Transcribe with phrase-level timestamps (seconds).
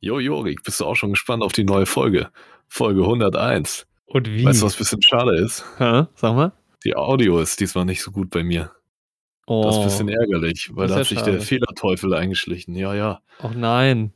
[0.00, 2.30] Jo, Jorik, bist du auch schon gespannt auf die neue Folge?
[2.68, 3.86] Folge 101.
[4.06, 4.44] Und wie?
[4.44, 5.64] Weißt du, was ein bisschen schade ist?
[5.78, 6.04] Hä?
[6.14, 6.52] Sag mal.
[6.84, 8.70] Die Audio ist diesmal nicht so gut bei mir.
[9.46, 9.64] Oh.
[9.64, 11.40] Das ist ein bisschen ärgerlich, weil da hat ja sich der schade.
[11.42, 12.74] Fehlerteufel eingeschlichen.
[12.76, 13.20] Ja, ja.
[13.42, 14.14] Och nein.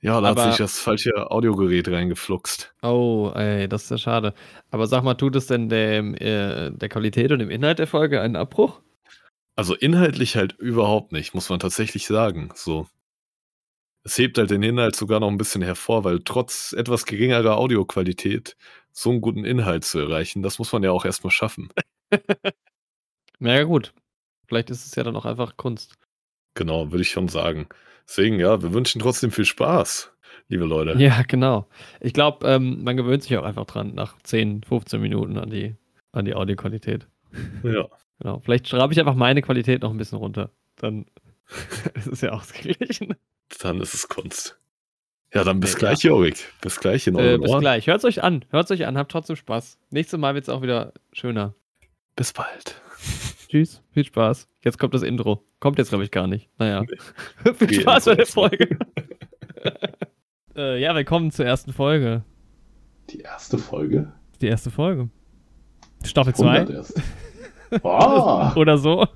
[0.00, 2.72] Ja, da Aber- hat sich das falsche Audiogerät reingefluxt.
[2.82, 4.34] Oh, ey, das ist ja schade.
[4.70, 8.20] Aber sag mal, tut es denn dem, äh, der Qualität und dem Inhalt der Folge
[8.20, 8.80] einen Abbruch?
[9.56, 12.50] Also inhaltlich halt überhaupt nicht, muss man tatsächlich sagen.
[12.54, 12.86] So.
[14.06, 18.56] Es hebt halt den Inhalt sogar noch ein bisschen hervor, weil trotz etwas geringerer Audioqualität
[18.92, 21.70] so einen guten Inhalt zu erreichen, das muss man ja auch erstmal schaffen.
[23.40, 23.92] Na ja, gut.
[24.46, 25.96] Vielleicht ist es ja dann auch einfach Kunst.
[26.54, 27.66] Genau, würde ich schon sagen.
[28.06, 30.12] Deswegen, ja, wir wünschen trotzdem viel Spaß,
[30.46, 30.96] liebe Leute.
[31.02, 31.66] Ja, genau.
[31.98, 35.74] Ich glaube, ähm, man gewöhnt sich auch einfach dran nach 10, 15 Minuten an die,
[36.12, 37.08] an die Audioqualität.
[37.64, 37.88] Ja.
[38.20, 38.38] Genau.
[38.38, 40.52] Vielleicht schraube ich einfach meine Qualität noch ein bisschen runter.
[40.76, 41.06] Dann
[41.94, 43.14] ist es ja ausgeglichen.
[43.60, 44.58] Dann ist es Kunst.
[45.34, 45.78] Ja, dann bis Ja.
[45.80, 46.52] gleich, Jorik.
[46.60, 47.60] Bis gleich in Äh, euren bis Ohren.
[47.60, 47.86] gleich.
[47.86, 48.44] Hört's euch an.
[48.50, 48.96] Hört's euch an.
[48.96, 49.78] Habt trotzdem Spaß.
[49.90, 51.54] Nächstes Mal wird's auch wieder schöner.
[52.14, 52.80] Bis bald.
[53.48, 53.82] Tschüss.
[53.92, 54.48] Viel Spaß.
[54.62, 55.44] Jetzt kommt das Intro.
[55.60, 56.48] Kommt jetzt, glaube ich, gar nicht.
[56.58, 56.84] Naja.
[57.58, 58.78] Viel Wie Spaß bei der Folge.
[60.56, 62.24] äh, ja, willkommen zur ersten Folge.
[63.10, 64.12] Die erste Folge?
[64.40, 65.08] Die erste Folge.
[66.04, 67.02] Staffel 100 2 erst.
[67.84, 69.06] Ah, oder so.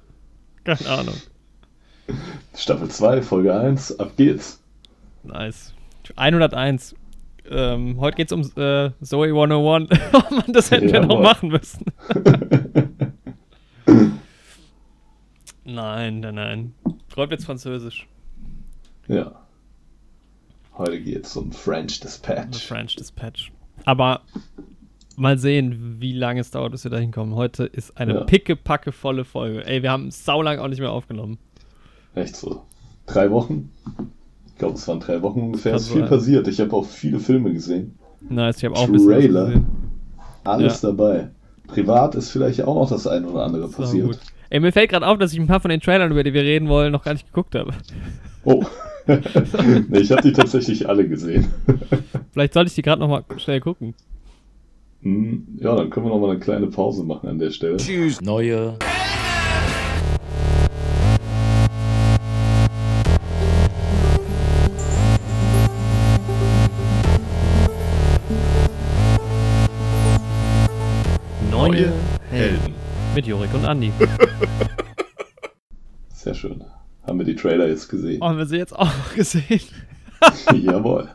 [0.65, 1.15] Keine Ahnung.
[2.55, 4.63] Staffel 2, Folge 1, ab geht's.
[5.23, 5.75] Nice.
[6.17, 6.95] 101.
[7.49, 9.89] Ähm, heute geht's um äh, Zoe 101.
[10.13, 11.85] oh Mann, das hätten wir noch machen müssen.
[15.65, 16.75] Nein, nein, nein.
[17.17, 18.07] Heute wird's Französisch.
[19.09, 19.33] ja.
[20.79, 22.67] Heute geht's um French The Dispatch.
[22.67, 23.53] French Dispatch.
[23.85, 24.23] Aber
[25.17, 27.35] mal sehen, wie lange es dauert, bis wir da hinkommen.
[27.35, 28.25] Heute ist eine Ja.
[28.25, 29.67] picke-packe volle Folge.
[29.67, 31.37] Ey, wir haben saulang auch nicht mehr aufgenommen.
[32.15, 32.63] Echt so.
[33.07, 33.71] Drei Wochen?
[34.47, 35.75] Ich glaube, es waren drei Wochen ungefähr.
[35.75, 36.09] Es ist viel sein.
[36.11, 36.49] passiert.
[36.49, 37.99] Ich habe auch viele Filme gesehen.
[38.29, 39.47] Nice, ich habe auch ein bisschen was Trailer.
[39.47, 39.67] gesehen.
[40.45, 41.31] Alles dabei.
[41.67, 44.07] Privat ist vielleicht auch noch das eine oder andere So passiert.
[44.07, 44.19] gut.
[44.51, 46.43] Ey, mir fällt gerade auf, dass ich ein paar von den Trailern, über die wir
[46.43, 47.73] reden wollen, noch gar nicht geguckt habe.
[48.45, 48.65] Oh.
[49.07, 51.47] nee, ich habe die tatsächlich alle gesehen.
[52.33, 53.95] Vielleicht sollte ich die gerade noch mal schnell gucken.
[55.03, 57.77] Hm, ja, dann können wir noch mal eine kleine Pause machen an der Stelle.
[57.79, 58.75] Tschüss, neue.
[71.71, 71.93] Neue
[72.31, 72.75] Helden.
[73.15, 73.93] Mit Jorik und Andi.
[76.13, 76.65] Sehr schön.
[77.07, 78.19] Haben wir die Trailer jetzt gesehen?
[78.21, 79.61] Oh, haben wir sie jetzt auch gesehen?
[80.53, 81.09] Jawohl.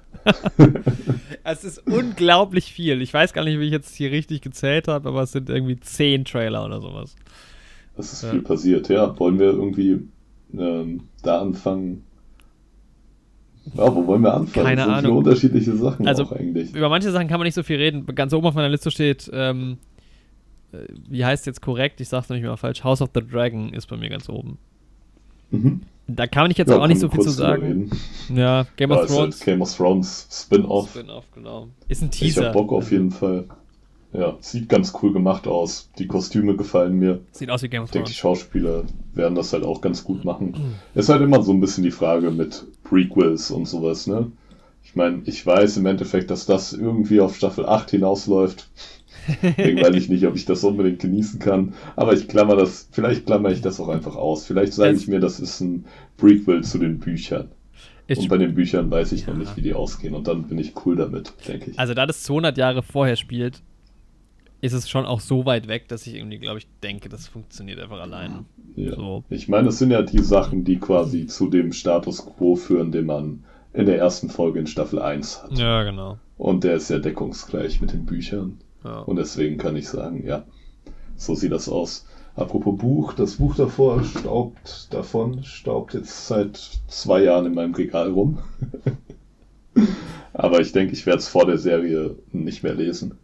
[1.43, 3.01] Es ist unglaublich viel.
[3.01, 5.77] Ich weiß gar nicht, wie ich jetzt hier richtig gezählt habe, aber es sind irgendwie
[5.81, 7.15] zehn Trailer oder sowas.
[7.97, 8.31] Es ist Ja.
[8.31, 8.87] viel passiert.
[8.87, 10.07] Ja, wollen wir irgendwie
[10.57, 12.03] ähm, da anfangen?
[13.73, 14.65] Ja, wo wollen wir anfangen?
[14.65, 15.17] Keine so viele Ahnung.
[15.17, 16.73] unterschiedliche Sachen Also, auch eigentlich.
[16.73, 18.05] Über manche Sachen kann man nicht so viel reden.
[18.15, 19.94] Ganz oben auf meiner Liste steht, ähm, äh,
[21.09, 22.01] wie heißt jetzt korrekt?
[22.01, 22.83] Ich sag's noch nicht mal falsch.
[22.83, 24.57] House of the Dragon ist bei mir ganz oben.
[25.51, 25.81] Mhm.
[26.07, 27.63] Da kann ich jetzt Ja, auch nicht so viel zu sagen.
[27.63, 27.91] reden.
[28.35, 29.39] Ja, Game Ja, of halt Thrones.
[29.39, 30.89] Game of Thrones Spin-off.
[30.91, 31.67] Spin-off, genau.
[31.87, 32.47] Ist ein Ich Teaser.
[32.47, 33.45] hab Bock auf jeden Fall.
[34.13, 35.89] Ja, sieht ganz cool gemacht aus.
[35.97, 37.19] Die Kostüme gefallen mir.
[37.31, 38.39] Sieht aus wie Game of Ich denke, die Thrones.
[38.39, 38.83] Schauspieler
[39.13, 40.75] werden das halt auch ganz gut machen.
[40.93, 44.31] Ist halt immer so ein bisschen die Frage mit Prequels und sowas, ne?
[44.83, 48.69] Ich meine, ich weiß im Endeffekt, dass das irgendwie auf Staffel 8 hinausläuft.
[49.41, 51.73] Deswegen weiß ich nicht, ob ich das unbedingt genießen kann.
[51.95, 54.45] Aber ich klammer das, vielleicht klammer ich das auch einfach aus.
[54.45, 55.85] Vielleicht sage ich mir, das ist ein
[56.17, 57.49] Prequel zu den Büchern.
[58.07, 59.39] Ist, Und bei den Büchern weiß ich noch Ja.
[59.39, 60.13] nicht, wie die ausgehen.
[60.13, 61.79] Und dann bin ich cool damit, denke ich.
[61.79, 63.61] also, da das 200 Jahre vorher spielt,
[64.61, 67.79] ist es schon auch so weit weg, dass ich irgendwie, glaube ich, denke, das funktioniert
[67.79, 68.45] einfach alleine.
[68.75, 68.95] Ja.
[68.95, 69.23] So.
[69.29, 73.05] Ich meine, es sind ja die Sachen, die quasi zu dem Status quo führen, den
[73.05, 73.43] man
[73.73, 75.57] in der ersten Folge in Staffel 1 hat.
[75.57, 76.17] Ja, genau.
[76.37, 78.57] Und der ist ja deckungsgleich mit den Büchern.
[78.85, 78.99] Ja.
[78.99, 80.45] Und deswegen kann ich sagen, ja,
[81.15, 82.05] so sieht das aus.
[82.35, 86.57] Apropos Buch, das Buch davor staubt davon, staubt jetzt seit
[86.87, 88.37] zwei Jahren in meinem Regal rum.
[90.33, 93.17] Aber ich denke, ich werde es vor der Serie nicht mehr lesen.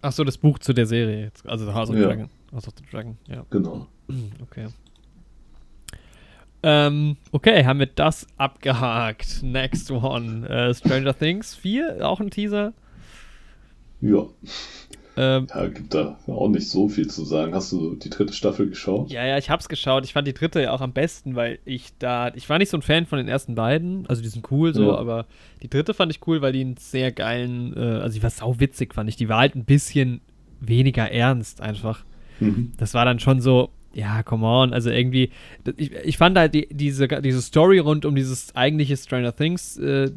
[0.00, 1.46] Ach so, das Buch zu der Serie jetzt.
[1.46, 2.08] Also House of the Ja.
[2.08, 2.30] Dragon.
[2.52, 3.44] House of the Dragon, ja.
[3.50, 3.86] Genau.
[4.42, 4.68] Okay.
[6.62, 9.42] Ähm, okay, haben wir das abgehakt.
[9.42, 10.48] Next one.
[10.48, 12.72] Äh, Stranger Things 4, auch ein Teaser.
[14.04, 14.26] Ja,
[15.16, 17.54] Ähm, ja, gibt da auch nicht so viel zu sagen.
[17.54, 19.10] Hast du die dritte Staffel geschaut?
[19.12, 20.04] ja, ja, ich hab's geschaut.
[20.04, 22.32] Ich fand die dritte ja auch am besten, weil ich da.
[22.34, 24.06] Ich war nicht so ein Fan von den ersten beiden.
[24.08, 24.96] Also die sind cool so, Ja.
[24.98, 25.26] aber
[25.62, 27.76] die dritte fand ich cool, weil die einen sehr geilen.
[27.76, 29.14] Äh, also die war sau witzig, fand ich.
[29.16, 30.20] Die war halt ein bisschen
[30.60, 32.04] weniger ernst einfach.
[32.40, 32.72] Mhm.
[32.76, 33.70] Das war dann schon so.
[33.94, 35.30] ja, come on, also irgendwie,
[35.76, 40.10] ich, ich fand halt die, diese, diese Story rund um dieses eigentliche Stranger Things äh,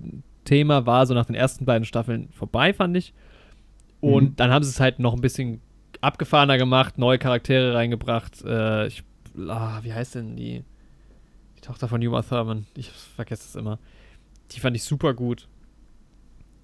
[0.46, 3.14] Thema war so nach den ersten beiden Staffeln vorbei, fand ich.
[4.02, 4.36] Und mhm.
[4.36, 5.62] dann haben sie es halt noch ein bisschen
[6.02, 8.44] abgefahrener gemacht, neue Charaktere reingebracht.
[8.46, 9.04] Äh, ich,
[9.48, 10.64] ah, wie heißt denn die?
[11.58, 12.68] Die Tochter von Uma Thurman.
[12.76, 13.80] Ich vergesse es immer.
[14.52, 15.48] Die fand ich super gut.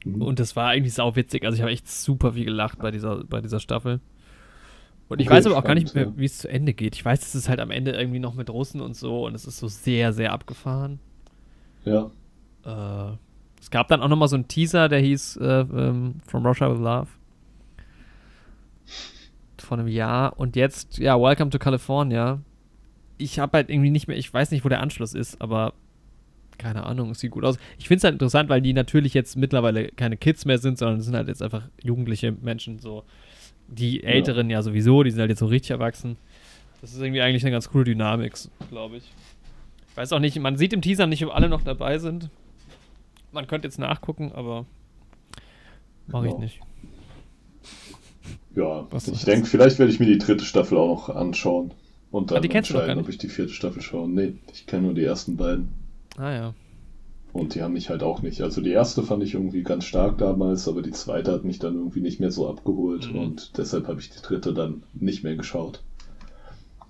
[0.06, 0.22] Mhm.
[0.22, 1.46] Und das war eigentlich sau witzig.
[1.46, 4.00] Also ich habe echt super viel gelacht bei dieser, bei dieser Staffel.
[5.10, 6.96] Und ich okay, weiß aber auch gar nicht mehr, wie es zu Ende geht.
[6.96, 9.46] Ich weiß, es ist halt am Ende irgendwie noch mit Russen und so und es
[9.46, 11.00] ist so sehr, sehr abgefahren.
[11.84, 12.10] Ja.
[12.66, 13.18] Äh,
[13.60, 16.72] es gab dann auch noch mal so einen Teaser, der hieß äh, ähm, From Russia
[16.72, 17.08] with Love.
[19.64, 20.38] Vor einem Jahr.
[20.38, 22.40] Und jetzt, ja, Welcome to California.
[23.18, 25.74] Ich habe halt irgendwie nicht mehr, ich weiß nicht, wo der Anschluss ist, aber
[26.58, 27.58] keine Ahnung, es sieht gut aus.
[27.78, 31.00] Ich finde es halt interessant, weil die natürlich jetzt mittlerweile keine Kids mehr sind, sondern
[31.00, 33.04] es sind halt jetzt einfach jugendliche Menschen, so
[33.68, 34.58] die Älteren ja.
[34.58, 36.18] ja sowieso, die sind halt jetzt so richtig erwachsen.
[36.82, 38.34] Das ist irgendwie eigentlich eine ganz coole Dynamik,
[38.70, 39.12] glaube ich.
[39.90, 42.30] Ich weiß auch nicht, man sieht im Teaser nicht, ob alle noch dabei sind.
[43.32, 44.66] Man könnte jetzt nachgucken, aber
[46.08, 46.36] mache genau.
[46.36, 46.60] ich nicht.
[48.56, 51.72] Ja, Was ich denke, vielleicht werde ich mir die dritte Staffel auch noch anschauen
[52.12, 54.08] und dann ah, entscheiden, ob ich die vierte Staffel schaue.
[54.08, 55.70] Nee, ich kenne nur die ersten beiden.
[56.18, 56.54] Ah ja.
[57.32, 58.42] Und die haben mich halt auch nicht.
[58.42, 61.74] Also die erste fand ich irgendwie ganz stark damals, aber die zweite hat mich dann
[61.74, 63.20] irgendwie nicht mehr so abgeholt mhm.
[63.20, 65.82] und deshalb habe ich die dritte dann nicht mehr geschaut.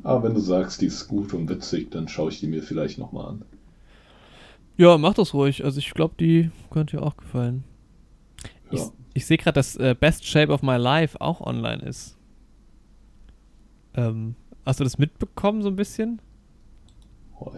[0.03, 2.97] Aber wenn du sagst, die ist gut und witzig, dann schaue ich die mir vielleicht
[2.97, 3.45] nochmal an.
[4.75, 5.63] Ja, mach das ruhig.
[5.63, 7.63] Also ich glaube, die könnte dir auch gefallen.
[8.69, 8.79] Ja.
[8.79, 8.81] Ich,
[9.13, 12.17] ich sehe gerade, dass äh, Best Shape of My Life auch online ist.
[13.95, 16.19] Ähm, hast du das mitbekommen so ein bisschen?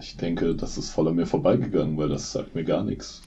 [0.00, 3.22] ich denke, das ist voll an mir vorbeigegangen, weil das sagt mir gar nichts.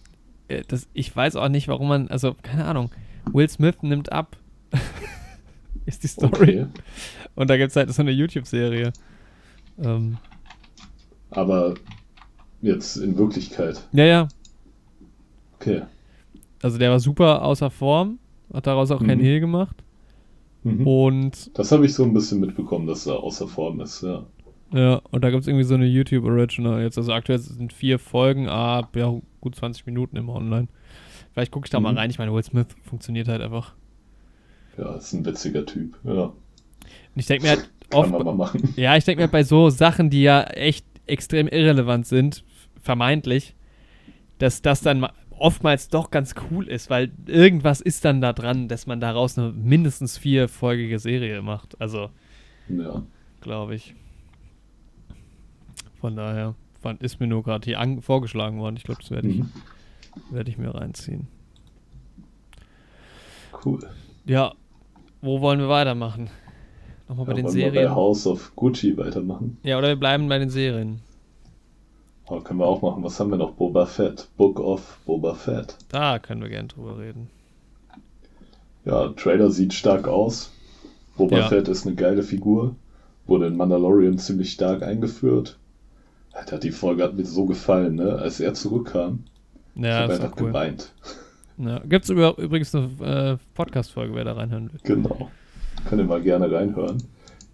[0.50, 2.92] Äh, das, ich weiß auch nicht, warum man, also keine Ahnung,
[3.32, 4.36] Will Smith nimmt ab.
[5.86, 6.62] ist die Story.
[6.62, 6.68] Okay.
[7.36, 8.92] Und da gibt es halt so eine YouTube-Serie.
[9.82, 10.18] Ähm.
[11.32, 11.76] Aber
[12.62, 13.88] jetzt in Wirklichkeit.
[13.94, 14.28] Ja, ja.
[15.56, 15.84] Okay.
[16.62, 18.20] Also der war super außer Form,
[18.54, 19.08] hat daraus auch mhm.
[19.08, 19.84] keinen Hehl gemacht.
[20.64, 20.88] Mhm.
[20.88, 21.58] Und.
[21.58, 24.26] Das habe ich so ein bisschen mitbekommen, dass er außer Form ist, ja.
[24.72, 26.98] Ja, und da gibt es irgendwie so eine YouTube Original jetzt.
[26.98, 29.12] Also aktuell sind vier Folgen, ab ja,
[29.42, 30.68] gut 20 Minuten immer online.
[31.34, 31.86] Vielleicht gucke ich da mhm.
[31.86, 32.10] mal rein.
[32.10, 33.74] Ich meine, Will Smith funktioniert halt einfach.
[34.78, 36.26] Ja, ist ein witziger Typ, ja.
[36.26, 36.34] Und
[37.16, 38.14] ich denke mir halt oft.
[38.76, 42.44] Ja, ich denke mir halt bei so Sachen, die ja echt extrem irrelevant sind,
[42.82, 43.56] vermeintlich,
[44.38, 45.08] dass das dann
[45.40, 49.52] oftmals doch ganz cool ist, weil irgendwas ist dann da dran, dass man daraus eine
[49.52, 51.80] mindestens vierfolgige Serie macht.
[51.82, 52.10] Also,
[52.68, 53.04] ja.
[53.42, 53.96] glaube ich.
[56.00, 56.56] Von daher
[57.00, 58.78] ist mir nur gerade hier vorgeschlagen worden.
[58.78, 59.52] Ich glaube, das werde ich, mhm.
[60.32, 61.28] werd ich mir reinziehen.
[63.66, 63.80] Cool.
[64.26, 64.54] Ja,
[65.22, 66.30] wo wollen wir weitermachen?
[67.10, 67.74] Nochmal ja, bei den Serien.
[67.74, 69.58] Wir bei House of Gucci weitermachen.
[69.64, 71.02] Ja, oder wir bleiben bei den Serien.
[72.30, 73.04] Oh, können wir auch machen.
[73.04, 73.54] Was haben wir noch?
[73.54, 74.28] Boba Fett.
[74.38, 75.76] Book of Boba Fett.
[75.90, 77.28] Da können wir gerne drüber reden.
[78.86, 80.52] Ja, Trailer sieht stark aus.
[81.18, 81.48] Boba ja.
[81.48, 82.76] Fett ist eine geile Figur.
[83.26, 85.58] Wurde in Mandalorian ziemlich stark eingeführt.
[86.32, 88.14] Alter, die Folge hat mir so gefallen, ne?
[88.20, 89.24] Als er zurückkam.
[89.76, 90.48] Ja, ich habe einfach cool.
[90.48, 90.92] geweint.
[91.58, 91.80] Ja.
[91.80, 94.80] Gibt es übrigens eine äh, Podcast-Folge, wer da reinhören will.
[94.84, 95.32] Genau.
[95.88, 97.04] Könnt ihr mal gerne reinhören.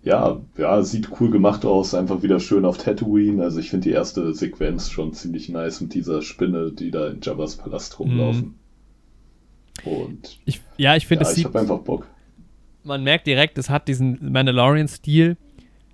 [0.05, 3.43] Ja, ja, sieht cool gemacht aus, einfach wieder schön auf Tatooine.
[3.43, 7.19] Also ich finde die erste Sequenz schon ziemlich nice mit dieser Spinne, die da in
[7.21, 8.55] Jabba's Palast rumlaufen.
[9.83, 9.89] Mm.
[9.89, 11.49] Und ich, ja, ich finde ja, es sieht.
[11.49, 12.07] Ich einfach Bock.
[12.83, 15.37] Man merkt direkt, es hat diesen Mandalorian-Stil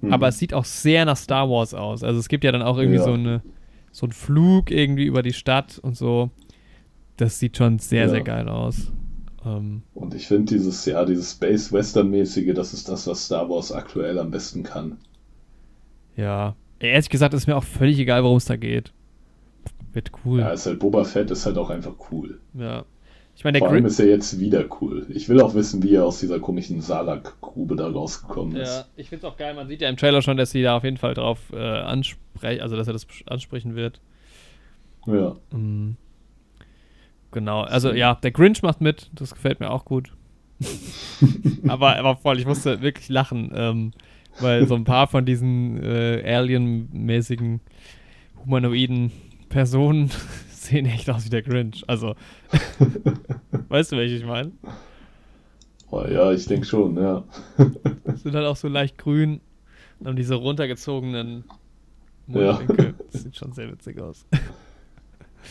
[0.01, 0.13] Mhm.
[0.13, 2.03] Aber es sieht auch sehr nach Star Wars aus.
[2.03, 3.03] Also es gibt ja dann auch irgendwie ja.
[3.03, 3.41] so, eine,
[3.91, 6.31] so einen Flug irgendwie über die Stadt und so.
[7.17, 8.09] Das sieht schon sehr, ja.
[8.09, 8.91] sehr geil aus.
[9.45, 14.19] Ähm, und ich finde dieses, ja, dieses Space-Western-mäßige, das ist das, was Star Wars aktuell
[14.19, 14.97] am besten kann.
[16.15, 16.55] Ja.
[16.79, 18.91] Ehrlich gesagt ist mir auch völlig egal, worum es da geht.
[19.93, 20.39] Wird cool.
[20.39, 22.39] Ja, ist halt Boba Fett ist halt auch einfach cool.
[22.53, 22.85] Ja.
[23.35, 25.05] Ich meine, der Vor allem ist er jetzt wieder cool.
[25.09, 28.69] Ich will auch wissen, wie er aus dieser komischen Salak-Grube da rausgekommen ist.
[28.69, 29.53] Ja, ich finde es auch geil.
[29.53, 32.61] Man sieht ja im Trailer schon, dass sie da auf jeden Fall drauf äh, ansprechen,
[32.61, 33.99] also dass er das ansprechen wird.
[35.07, 35.35] Ja.
[35.51, 35.95] Mhm.
[37.31, 40.11] Genau, also ja, der Grinch macht mit, das gefällt mir auch gut.
[41.67, 43.91] aber, aber voll, ich musste wirklich lachen, ähm,
[44.39, 47.61] weil so ein paar von diesen äh, Alien-mäßigen
[48.43, 49.11] humanoiden
[49.49, 50.11] Personen
[50.49, 51.83] sehen echt aus wie der Grinch.
[51.87, 52.15] Also,
[53.69, 54.51] weißt du, welche ich meine?
[55.89, 57.23] Oh, ja, ich denke schon, ja.
[58.15, 59.41] sind halt auch so leicht grün
[59.99, 61.43] und haben diese runtergezogenen
[62.27, 62.85] Mundwinkel.
[62.85, 62.93] Ja.
[63.11, 64.25] Das sieht schon sehr witzig aus.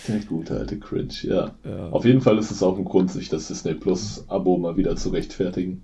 [0.09, 1.51] Der gute alte Cringe, ja.
[1.65, 1.89] ja.
[1.91, 4.97] Auf jeden Fall ist es auch ein Grund, sich das Disney Plus Abo mal wieder
[4.97, 5.83] zu rechtfertigen.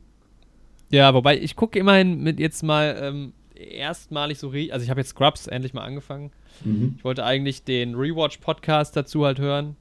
[0.91, 5.11] Ja, wobei ich gucke immerhin mit jetzt mal, ähm, erstmalig so, also ich habe jetzt
[5.11, 6.31] Scrubs endlich mal angefangen.
[6.65, 6.95] Mhm.
[6.99, 9.77] Ich wollte eigentlich den Rewatch-Podcast dazu halt hören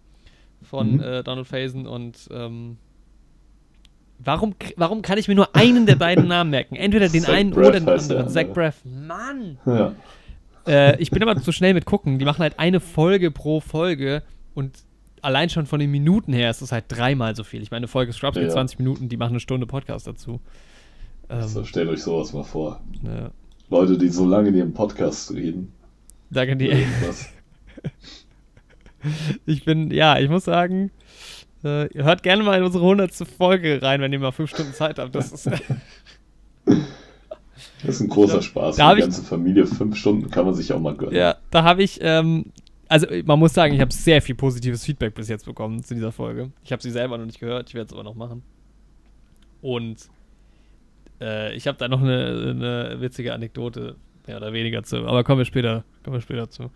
[0.63, 0.99] von Mhm.
[1.01, 2.77] äh, Donald Faison und ähm,
[4.19, 6.75] warum, warum kann ich mir nur einen der beiden Namen merken?
[6.75, 8.29] Entweder den Zach einen Braff oder den anderen.
[8.29, 8.47] Zach.
[8.53, 8.81] Braff.
[8.85, 9.57] Mann!
[9.65, 9.93] Ja.
[10.67, 12.19] Äh, ich bin aber zu schnell mit gucken.
[12.19, 14.77] Die machen halt eine Folge pro Folge und
[15.21, 17.61] allein schon von den Minuten her ist es halt dreimal so viel.
[17.61, 18.49] Ich meine, eine Folge Scrubs geht Ja.
[18.53, 20.39] 20 Minuten, die machen eine Stunde Podcast dazu.
[21.29, 22.81] Ähm, So, stellt euch sowas mal vor.
[23.03, 23.31] ja.
[23.69, 25.71] Leute, die so lange in ihrem Podcast reden.
[26.29, 26.71] Danke dir.
[26.73, 27.29] Irgendwas.
[29.45, 30.89] Ich bin, ja, ich muss sagen,
[31.63, 33.11] äh, hört gerne mal in unsere 100.
[33.37, 35.13] Folge rein, wenn ihr mal fünf Stunden Zeit habt.
[35.13, 35.47] Das ist,
[37.85, 38.75] Das ist ein großer Spaß.
[38.75, 41.15] Da die ich- ganze Familie, fünf Stunden kann man sich auch mal gönnen.
[41.15, 42.45] ja, da habe ich, ähm,
[42.89, 46.11] also man muss sagen, ich habe sehr viel positives Feedback bis jetzt bekommen zu dieser
[46.11, 46.51] Folge.
[46.63, 48.43] Ich habe sie selber noch nicht gehört, ich werde es aber noch machen.
[49.61, 49.97] Und
[51.21, 53.95] äh, ich habe da noch eine, eine witzige Anekdote,
[54.27, 56.69] mehr oder weniger zu, aber kommen wir später, kommen wir später zu.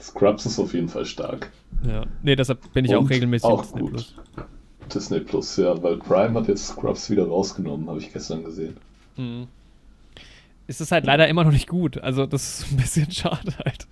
[0.00, 1.50] Scrubs ist auf jeden Fall stark.
[1.86, 2.04] Ja.
[2.22, 3.90] Nee, deshalb bin ich auch Und regelmäßig auch auf Disney gut.
[3.92, 4.14] Plus.
[4.92, 8.76] Disney Plus, ja, weil Prime hat jetzt Scrubs wieder rausgenommen, habe ich gestern gesehen.
[9.16, 9.46] Mhm.
[10.66, 11.98] Ist es halt leider immer noch nicht gut.
[11.98, 13.86] Also, das ist ein bisschen schade halt.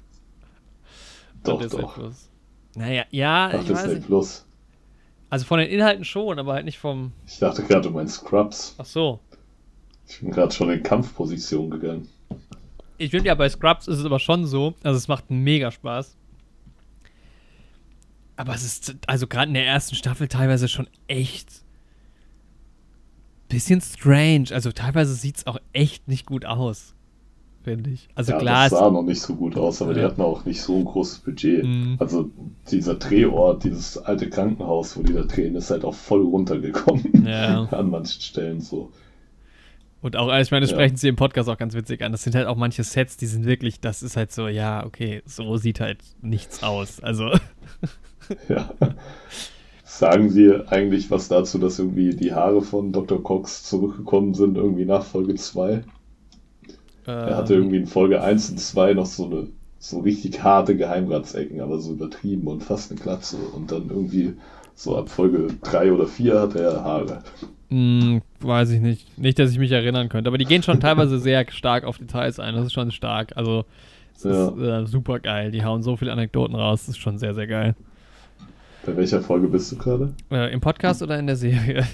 [1.45, 1.95] Doch, Disney doch.
[1.95, 2.29] Plus.
[2.75, 4.07] Naja, ja, Ach, ich weiß nicht.
[4.07, 4.47] Plus.
[5.29, 7.13] Also von den Inhalten schon, aber halt nicht vom.
[7.27, 8.75] Ich dachte gerade, du meinst Scrubs.
[8.79, 9.21] Ach so.
[10.09, 12.09] Ich bin gerade schon in Kampfposition gegangen.
[12.99, 14.75] Ich finde ja, bei Scrubs ist es aber schon so.
[14.83, 16.17] Also, es macht mega Spaß.
[18.37, 21.63] Aber es ist, also gerade in der ersten Staffel teilweise schon echt.
[23.53, 24.47] Bisschen strange.
[24.53, 26.95] Also, teilweise sieht es auch echt nicht gut aus.
[27.65, 28.09] Finde ich.
[28.17, 30.07] Also, ja, klar, das es- sah noch nicht so gut aus, aber die Ja.
[30.07, 31.63] hatten auch nicht so ein großes Budget.
[31.65, 31.97] Mhm.
[32.01, 32.29] Also
[32.73, 37.05] dieser Drehort, dieses alte Krankenhaus, wo die da drehen, ist halt auch voll runtergekommen.
[37.27, 37.65] Ja.
[37.71, 38.91] An manchen Stellen so.
[40.01, 40.77] Und auch, also ich meine, das Ja.
[40.79, 42.11] sprechen sie im Podcast auch ganz witzig an.
[42.11, 45.23] Das sind halt auch manche Sets, die sind wirklich, das ist halt so, ja, okay,
[45.25, 46.99] so sieht halt nichts aus.
[46.99, 47.31] Also,
[48.49, 48.71] Ja.
[50.03, 53.23] Sagen Sie eigentlich was dazu, dass irgendwie die Haare von Dr.
[53.23, 55.85] Cox zurückgekommen sind, irgendwie nach Folge 2?
[57.07, 59.47] Er hatte irgendwie in Folge 1 und 2 noch so eine
[59.79, 63.37] so richtig harte Geheimratsecken, aber so übertrieben und fast eine Glatze.
[63.55, 64.35] Und dann irgendwie
[64.75, 67.23] so ab Folge 3 oder 4 hat er Haare.
[67.69, 69.17] Mh, weiß ich nicht.
[69.17, 70.29] Nicht, dass ich mich erinnern könnte.
[70.29, 72.55] Aber die gehen schon teilweise sehr stark auf Details ein.
[72.57, 73.37] Das ist schon stark.
[73.37, 73.65] Also,
[74.17, 74.49] es Ja.
[74.49, 75.53] ist äh, super geil.
[75.53, 76.81] Die hauen so viele Anekdoten raus.
[76.87, 77.77] Das ist schon sehr, sehr geil.
[78.85, 80.15] Bei welcher Folge bist du gerade?
[80.31, 81.87] Äh, Im Podcast oder in der Serie?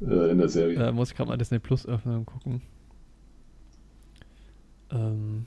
[0.00, 0.88] Äh, in der Serie.
[0.88, 2.62] Äh, muss ich gerade mal Disney Plus öffnen und gucken.
[4.90, 5.46] Ähm.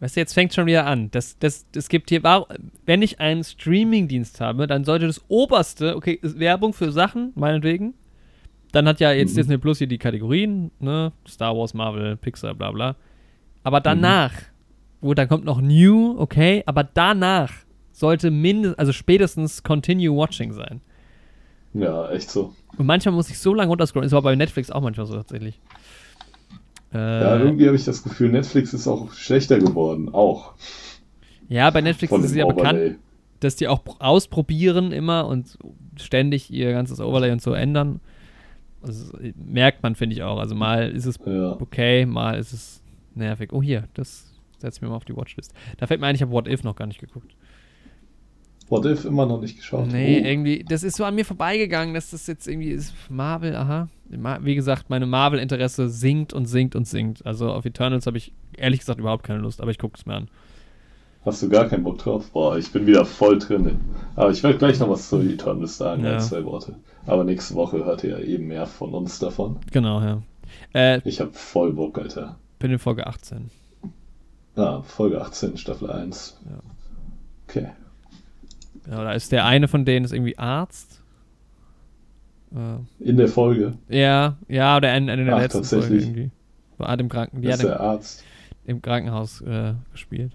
[0.00, 1.10] Weißt du, jetzt fängt schon wieder an.
[1.10, 2.22] Das, das, das gibt hier,
[2.86, 7.94] wenn ich einen Streamingdienst habe, dann sollte das oberste, okay, ist Werbung für Sachen, meinetwegen.
[8.72, 9.36] Dann hat ja jetzt Mhm.
[9.36, 11.12] Disney Plus hier die Kategorien, ne?
[11.28, 12.96] Star Wars, Marvel, Pixar, bla bla.
[13.62, 14.32] Aber danach,
[15.00, 17.52] wo dann kommt noch New, okay, aber danach
[18.00, 20.80] sollte mindestens, also spätestens Continue Watching sein.
[21.72, 22.52] Ja, echt so.
[22.76, 24.06] Und manchmal muss ich so lange runterscrollen.
[24.06, 25.60] Ist aber bei Netflix auch manchmal so tatsächlich.
[26.92, 30.08] Äh, Ja, ja, irgendwie habe ich das Gefühl, Netflix ist auch schlechter geworden.
[30.12, 30.54] Auch.
[31.48, 32.98] bei Netflix Von ist es ja bekannt,
[33.40, 35.56] dass die auch pr- ausprobieren immer und
[35.96, 38.00] ständig ihr ganzes Overlay und so ändern.
[38.82, 40.38] Das merkt man, finde ich auch.
[40.38, 41.52] Also mal ist es Ja.
[41.60, 42.82] okay, mal ist es
[43.14, 43.52] nervig.
[43.52, 44.26] Oh, hier, das
[44.58, 45.52] setze ich mir mal auf die Watchlist.
[45.78, 47.34] Da fällt mir ein, ich habe What If noch gar nicht geguckt.
[48.70, 49.88] What If immer noch nicht geschaut.
[49.88, 50.26] Nee, Oh.
[50.26, 52.94] irgendwie, das ist so an mir vorbeigegangen, dass das jetzt irgendwie ist.
[53.10, 53.88] Marvel, aha.
[54.42, 57.26] Wie gesagt, meine Marvel-Interesse sinkt und sinkt und sinkt.
[57.26, 60.14] Also auf Eternals habe ich ehrlich gesagt überhaupt keine Lust, aber ich gucke es mir
[60.14, 60.28] an.
[61.24, 62.30] Hast du gar keinen Bock drauf?
[62.30, 63.78] Boah, ich bin wieder voll drin.
[64.16, 66.14] Aber ich werde gleich noch was zu Eternals sagen, Ja.
[66.14, 66.76] ein, zwei Worte.
[67.06, 69.56] Aber nächste Woche hört ihr ja eben mehr von uns davon.
[69.70, 70.22] Genau, ja.
[70.72, 72.38] Äh, Ich habe voll Bock, Alter.
[72.58, 73.50] bin in Folge 18.
[74.56, 76.38] Ah, Folge 18, Staffel 1.
[76.48, 76.58] Ja.
[77.48, 77.68] Okay.
[78.88, 81.02] Ja, da ist der eine von denen ist irgendwie Arzt.
[82.54, 86.04] Äh, In der Folge ja, ja, oder in, in der Ach, letzten Folge tatsächlich.
[86.06, 86.30] irgendwie.
[86.78, 88.24] War im, Kranken, die ist der Arzt.
[88.64, 90.32] im Krankenhaus äh, gespielt.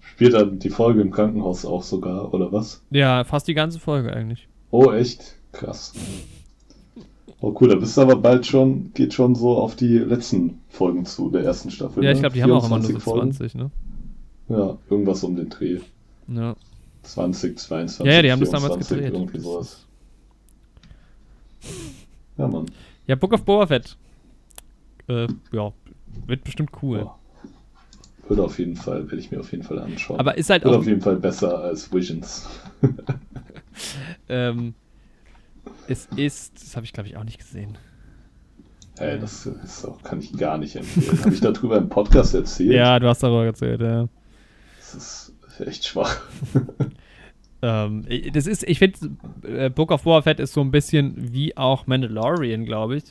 [0.00, 2.82] Spielt er die Folge im Krankenhaus auch sogar, oder was?
[2.90, 4.48] Ja, fast die ganze Folge eigentlich.
[4.70, 5.36] Oh, echt?
[5.52, 5.92] Krass.
[7.40, 11.04] Oh, cool, da bist du aber bald schon, geht schon so auf die letzten Folgen
[11.04, 12.02] zu, der ersten Staffel.
[12.02, 12.20] Ja, ich ne?
[12.22, 13.32] glaube, die haben auch immer nur so 24 Folgen.
[13.32, 13.70] 20, ne?
[14.48, 15.80] Ja, irgendwas um den Dreh.
[16.28, 16.56] Ja.
[17.06, 19.14] 20, 22, Ja, ja, die haben das damals 24, gedreht.
[19.14, 19.86] Irgendwie sowas.
[22.36, 22.66] Ja, Mann.
[23.06, 23.96] Ja, Book of Boba Fett.
[25.08, 25.72] Äh, ja,
[26.26, 26.98] wird bestimmt cool.
[26.98, 27.14] Ja.
[28.28, 30.18] Würde auf jeden Fall, werde ich mir auf jeden Fall anschauen.
[30.18, 32.48] Aber ist halt Wird auch, auf jeden Fall besser als Visions.
[34.28, 34.74] ähm,
[35.86, 37.78] es ist, das habe ich glaube ich auch nicht gesehen.
[38.98, 41.20] Ey, das ist auch, kann ich gar nicht empfehlen.
[41.20, 42.72] Habe ich darüber im Podcast erzählt?
[42.72, 44.08] Ja, du hast darüber erzählt, ja.
[44.78, 45.35] Das ist
[45.66, 46.20] echt schwach.
[47.62, 49.10] ähm, das ist, ich finde,
[49.42, 53.04] äh, Book of Boba Fett ist so ein bisschen wie auch Mandalorian, glaube ich.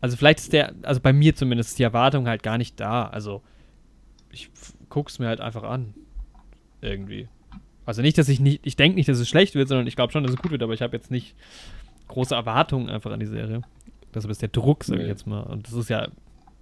[0.00, 3.06] Also vielleicht ist der, also bei mir zumindest ist die Erwartung halt gar nicht da.
[3.06, 3.42] Also
[4.30, 4.50] ich
[4.88, 5.94] guck's mir halt einfach an.
[6.80, 7.28] Irgendwie.
[7.86, 10.12] Also nicht, dass ich nicht, ich denke nicht, dass es schlecht wird, sondern ich glaube
[10.12, 11.34] schon, dass es gut wird, aber ich habe jetzt nicht
[12.08, 13.62] große Erwartungen einfach an die Serie.
[14.12, 15.40] Das ist der Druck, sage ich jetzt mal.
[15.40, 16.08] Und das ist ja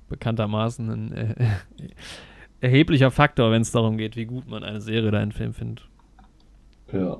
[0.08, 1.34] bekanntermaßen ein äh,
[2.60, 5.86] erheblicher Faktor, wenn es darum geht, wie gut man eine Serie oder einen Film findet.
[6.92, 7.18] Ja.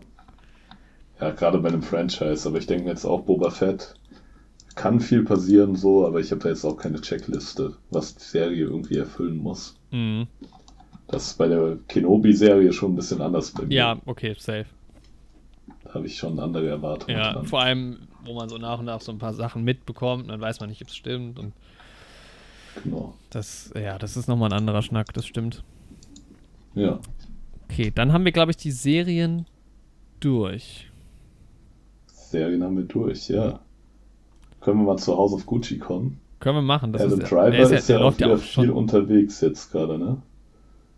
[1.21, 3.95] Ja, gerade bei einem Franchise, aber ich denke jetzt auch Boba Fett
[4.75, 8.65] kann viel passieren so, aber ich habe da jetzt auch keine Checkliste, was die Serie
[8.65, 9.77] irgendwie erfüllen muss.
[9.91, 10.27] Mhm.
[11.07, 13.75] Das ist bei der Kenobi-Serie schon ein bisschen anders bei mir.
[13.75, 14.67] Ja, okay, safe.
[15.85, 17.17] Da habe ich schon andere Erwartungen.
[17.17, 17.47] Ja, dran.
[17.47, 20.61] vor allem, wo man so nach und nach so ein paar Sachen mitbekommt, dann weiß
[20.61, 21.39] man nicht, ob es stimmt.
[21.39, 21.53] Und
[22.83, 23.15] genau.
[23.31, 25.63] Das, ja, das ist nochmal ein anderer Schnack, das stimmt.
[26.75, 26.99] Ja.
[27.69, 29.47] Okay, dann haben wir, glaube ich, die Serien
[30.21, 30.91] durch.
[32.07, 33.61] Serien haben wir durch, ja.
[34.61, 36.21] Können wir mal zu House of Gucci kommen?
[36.41, 36.93] Können wir machen.
[36.93, 40.19] Das Adam ist, Driver ist, ist ja, auch wieder viel unterwegs jetzt gerade, ne?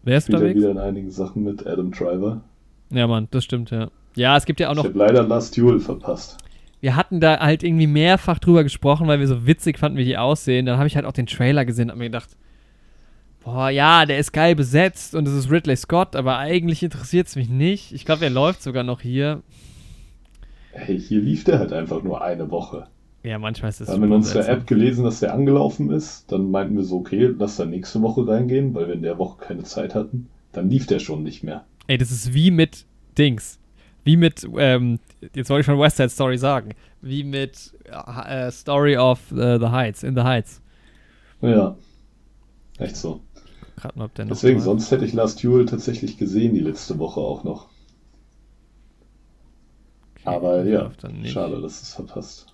[0.02, 0.60] Wer ist Spielt unterwegs?
[0.60, 2.42] wieder in einigen Sachen mit Adam Driver.
[2.90, 3.90] Ja, Mann, das stimmt, ja.
[4.14, 4.84] Ja, es gibt ja auch noch.
[4.84, 6.38] Ich habe leider Last Duel verpasst.
[6.80, 10.18] Wir hatten da halt irgendwie mehrfach drüber gesprochen, weil wir so witzig fanden, wie die
[10.18, 10.66] aussehen.
[10.66, 12.36] Dann habe ich halt auch den Trailer gesehen und hab mir gedacht,
[13.42, 17.36] boah, ja, der ist geil besetzt und es ist Ridley Scott, aber eigentlich interessiert es
[17.36, 17.92] mich nicht.
[17.92, 19.42] Ich glaube, er läuft sogar noch hier.
[20.72, 22.88] Hey, hier lief der halt einfach nur eine Woche.
[23.22, 23.88] Ja, manchmal ist es.
[23.88, 26.30] Wir haben in unserer App gelesen, dass der angelaufen ist.
[26.30, 29.38] Dann meinten wir so, okay, lass da nächste Woche reingehen, weil wir in der Woche
[29.38, 30.28] keine Zeit hatten.
[30.52, 31.64] Dann lief der schon nicht mehr.
[31.86, 32.84] Ey, das ist wie mit
[33.16, 33.58] Dings.
[34.06, 35.00] Wie mit, ähm,
[35.34, 36.74] jetzt wollte ich schon West Side Story sagen.
[37.02, 40.62] Wie mit äh, Story of uh, the Heights, in the Heights.
[41.40, 41.76] Ja.
[42.78, 43.20] Echt so.
[43.96, 47.42] Mal, ob der Deswegen, sonst hätte ich Last Duel tatsächlich gesehen, die letzte Woche auch
[47.42, 47.66] noch.
[50.14, 50.92] Okay, Aber ja,
[51.24, 52.46] schade, dass es verpasst.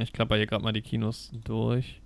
[0.00, 2.00] Ich klapper hier gerade mal die Kinos durch.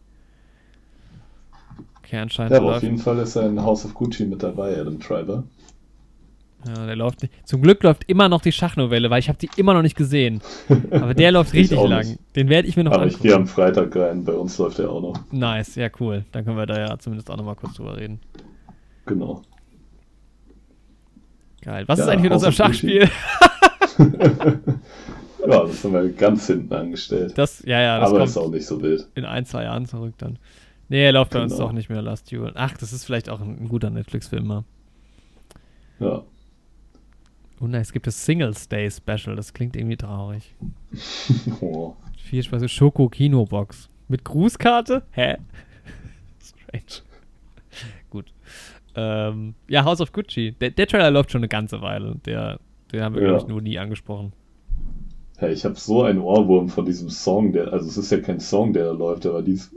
[1.98, 2.52] Okay, anscheinend.
[2.52, 5.44] Ja, aber auf jeden Fall ist ein House of Gucci mit dabei, Adam Driver.
[6.66, 7.34] Ja, der läuft nicht.
[7.46, 10.40] Zum Glück läuft immer noch die Schachnovelle, weil ich habe die immer noch nicht gesehen.
[10.90, 12.06] Aber der läuft richtig lang.
[12.06, 12.20] Nicht.
[12.36, 13.18] Den werde ich mir noch Aber angucken.
[13.18, 15.20] ich gehe am Freitag rein, bei uns läuft der auch noch.
[15.32, 16.24] Nice, ja cool.
[16.32, 18.20] Dann können wir da ja zumindest auch noch mal kurz drüber reden.
[19.06, 19.42] Genau.
[21.62, 21.84] Geil.
[21.86, 23.08] Was ja, ist eigentlich mit unserem Schachspiel?
[25.46, 27.36] Ja, das haben wir ganz hinten angestellt.
[27.36, 29.08] Das, ja, ja, das Aber ist auch nicht so wild.
[29.14, 30.38] In ein, zwei Jahren zurück dann.
[30.88, 31.40] Nee, er läuft genau.
[31.40, 31.66] bei uns genau.
[31.66, 32.52] doch nicht mehr Last Duel.
[32.54, 34.64] Ach, das ist vielleicht auch ein, ein guter Netflix-Film mal.
[35.98, 36.22] Ja.
[37.62, 39.36] Oh nein, es gibt das Singles Day Special.
[39.36, 40.56] Das klingt irgendwie traurig.
[41.60, 41.94] oh.
[42.18, 42.68] Viel Spaß.
[42.68, 43.88] Schoko Kino Box.
[44.08, 45.04] Mit Grußkarte?
[45.12, 45.36] Hä?
[46.42, 47.02] Strange.
[48.10, 48.32] Gut.
[48.96, 50.52] Ähm, ja, House of Gucci.
[50.60, 52.16] Der, der, Trailer läuft schon eine ganze Weile.
[52.26, 52.58] Der,
[52.90, 53.28] den haben wir, ja.
[53.28, 54.32] glaube ich, nur nie angesprochen.
[55.42, 58.38] Ja, ich habe so einen Ohrwurm von diesem Song, der, also es ist ja kein
[58.38, 59.72] Song, der da läuft, aber dieses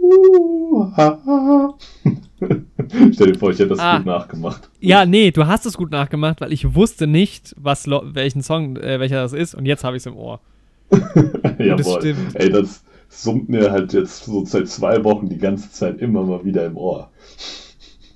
[3.12, 4.70] Stell dir vor, ich hätte das ah, gut nachgemacht.
[4.80, 9.00] Ja, nee, du hast es gut nachgemacht, weil ich wusste nicht, was welchen Song, äh,
[9.00, 10.40] welcher das ist und jetzt habe ich es im Ohr.
[10.92, 11.78] Jawohl.
[11.78, 12.36] Das stimmt.
[12.36, 16.46] Ey, das summt mir halt jetzt so seit zwei Wochen die ganze Zeit immer mal
[16.46, 17.10] wieder im Ohr.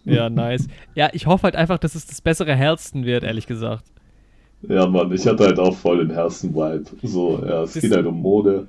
[0.06, 0.68] Ja, nice.
[0.94, 3.86] Ja, ich hoffe halt einfach, dass es das bessere Herzen wird, ehrlich gesagt.
[4.68, 6.86] Ja, Mann, ich hatte halt auch voll den Herzen-Vibe.
[7.04, 8.68] So, ja, es das geht halt um Mode.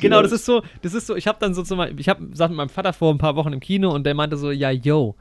[0.00, 2.26] Genau, das ist so, das ist so, ich habe dann so zum Beispiel, ich habe
[2.32, 4.70] saß mit meinem Vater vor ein paar Wochen im Kino und der meinte so, ja,
[4.70, 5.14] yo,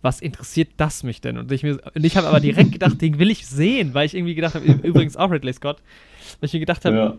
[0.00, 1.38] was interessiert das mich denn?
[1.38, 4.14] Und ich, mir, und ich habe aber direkt gedacht, den will ich sehen, weil ich
[4.14, 5.78] irgendwie gedacht habe, übrigens auch Ridley Scott,
[6.40, 7.18] weil ich mir gedacht habe, ja.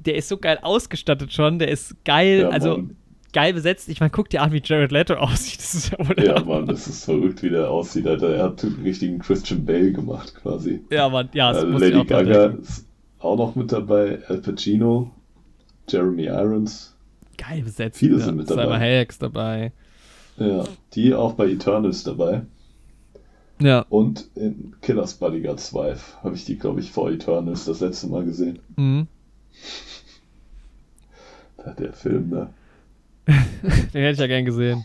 [0.00, 2.96] der ist so geil ausgestattet schon, der ist geil, ja, also Mann
[3.32, 3.88] geil besetzt.
[3.88, 5.58] Ich meine, guck dir an, wie Jared Leto aussieht.
[5.58, 8.06] Das ist ja wohl Ja, Mann, das ist verrückt, wie der aussieht.
[8.06, 8.34] Alter.
[8.34, 10.82] Er hat einen richtigen Christian Bale gemacht, quasi.
[10.90, 11.52] Ja, Mann, ja.
[11.52, 12.86] Äh, Lady Gaga ist
[13.18, 14.20] auch noch mit dabei.
[14.28, 15.10] Al Pacino,
[15.88, 16.96] Jeremy Irons.
[17.38, 17.98] Geil besetzt.
[17.98, 18.24] Viele ja.
[18.24, 18.64] sind mit dabei.
[18.64, 19.72] Cyber Hayeks dabei.
[20.36, 20.64] Ja,
[20.94, 22.42] die auch bei Eternals dabei.
[23.60, 23.86] Ja.
[23.88, 28.24] Und in Killers Bodyguards Wife habe ich die, glaube ich, vor Eternals das letzte Mal
[28.24, 28.58] gesehen.
[28.76, 29.06] Mhm.
[31.78, 32.50] der Film, ne?
[33.26, 34.84] Den hätte ich ja gern gesehen.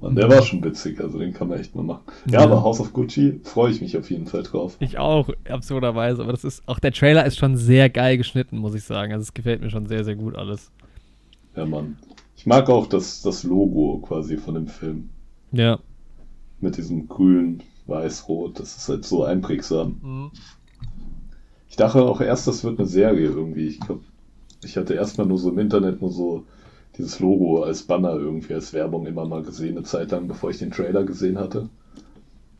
[0.00, 2.02] Und der war schon witzig, also den kann man echt mal machen.
[2.26, 4.76] Ja, ja, aber House of Gucci freue ich mich auf jeden Fall drauf.
[4.80, 6.22] Ich auch, absurderweise.
[6.22, 9.12] Aber das ist, auch der Trailer ist schon sehr geil geschnitten, muss ich sagen.
[9.12, 10.72] Also es gefällt mir schon sehr, sehr gut alles.
[11.54, 11.96] Ja, Mann.
[12.36, 15.10] Ich mag auch das, das Logo quasi von dem Film.
[15.52, 15.78] Ja.
[16.60, 18.58] Mit diesem grün, weiß-rot.
[18.58, 20.00] Das ist halt so einprägsam.
[20.02, 20.30] Mhm.
[21.68, 23.68] Ich dachte auch erst, das wird eine Serie irgendwie.
[23.68, 24.02] Ich glaube,
[24.64, 26.44] ich hatte erstmal nur so im Internet nur so
[26.98, 30.58] dieses Logo als Banner irgendwie als Werbung immer mal gesehen, eine Zeit lang, bevor ich
[30.58, 31.68] den Trailer gesehen hatte.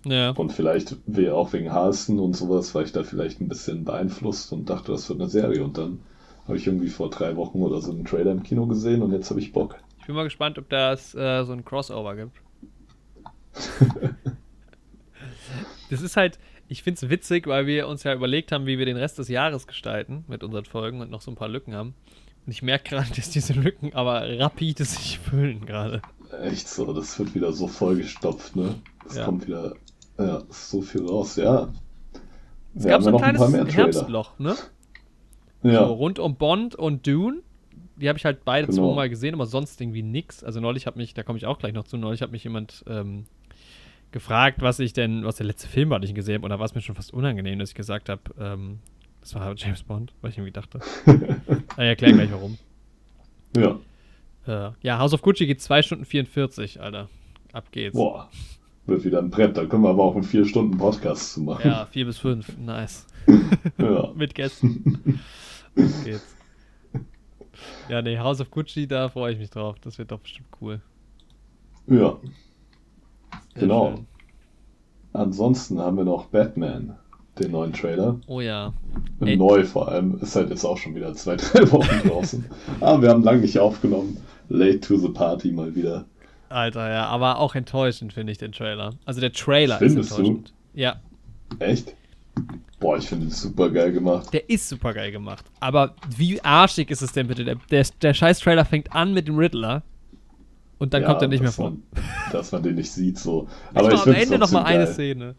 [0.05, 0.31] Ja.
[0.31, 0.97] Und vielleicht
[1.33, 5.09] auch wegen Halston und sowas war ich da vielleicht ein bisschen beeinflusst und dachte, das
[5.09, 5.65] wird eine Serie.
[5.65, 6.01] Und dann
[6.47, 9.29] habe ich irgendwie vor drei Wochen oder so einen Trailer im Kino gesehen und jetzt
[9.29, 9.77] habe ich Bock.
[10.01, 12.37] Ich bin mal gespannt, ob das äh, so ein Crossover gibt.
[15.91, 18.87] das ist halt, ich finde es witzig, weil wir uns ja überlegt haben, wie wir
[18.87, 21.95] den Rest des Jahres gestalten mit unseren Folgen und noch so ein paar Lücken haben.
[22.49, 26.01] Und ich merke gerade, dass diese Lücken aber rapide sich füllen gerade.
[26.43, 28.75] Echt so, das wird wieder so vollgestopft, ne?
[29.07, 29.27] Es Ja.
[29.27, 29.75] kommt wieder
[30.19, 31.69] ja, so viel raus, ja.
[32.75, 33.71] Es Wir gab so ein ein kleines Trailer.
[33.71, 34.57] Herbstloch, ne?
[35.63, 37.43] Ja, So rund um Bond und Dune.
[37.97, 38.89] Die habe ich halt beide Genau.
[38.93, 40.43] zweimal gesehen, aber sonst irgendwie nix.
[40.43, 42.83] Also neulich hat mich, da komme ich auch gleich noch zu, neulich hat mich jemand
[42.87, 43.27] ähm,
[44.11, 46.45] gefragt, was ich denn, was der letzte Film war, den ich gesehen habe.
[46.47, 48.79] Und da war es mir schon fast unangenehm, dass ich gesagt habe, ähm,
[49.29, 50.81] das war James Bond, weil ich irgendwie dachte.
[51.07, 52.57] ich erkläre gleich warum.
[53.57, 53.79] ja.
[54.47, 57.11] Äh, ja, House of Gucci geht 2 Stunden 44, Alter.
[57.53, 57.95] Ab geht's.
[57.95, 58.31] Boah,
[58.87, 59.59] wird wieder ein Brett.
[59.59, 61.69] Da können wir aber auch einen 4-Stunden-Podcast zu machen.
[61.69, 63.07] Ja, 4 bis 5, nice.
[63.79, 64.11] ja.
[64.15, 65.21] Mit Gästen.
[65.77, 66.35] Ab geht's.
[67.91, 69.77] Ja, nee, House of Gucci, da freue ich mich drauf.
[69.81, 70.81] Das wird doch bestimmt cool.
[71.87, 72.17] ja.
[73.55, 73.97] Sehr Genau.
[73.97, 74.07] schön.
[75.13, 76.97] Ansonsten haben wir noch Batman,
[77.41, 78.19] den neuen Trailer.
[78.27, 78.73] Oh ja.
[79.21, 79.37] Ey.
[79.37, 80.19] Neu vor allem.
[80.21, 82.45] Ist halt jetzt auch schon wieder zwei, drei Wochen draußen.
[82.81, 84.17] Aber wir haben lange nicht aufgenommen.
[84.49, 86.05] Late to the party mal wieder.
[86.49, 88.95] Alter, ja, aber auch enttäuschend finde ich den Trailer.
[89.05, 90.23] Also der Trailer Findest ist du?
[90.23, 90.53] enttäuschend.
[90.75, 90.97] Ja,
[91.59, 91.95] Echt?
[92.81, 94.33] Boah, ich finde ihn super geil gemacht.
[94.33, 95.45] der ist super geil gemacht.
[95.61, 97.45] Aber wie arschig ist es denn bitte?
[97.45, 99.83] Der, der, der scheiß Trailer fängt an mit dem Riddler
[100.79, 101.71] und dann Ja, kommt er nicht mehr vor.
[101.71, 101.83] Man,
[102.33, 103.49] dass man den nicht sieht, so.
[103.75, 104.87] Aber Aber ich am Ende noch mal eine.
[104.87, 105.35] Szene.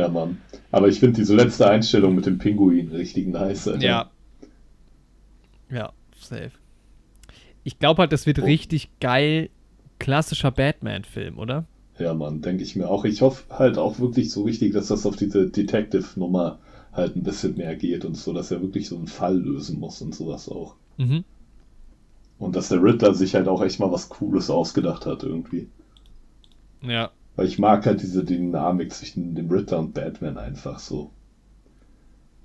[0.00, 0.38] Ja, Mann.
[0.70, 3.68] Aber ich finde diese letzte Einstellung mit dem Pinguin richtig nice.
[3.68, 3.84] Alter.
[3.84, 4.10] Ja.
[5.70, 6.52] Ja, safe.
[7.64, 8.44] Ich glaube halt, das wird Oh.
[8.44, 9.50] richtig geil
[9.98, 11.66] klassischer Batman-Film, oder?
[11.98, 13.04] Ja, Mann, denke ich mir auch.
[13.04, 16.58] Ich hoffe halt auch wirklich so richtig, dass das auf diese Detective-Nummer
[16.92, 20.00] halt ein bisschen mehr geht und so, dass er wirklich so einen Fall lösen muss
[20.00, 20.74] und sowas auch.
[20.96, 21.24] Mhm.
[22.38, 25.68] Und dass der Riddler sich halt auch echt mal was Cooles ausgedacht hat irgendwie.
[26.82, 27.10] Ja.
[27.36, 31.10] Weil ich mag halt diese Dynamik zwischen dem Riddler und Batman einfach so.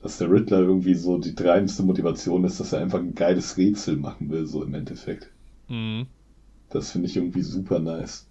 [0.02, 3.98] Dass der Riddler irgendwie so die treibendste Motivation ist, dass er einfach ein geiles Rätsel
[3.98, 5.34] machen will, so im Endeffekt.
[5.70, 6.08] Mhm.
[6.70, 8.28] Das finde ich irgendwie super nice.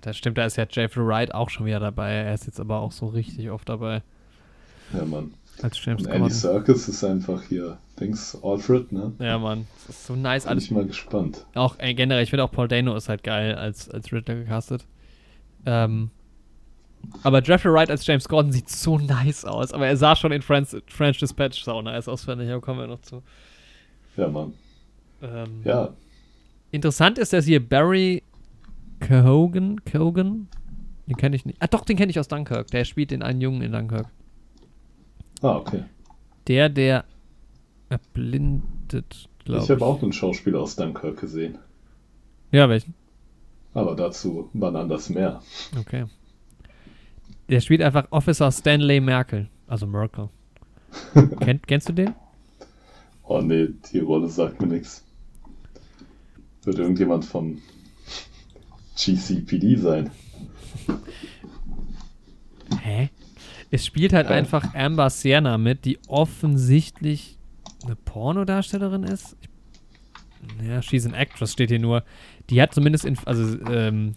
[0.00, 2.12] Das stimmt, da ist ja Jeffrey Wright auch schon wieder dabei.
[2.12, 4.02] Er ist jetzt aber auch so richtig oft dabei
[4.92, 5.34] Ja, Mann.
[5.62, 6.30] als James Und Andy.
[6.30, 9.12] Serkis ist einfach hier, Dings, Alfred, ne?
[9.18, 9.66] Ja, Mann.
[9.86, 10.64] Das ist so nice Bin alles.
[10.64, 11.46] ich mal gespannt.
[11.54, 14.86] Auch äh, generell, ich finde auch Paul Dano ist halt geil als, als Riddler gecastet.
[15.66, 16.10] Ähm,
[17.22, 19.72] aber Jeffrey Wright als James Gordon sieht so nice aus.
[19.72, 22.48] Aber er sah schon in French, French Dispatch so nice aus, fand ich.
[22.48, 23.22] Da kommen wir noch zu.
[24.16, 24.54] Ja, Mann.
[25.22, 25.90] Ähm, Ja,
[26.72, 28.22] Interessant ist, dass hier Barry
[29.00, 30.48] Kehogan, Kehogan,
[31.06, 31.62] den kenne ich nicht.
[31.62, 32.66] Ah, doch, den kenne ich aus Dunkirk.
[32.68, 34.08] Der spielt den einen Jungen in Dunkirk.
[35.42, 35.84] ah, okay.
[36.48, 37.04] Der, der
[37.88, 39.64] erblindet, glaube ich.
[39.64, 41.58] Ich habe auch einen Schauspieler aus Dunkirk gesehen.
[42.50, 42.94] Ja, welchen?
[43.76, 45.42] Aber dazu wann anders mehr.
[45.78, 46.06] Okay.
[47.50, 49.50] Der spielt einfach Officer Stanley Merkel.
[49.66, 50.30] Also Merkel.
[51.40, 52.14] Kennt, kennst du den?
[53.24, 55.04] Oh nee, die Rolle sagt mir nichts.
[56.64, 57.60] Wird irgendjemand vom
[58.96, 60.10] GCPD sein?
[62.80, 63.10] Hä?
[63.70, 64.34] Es spielt halt Hä?
[64.34, 67.36] einfach Amber Sienna mit, die offensichtlich
[67.84, 69.36] eine Pornodarstellerin ist.
[69.42, 72.04] Ich, ja, she's an actress steht hier nur.
[72.50, 74.14] Die hat zumindest in, also, ähm,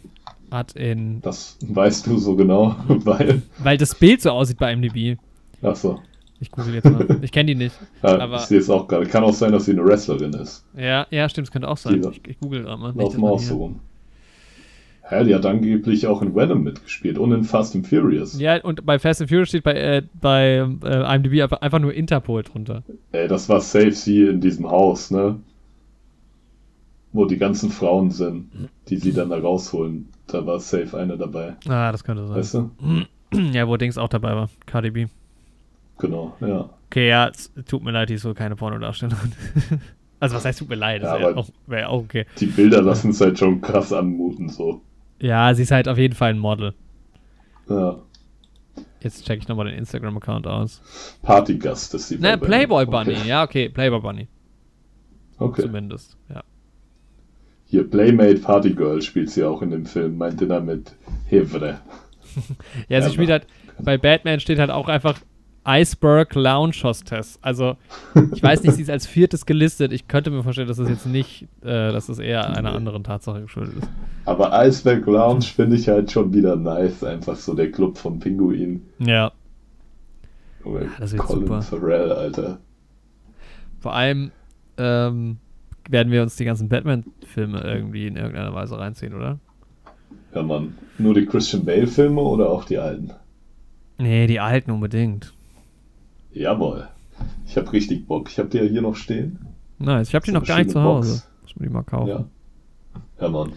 [0.51, 3.41] hat in, Das weißt du so genau, weil.
[3.59, 5.17] weil das Bild so aussieht bei MDB.
[5.61, 5.99] Achso.
[6.41, 7.19] Ich google jetzt mal.
[7.21, 7.75] Ich kenne die nicht.
[8.03, 9.05] Ja, Aber- ich sehe es auch gerade.
[9.07, 10.63] Kann auch sein, dass sie eine Wrestlerin ist.
[10.77, 12.01] Ja, ja, stimmt, es könnte auch sein.
[12.01, 12.93] Die- Ich, ich google gerade mal.
[12.95, 13.79] Laufen auch so rum.
[15.01, 18.39] Hä, die hat angeblich auch in Venom mitgespielt und in Fast and Furious.
[18.39, 21.93] Ja, und bei Fast and Furious steht bei, äh, bei äh, IMDb einfach, einfach nur
[21.95, 22.83] Interpol drunter.
[23.11, 25.39] Ey, das war safe sie in diesem Haus, ne?
[27.11, 30.09] Wo die ganzen Frauen sind, die sie dann da rausholen.
[30.27, 31.55] Da war safe eine dabei.
[31.67, 32.37] Ah, das könnte sein.
[32.37, 32.71] Weißt du?
[33.53, 34.49] Ja, wo Dings auch dabei war.
[34.65, 35.07] KDB.
[35.99, 36.69] Genau, ja.
[36.87, 39.33] Okay, ja, es tut mir leid, die ist so keine Pornodarstellerin.
[40.19, 41.03] also, was heißt, tut mir leid?
[41.03, 42.25] Ja, wäre auch, wär ja auch okay.
[42.39, 44.81] Die Bilder lassen es halt schon krass anmuten, so.
[45.19, 46.73] Ja, sie ist halt auf jeden Fall ein Model.
[47.69, 47.99] Ja.
[49.01, 50.81] Jetzt check ich nochmal den Instagram-Account aus.
[51.21, 52.17] Partygast ist sie.
[52.17, 52.85] Ne, Playboy.
[52.85, 53.15] Bunny.
[53.25, 54.27] Ja, okay, Playboy Bunny.
[55.37, 55.61] Okay.
[55.61, 56.17] Zumindest.
[56.29, 56.43] Ja.
[57.69, 60.95] Hier, Playmate Party Girl spielt sie auch in dem Film, meinte damit
[61.27, 61.79] Hevre.
[62.87, 63.47] Ja, sie spielt halt,
[63.79, 65.19] bei Batman steht halt auch einfach
[65.67, 67.37] Iceberg Lounge Hostess.
[67.41, 67.75] Also,
[68.33, 69.91] ich weiß nicht, sie ist als viertes gelistet.
[69.91, 73.41] Ich könnte mir vorstellen, dass das jetzt nicht, äh, dass das eher einer anderen Tatsache
[73.41, 73.89] geschuldet ist.
[74.25, 77.03] Aber Iceberg Lounge finde ich halt schon wieder nice.
[77.03, 78.83] Einfach so der Club von Pinguin.
[78.99, 79.31] Ja.
[80.63, 81.61] Oder Ja, das wird Colin super.
[81.61, 82.59] Farrell, Alter.
[83.79, 84.31] Vor allem
[84.77, 85.37] ähm,
[85.89, 89.39] werden wir uns die ganzen Batman-Filme irgendwie in irgendeiner Weise reinziehen, oder?
[90.33, 90.75] Ja, Mann.
[90.97, 93.11] Nur die Christian Bale-Filme oder auch die alten?
[93.97, 95.33] Nee, die alten unbedingt.
[96.31, 96.87] Jawohl.
[97.47, 98.29] Ich hab richtig Bock.
[98.29, 99.39] Ich hab die ja hier noch stehen.
[99.79, 100.09] Nice.
[100.09, 101.11] Ich habe die So noch gar nicht zu Hause.
[101.13, 101.29] Box.
[101.41, 102.07] Muss man die mal kaufen.
[102.09, 102.25] Ja.
[103.19, 103.51] Ja, Mann.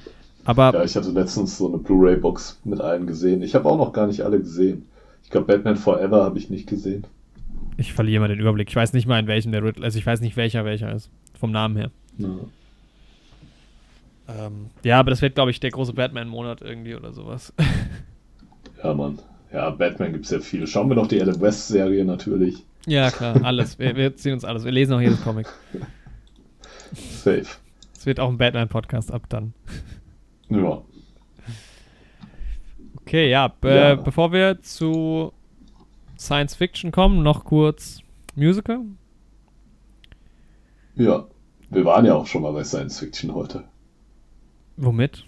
[0.44, 3.42] Aber Ja, ich hatte letztens so eine Blu-ray-Box mit allen gesehen.
[3.42, 4.86] Ich habe auch noch gar nicht alle gesehen.
[5.22, 7.04] Ich glaube, Batman Forever habe ich nicht gesehen.
[7.76, 8.68] ich verliere mal den Überblick.
[8.68, 11.10] Ich weiß nicht mal, in welchem der Riddler, also ich weiß nicht, welcher welcher ist.
[11.42, 11.90] Vom Namen her.
[12.18, 12.28] Ja.
[14.28, 17.52] Ähm, ja, aber das wird, glaube ich, der große Batman-Monat irgendwie oder sowas.
[18.84, 19.18] Ja, Mann.
[19.52, 20.66] Ja, Batman gibt's ja viel.
[20.68, 22.64] Schauen wir noch die Adam West-Serie natürlich.
[22.86, 23.76] ja, klar, alles.
[23.80, 24.64] Wir, wir ziehen uns alles.
[24.64, 25.48] Wir lesen auch jedes Comic.
[26.94, 27.44] Safe.
[27.92, 29.52] Es wird auch ein Batman-Podcast ab dann.
[30.48, 30.80] Ja.
[33.00, 33.94] Okay, ja, be Ja.
[33.96, 35.32] bevor wir zu
[36.16, 38.00] Science Fiction kommen, noch kurz
[38.36, 38.80] Musical.
[40.96, 41.26] Ja.
[41.72, 43.64] Wir waren ja auch schon mal bei Science Fiction heute.
[44.76, 45.24] Womit?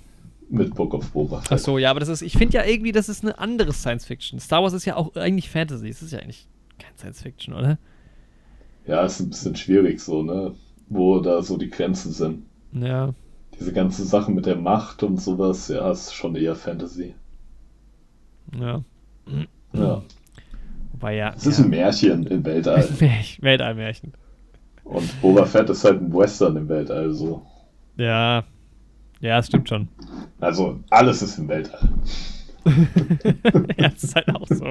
[0.50, 1.52] Mit Book of Boba Fett.
[1.52, 4.04] Ach so, ja, aber das ist, ich finde ja irgendwie, das ist eine andere Science
[4.04, 4.38] Fiction.
[4.38, 5.88] Star Wars ist ja auch eigentlich Fantasy.
[5.88, 6.46] Es ist ja eigentlich
[6.78, 7.78] kein Science Fiction, oder?
[8.86, 10.54] Ja, ist ein bisschen schwierig so, ne?
[10.90, 12.44] Wo da so die Grenzen sind.
[12.72, 13.14] Ja.
[13.58, 17.14] Diese ganze Sache mit der Macht und sowas, ja, ist schon eher Fantasy.
[18.60, 18.84] Ja.
[19.72, 20.02] Ja.
[20.92, 21.32] Wobei ja.
[21.34, 21.64] Es ist ja.
[21.64, 22.86] ein Märchen im Weltall.
[23.00, 24.12] Märchen, Weltallmärchen.
[24.84, 27.42] Und Boba Fett ist halt ein Western im Weltall, so.
[27.96, 28.44] Ja.
[29.20, 29.88] Ja, das stimmt schon.
[30.40, 31.88] Also, alles ist im Weltall.
[33.78, 34.66] ja, das ist halt auch so.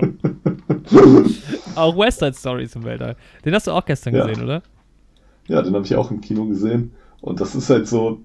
[1.76, 3.16] Auch West Side Story ist im Weltall.
[3.46, 4.26] Den hast du auch gestern Ja.
[4.26, 4.62] gesehen, oder?
[5.48, 6.92] Ja, den habe ich auch im Kino gesehen.
[7.22, 8.20] Und das ist halt so,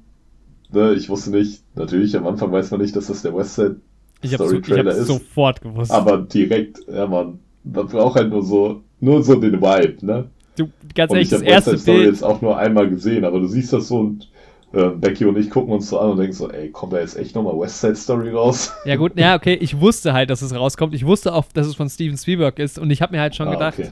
[0.70, 3.80] ne, ich wusste nicht, natürlich, am Anfang weiß man nicht, dass das der Westside
[4.22, 5.06] Ich hab's, Story so, ich Trailer hab's ist.
[5.06, 5.90] sofort gewusst.
[5.90, 10.30] Aber direkt, ja man, man braucht halt nur so, nur so den Vibe, ne?
[10.58, 12.14] Du, ganz Und ehrlich, ich das erste West Side Story Bild.
[12.14, 14.28] jetzt auch nur einmal gesehen, aber du siehst das so und
[14.72, 17.16] äh, Becky und ich gucken uns so an und denken so, ey, kommt da jetzt
[17.16, 18.72] echt nochmal West Side Story raus?
[18.84, 20.92] Ja, gut, ja, okay, ich wusste halt, dass es rauskommt.
[20.94, 23.48] Ich wusste auch, dass es von Steven Spielberg ist und ich habe mir halt schon
[23.48, 23.90] Ah, gedacht, okay.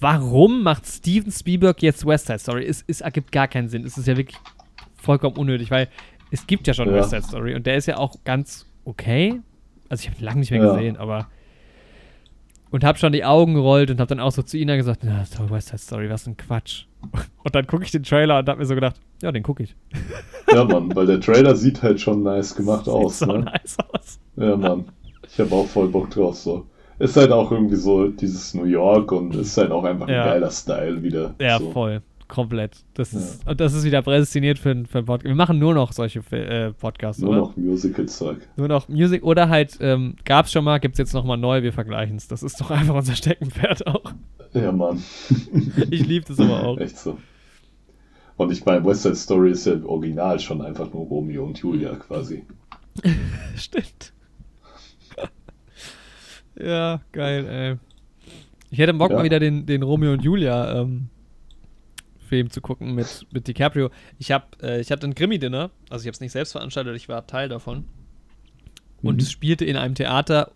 [0.00, 2.64] warum macht Steven Spielberg jetzt West Side Story?
[2.66, 3.84] Es, es ergibt gar keinen Sinn.
[3.84, 4.36] Es ist ja wirklich
[5.00, 5.88] vollkommen unnötig, weil
[6.30, 6.96] es gibt ja schon Ja.
[6.96, 9.40] West Side Story und der ist ja auch ganz okay.
[9.88, 10.74] Also ich habe lange nicht mehr Ja.
[10.74, 11.28] gesehen, aber
[12.70, 15.24] und habe schon die Augen gerollt und habe dann auch so zu Ina gesagt, na,
[15.36, 16.84] doch West Side Story, was ein Quatsch.
[17.42, 19.74] Und dann gucke ich den Trailer und habe mir so gedacht, ja, den gucke ich.
[20.52, 23.44] Ja, Mann, weil der Trailer sieht halt schon nice gemacht aus, Sieht so ne?
[23.44, 24.20] nice aus.
[24.36, 24.84] Ja, Mann.
[25.26, 26.66] Ich habe auch voll Bock drauf, so.
[26.98, 30.24] Ist halt auch irgendwie so dieses New York und ist halt auch einfach Ja.
[30.24, 31.34] ein geiler Style wieder.
[31.40, 31.70] Ja, so.
[31.70, 32.02] voll.
[32.30, 32.84] Komplett.
[32.94, 33.18] Das Ja.
[33.18, 35.28] ist, und das ist wieder prädestiniert für, ein- für einen Podcast.
[35.28, 37.38] Wir machen nur noch solche äh, Podcasts, Nur oder?
[37.40, 38.38] noch Musical-Zeug.
[38.56, 42.28] Nur noch Music oder halt, ähm, gab's schon mal, gibt's jetzt nochmal neu, wir vergleichen's.
[42.28, 44.14] Das ist doch einfach unser Steckenpferd auch.
[44.54, 45.02] Ja, Mann.
[45.90, 46.78] Ich lieb das aber auch.
[46.78, 47.18] Echt so.
[48.36, 51.58] Und ich meine, West Side Story ist ja im Original schon einfach nur Romeo und
[51.58, 52.44] Julia quasi.
[53.56, 54.12] Stimmt.
[56.58, 57.76] ja, geil, ey.
[58.70, 59.16] Ich hätte Bock Ja.
[59.16, 61.08] mal wieder den, den Romeo und Julia ähm,
[62.30, 63.90] Film zu gucken mit, mit DiCaprio.
[64.18, 67.08] Ich hab, äh, ich hatte ein Krimi-Dinner, also ich habe es nicht selbst veranstaltet, ich
[67.08, 67.84] war Teil davon.
[69.02, 69.20] Und Mhm.
[69.20, 70.52] es spielte in einem Theater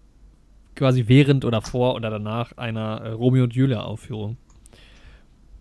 [0.77, 4.37] quasi während oder vor oder danach einer äh, Romeo und Julia Aufführung.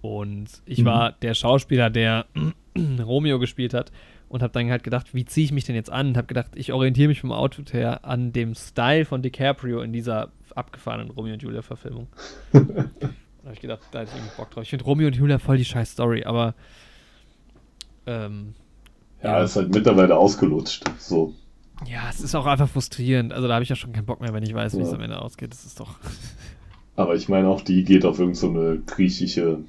[0.02, 0.86] Und ich Mhm.
[0.86, 2.26] war der Schauspieler, der
[2.99, 3.91] Romeo gespielt hat
[4.30, 6.10] und habe dann halt gedacht, wie ziehe ich mich denn jetzt an?
[6.10, 9.93] Und habe gedacht, ich orientiere mich vom Outfit her an dem Style von DiCaprio in
[9.93, 12.08] dieser abgefahrenen Romeo und Julia Verfilmung.
[13.43, 14.63] da habe ich gedacht, da hätte ich irgendwie Bock drauf.
[14.63, 16.56] Ich finde Romeo und Julia voll die scheiß Story, aber
[18.08, 18.53] ähm,
[19.21, 20.84] Ja, ist halt mittlerweile ausgelutscht.
[20.97, 21.34] So.
[21.86, 23.34] ja, es ist auch einfach frustrierend.
[23.34, 24.95] Also da habe ich ja schon keinen Bock mehr, wenn ich weiß, wie es Ja.
[24.95, 25.51] am Ende ausgeht.
[25.51, 25.95] Das ist doch.
[26.95, 29.60] Aber ich meine, auch die geht auf irgendeine so eine griechische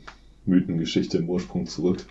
[0.46, 2.04] Mythengeschichte im Ursprung zurück.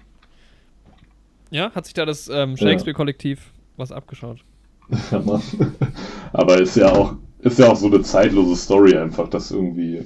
[1.52, 4.40] Ja, hat sich da das ähm, Shakespeare-Kollektiv was abgeschaut?
[5.12, 5.24] Ja.
[6.34, 10.02] Aber ist ja auch, ist ja auch so eine zeitlose Story einfach, dass irgendwie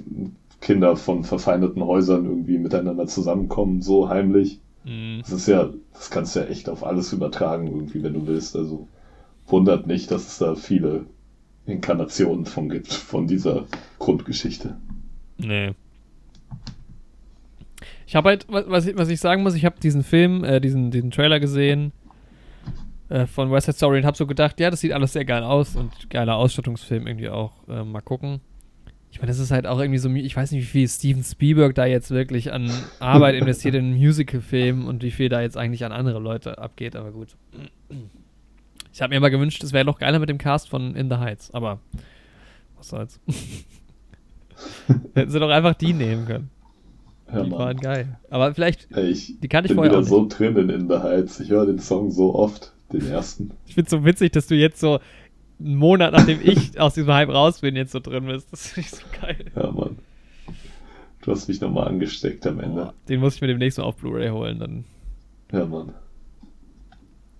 [0.61, 4.59] Kinder von verfeindeten Häusern irgendwie miteinander zusammenkommen, so heimlich.
[4.85, 5.19] Mhm.
[5.21, 8.55] Das ist ja, das kannst du ja echt auf alles übertragen, irgendwie, wenn du willst.
[8.55, 8.87] Also
[9.45, 11.05] wundert nicht, dass es da viele
[11.65, 13.65] Inkarnationen von gibt, von dieser
[13.99, 14.77] Grundgeschichte.
[15.37, 15.71] Nee.
[18.07, 20.59] Ich habe halt, wa- was ich, was ich sagen muss, ich habe diesen Film, äh,
[20.61, 21.91] diesen, diesen Trailer gesehen
[23.09, 25.43] äh, von West Side Story und habe so gedacht, ja, das sieht alles sehr geil
[25.43, 27.51] aus und geiler Ausstattungsfilm irgendwie auch.
[27.67, 28.39] Äh, mal gucken.
[29.11, 31.73] Ich meine, das ist halt auch irgendwie so, ich weiß nicht, wie viel Steven Spielberg
[31.75, 35.91] da jetzt wirklich an Arbeit investiert in Musical-Filmen und wie viel da jetzt eigentlich an
[35.91, 37.35] andere Leute abgeht, aber gut.
[38.93, 41.17] Ich habe mir immer gewünscht, es wäre doch geiler mit dem Cast von In the
[41.17, 41.79] Heights, aber
[42.75, 43.19] was soll's.
[45.13, 46.49] Hätten sie doch einfach die nehmen können.
[47.31, 47.59] Ja, die Mann.
[47.59, 48.19] waren geil.
[48.29, 50.97] Aber vielleicht, Ey, ich die kann ich bin vorher wieder so drin in In the
[50.97, 51.39] Heights.
[51.39, 53.51] Ich höre den Song so oft, den ersten.
[53.65, 54.99] Ich finde es so witzig, dass du jetzt so
[55.59, 58.51] einen Monat, nachdem ich aus diesem Hype raus bin, jetzt so drin bist.
[58.51, 59.45] Das finde ich so geil.
[59.55, 59.97] Ja, Mann.
[61.21, 62.87] Du hast mich nochmal angesteckt am Ende.
[62.89, 64.85] Oh, den muss ich mir demnächst mal auf Blu-ray holen, dann.
[65.51, 65.93] Ja, Mann.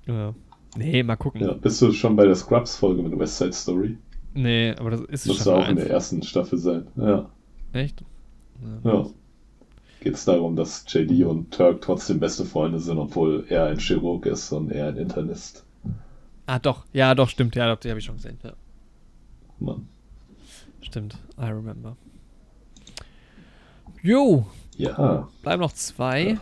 [0.06, 0.34] Ja.
[0.77, 1.41] Nee, mal gucken.
[1.41, 3.97] Ja, bist du schon bei der Scrubs-Folge mit West Side Story?
[4.34, 6.88] Nee, aber das ist Muss auch in der ersten Staffel sein.
[6.95, 7.30] Ja.
[7.73, 8.03] Echt?
[8.84, 8.91] Ja.
[8.91, 9.06] ja.
[10.01, 14.25] Geht es darum, dass JD und Turk trotzdem beste Freunde sind, obwohl er ein Chirurg
[14.25, 15.65] ist und er ein Internist.
[16.47, 16.86] Ah, doch.
[16.93, 17.55] Ja, doch, stimmt.
[17.55, 18.39] Ja, die habe ich schon gesehen.
[18.41, 18.53] Ja.
[19.60, 19.88] Mann.
[20.81, 21.17] Stimmt.
[21.38, 21.97] I remember.
[24.01, 24.45] Jo.
[24.77, 25.27] Ja.
[25.43, 26.38] Bleiben noch zwei.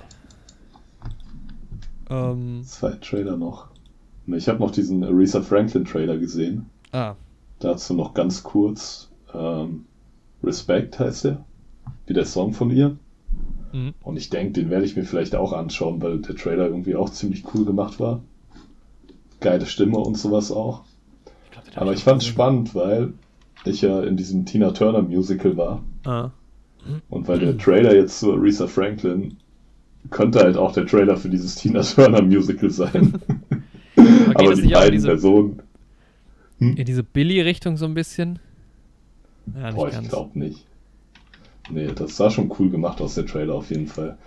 [2.09, 2.31] Ja.
[2.31, 2.61] Ähm.
[2.63, 3.69] Zwei Trailer noch.
[4.27, 6.69] Ich habe noch diesen Aretha Franklin Trailer gesehen.
[6.91, 7.15] Ah.
[7.57, 9.09] Dazu noch ganz kurz.
[9.33, 9.85] Ähm,
[10.43, 11.43] Respect heißt der.
[12.05, 12.95] Wie der Song von ihr.
[13.73, 13.95] Mhm.
[14.03, 17.09] Und ich denke, den werde ich mir vielleicht auch anschauen, weil der Trailer irgendwie auch
[17.09, 18.21] ziemlich cool gemacht war
[19.39, 20.83] geile Stimme und sowas auch.
[21.45, 23.13] Ich glaub, Aber ich fand es spannend, weil
[23.65, 25.83] ich ja in diesem Tina Turner Musical war.
[26.05, 26.31] Ah.
[27.09, 29.37] Und weil der Trailer jetzt zu Aretha Franklin
[30.11, 33.13] könnte halt auch der Trailer für dieses Tina Turner Musical sein.
[33.97, 35.61] Okay, Aber die beiden diese, Personen.
[36.59, 36.75] Hm?
[36.75, 38.39] In diese Billy-Richtung so ein bisschen?
[39.57, 40.65] Ja, Boah, ich glaube nicht.
[41.69, 44.17] Nee, das sah schon cool gemacht aus, der Trailer auf jeden Fall.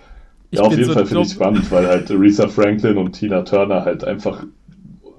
[0.50, 3.84] Ja, auf jeden so Fall finde ich spannend, weil halt Aretha Franklin und Tina Turner
[3.84, 4.46] halt einfach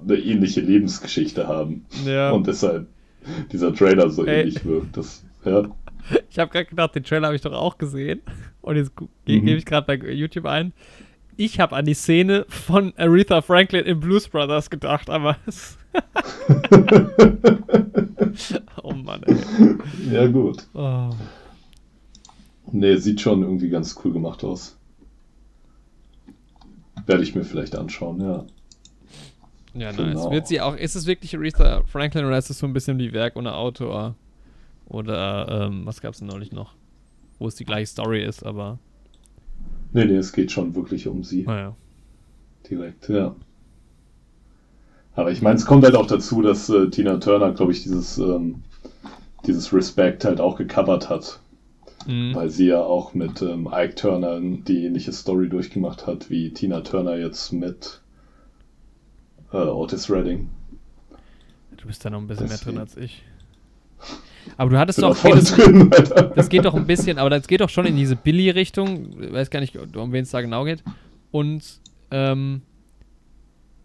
[0.04, 1.86] eine ähnliche Lebensgeschichte haben.
[2.06, 2.32] Ja.
[2.32, 2.88] Und deshalb
[3.52, 4.42] dieser Trailer so Ey.
[4.42, 4.98] ähnlich wirkt.
[4.98, 5.64] Das, ja.
[6.30, 8.22] Ich habe gerade gedacht, den Trailer habe ich doch auch gesehen.
[8.62, 9.08] Und jetzt mhm.
[9.26, 10.74] gebe ich gerade bei YouTube ein.
[11.38, 15.38] Ich habe an die Szene von Aretha Franklin in Blues Brothers gedacht, aber
[18.84, 19.38] Oh Mann, ey.
[20.12, 20.68] Ja, gut.
[20.74, 21.10] Oh.
[22.72, 24.78] Nee, sieht schon irgendwie ganz cool gemacht aus.
[27.06, 28.46] Werde ich mir vielleicht anschauen, ja.
[29.80, 29.98] Ja, nice.
[29.98, 30.32] Genau.
[30.32, 33.14] Wird sie auch, ist es wirklich Aretha Franklin oder ist es so ein bisschen wie
[33.14, 34.16] Werk ohne Autor?
[34.88, 36.74] Oder ähm, was gab es neulich noch?
[37.38, 38.80] Wo es die gleiche Story ist, aber.
[39.94, 41.48] Nee, nee, es geht schon wirklich um sie.
[41.48, 41.76] Ah, ja.
[42.70, 43.36] Direkt, ja.
[45.16, 48.18] Aber ich meine, es kommt halt auch dazu, dass äh, Tina Turner, glaube ich, dieses,
[48.18, 48.64] ähm,
[49.48, 51.40] dieses Respect halt auch gecovert hat.
[52.06, 52.36] Mhm.
[52.36, 56.82] Weil sie ja auch mit ähm, Ike Turner die ähnliche Story durchgemacht hat, wie Tina
[56.82, 58.02] Turner jetzt mit
[59.52, 60.50] äh, Otis Redding.
[61.78, 62.76] Du bist da noch ein bisschen Deswegen.
[62.76, 63.24] mehr drin als ich.
[64.58, 65.16] Aber du hattest doch.
[65.16, 65.90] Voll das, drin,
[66.36, 69.22] das geht doch ein bisschen, aber das geht doch schon in diese Billy-Richtung.
[69.22, 70.84] Ich weiß gar nicht, um wen es da genau geht.
[71.32, 71.80] Und
[72.12, 72.62] ähm,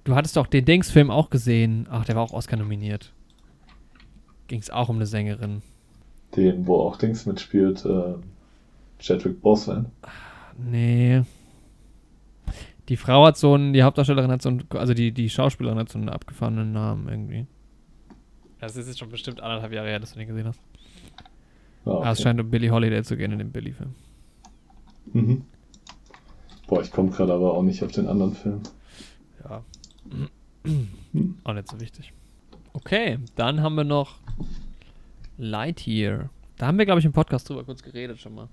[0.05, 1.87] du hattest doch den Dings-Film auch gesehen.
[1.91, 3.13] Ach, der war auch Oscar nominiert.
[4.49, 5.63] Ging es auch um eine Sängerin.
[6.37, 8.15] Den, wo auch Dings mitspielt, äh,
[8.99, 9.87] Chadwick Boseman.
[10.59, 11.23] Nee.
[12.89, 15.89] Die Frau hat so einen, die Hauptdarstellerin hat so einen, also die, die Schauspielerin hat
[15.89, 17.47] so einen abgefahrenen Namen irgendwie.
[18.61, 20.61] Das ist jetzt schon bestimmt anderthalb Jahre her, dass du den gesehen hast.
[21.85, 22.07] Okay.
[22.07, 23.95] ah, es scheint um Billie Holiday zu gehen in dem Billy-Film.
[25.13, 25.45] Mhm.
[26.67, 28.63] Boah, ich komme gerade aber auch nicht auf den anderen Film.
[29.45, 29.63] Ja.
[30.65, 31.37] Hm.
[31.45, 32.13] Auch nicht so wichtig.
[32.73, 34.17] Okay, dann haben wir noch
[35.37, 36.31] Lightyear.
[36.57, 38.49] Da haben wir, glaube ich, im Podcast drüber kurz geredet schon mal.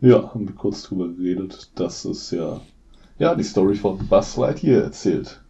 [0.00, 1.70] Ja, haben wir kurz drüber geredet.
[1.76, 2.60] Das ist ja
[3.20, 5.40] ja, die Story von Buzz Lightyear erzählt.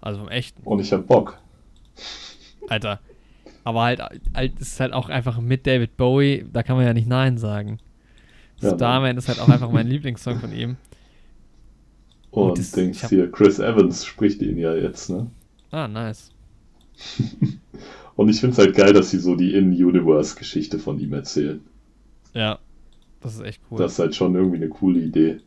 [0.00, 0.62] Also vom echten.
[0.62, 1.38] Und ich hab Bock.
[2.68, 3.00] Alter.
[3.64, 4.00] Aber halt,
[4.34, 7.78] halt ist halt auch einfach mit David Bowie, da kann man ja nicht Nein sagen.
[8.60, 10.76] Ja, Starman ist halt auch einfach mein Lieblingssong von ihm.
[12.30, 15.30] Und, Und denkst hier, Chris Evans spricht ihn ja jetzt, ne?
[15.70, 16.30] Ah, nice.
[18.16, 21.64] Und ich find's halt geil, dass sie so die In-Universe-Geschichte von ihm erzählen.
[22.34, 22.58] Ja,
[23.20, 23.78] das ist echt cool.
[23.78, 25.40] Das ist halt schon irgendwie eine coole Idee.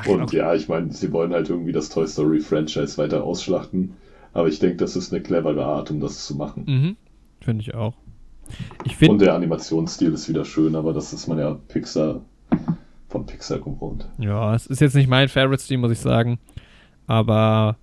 [0.00, 0.38] Ach, und okay.
[0.38, 3.94] ja, ich meine, sie wollen halt irgendwie das Toy Story Franchise weiter ausschlachten.
[4.32, 6.64] Aber ich denke, das ist eine clevere Art, um das zu machen.
[6.66, 6.96] Mhm.
[7.40, 7.94] Finde ich auch.
[8.84, 12.22] Ich find, und der Animationsstil ist wieder schön, aber das ist man ja Pixar
[13.08, 14.08] von Pixar gewohnt.
[14.18, 16.38] Ja, es ist jetzt nicht mein Favorite-Stil, muss ich sagen.
[17.06, 17.76] Aber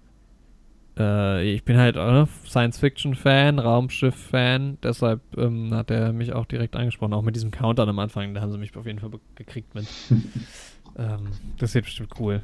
[0.97, 4.77] äh, ich bin halt äh, Science-Fiction-Fan, Raumschiff-Fan.
[4.83, 7.13] Deshalb ähm, hat er mich auch direkt angesprochen.
[7.13, 9.87] Auch mit diesem Countdown am Anfang, da haben sie mich auf jeden Fall gekriegt mit.
[10.97, 11.27] Ähm,
[11.57, 12.41] das wird bestimmt cool.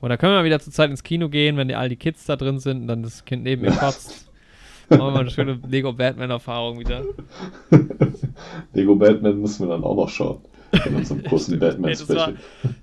[0.00, 2.26] Und da können wir wieder zur Zeit ins Kino gehen, wenn die, all die Kids
[2.26, 4.28] da drin sind und dann das Kind neben mir kotzt.
[4.88, 7.04] Machen wir mal eine schöne Lego Batman-Erfahrung wieder.
[8.74, 10.40] Lego Batman müssen wir dann auch noch schauen.
[10.86, 12.34] In unserem großen Batman-Special.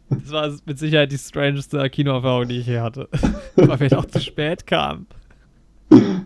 [0.10, 3.10] Das, war, das war mit Sicherheit die strangeste Kinoerfahrung, die ich je hatte.
[3.56, 5.06] Weil wir auch zu spät kamen.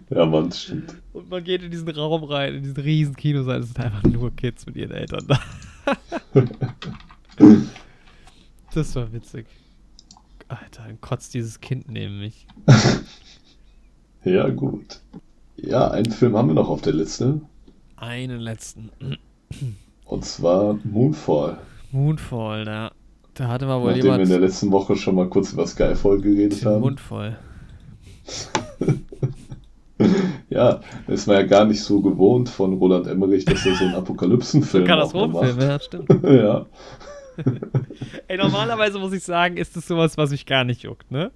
[0.09, 0.95] Ja, Mann, stimmt.
[1.13, 4.35] Und man geht in diesen Raum rein, in diesen riesen Kinosaal, es sind einfach nur
[4.35, 5.39] Kids mit ihren Eltern da.
[8.75, 9.45] Das war witzig.
[10.47, 12.47] Alter, dann kotzt dieses Kind neben mich.
[14.23, 14.99] ja, gut.
[15.55, 17.41] Ja, einen Film haben wir noch auf der Liste.
[17.95, 18.89] Einen letzten.
[20.05, 21.57] Und zwar Moonfall.
[21.91, 22.91] Moonfall, ja.
[23.33, 24.19] Da hatte mal wohl Nachdem jemand.
[24.19, 26.81] wir in der letzten Woche schon mal kurz über Skyfall geredet haben.
[26.81, 27.35] Mund voll.
[30.49, 33.95] Ja, ist man ja gar nicht so gewohnt von Roland Emmerich, dass er so einen
[33.95, 36.09] Apokalypsenfilm Katastrophenfilm, auch ja, stimmt.
[36.23, 36.65] ja.
[38.27, 41.31] Ey, normalerweise muss ich sagen, ist das sowas, was mich gar nicht juckt, ne?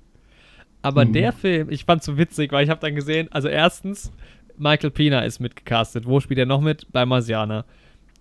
[0.81, 1.13] Aber Mhm.
[1.13, 4.11] der Film, ich fand's so witzig, weil ich habe dann gesehen, also erstens,
[4.57, 6.05] Michael Pena ist mitgecastet.
[6.07, 6.91] Wo spielt er noch mit?
[6.91, 7.65] Bei Marsianer.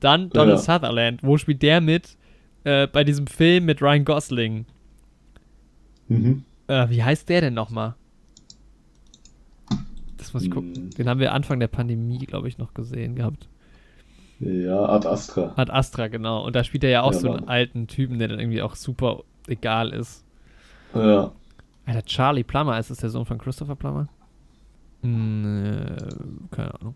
[0.00, 0.74] Dann Donald Ja.
[0.78, 1.22] Sutherland.
[1.22, 2.16] Wo spielt der mit?
[2.64, 4.66] Äh, bei diesem Film mit Ryan Gosling.
[6.08, 6.44] Mhm.
[6.68, 7.94] Äh, wie heißt der denn nochmal?
[10.16, 10.74] Das muss ich gucken.
[10.74, 10.90] Hm.
[10.90, 13.48] Den haben wir Anfang der Pandemie, glaube ich, noch gesehen gehabt.
[14.38, 15.52] Ja, Ad Astra.
[15.56, 16.44] Ad Astra, genau.
[16.44, 17.48] Und da spielt er ja auch Ja, so einen Mann.
[17.48, 20.24] alten Typen, der dann irgendwie auch super egal ist.
[20.94, 21.32] Ja.
[21.86, 24.08] Alter, Charlie Plummer, ist das der Sohn von Christopher Plummer?
[25.02, 26.94] Hm, äh, keine Ahnung.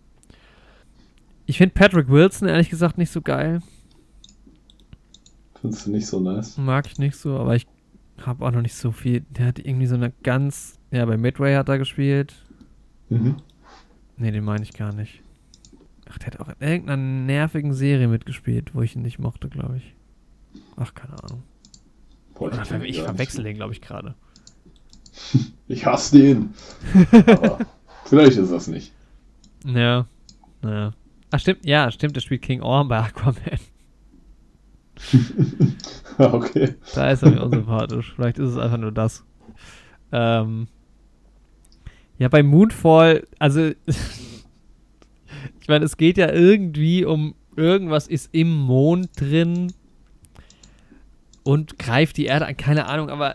[1.46, 3.60] Ich finde Patrick Wilson ehrlich gesagt nicht so geil.
[5.60, 6.56] Findest du nicht so nice?
[6.58, 7.66] Mag ich nicht so, aber ich
[8.24, 9.20] habe auch noch nicht so viel.
[9.30, 10.78] Der hat irgendwie so eine ganz.
[10.90, 12.34] Ja, bei Midway hat er gespielt.
[13.08, 13.36] Mhm.
[14.16, 15.22] Nee, den meine ich gar nicht.
[16.10, 19.76] Ach, der hat auch in irgendeiner nervigen Serie mitgespielt, wo ich ihn nicht mochte, glaube
[19.76, 19.94] ich.
[20.76, 21.42] Ach, keine Ahnung.
[22.34, 24.14] Boah, ihn ich gar verwechsel den, glaube ich, gerade.
[25.68, 26.54] Ich hasse den.
[27.12, 27.58] Aber
[28.04, 28.92] vielleicht ist das nicht.
[29.64, 30.06] Ja.
[30.62, 30.94] Naja.
[31.30, 33.60] Ach, stimmt, ja, stimmt, der spielt King Orm bei Aquaman.
[36.18, 36.74] okay.
[36.94, 38.12] Da ist er mir unsympathisch.
[38.14, 39.24] Vielleicht ist es einfach nur das.
[40.10, 40.66] Ähm,
[42.18, 43.70] ja, bei Moonfall, also
[45.60, 49.72] ich meine, es geht ja irgendwie um irgendwas ist im Mond drin
[51.42, 53.34] und greift die Erde an, keine Ahnung, aber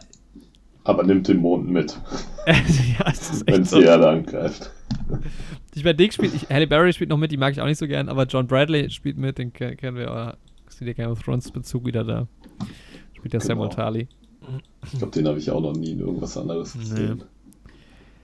[0.84, 2.00] Aber nimmt den Mond mit,
[2.48, 2.54] ja,
[3.12, 3.80] es ist wenn echt es so.
[3.80, 4.72] die Erde angreift.
[5.74, 7.78] Ich meine, Dick spielt, ich, Halle Berry spielt noch mit, die mag ich auch nicht
[7.80, 11.10] so gern, aber John Bradley spielt mit, den ke- kennen wir, äh, ist der Game
[11.12, 12.28] of Thrones Bezug wieder da.
[13.18, 13.76] Spielt der Samuel Genau.
[13.82, 14.08] Tarly.
[14.86, 16.82] Ich glaube, den habe ich auch noch nie in irgendwas anderes Nee.
[16.84, 17.24] gesehen.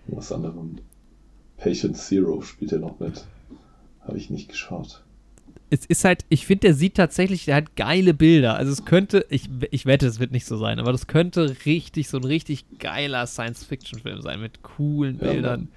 [0.07, 0.77] Irgendwas anderem.
[1.57, 3.25] Patient Zero spielt er noch mit.
[4.07, 5.03] Habe ich nicht geschaut.
[5.69, 8.55] es ist halt, ich finde, der sieht tatsächlich, der hat geile Bilder.
[8.55, 12.09] Also es könnte, ich, ich wette, es wird nicht so sein, aber das könnte richtig,
[12.09, 15.69] so ein richtig geiler Science-Fiction-Film sein mit coolen Ja, Bildern.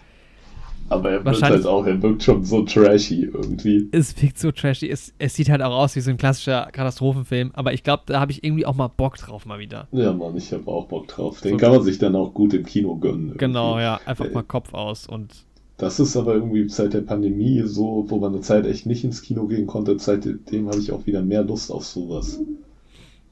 [0.91, 3.89] Aber er wirkt halt auch, er wirkt schon so trashy irgendwie.
[3.93, 4.91] Es wirkt so trashy.
[4.91, 8.21] Es, es sieht halt auch aus wie so ein klassischer Katastrophenfilm, aber ich glaube, da
[8.21, 9.89] habe ich irgendwie auch mal Bock drauf mal wieder.
[9.93, 11.41] Ja, Mann, ich habe auch Bock drauf.
[11.41, 13.29] Den So- kann man sich dann auch gut im Kino gönnen.
[13.29, 13.39] irgendwie.
[13.39, 15.31] Genau, ja, einfach Äh, mal Kopf aus und
[15.77, 19.23] Das ist aber irgendwie seit der Pandemie so, wo man eine Zeit echt nicht ins
[19.23, 19.99] Kino gehen konnte.
[19.99, 22.39] Seitdem habe ich auch wieder mehr Lust auf sowas.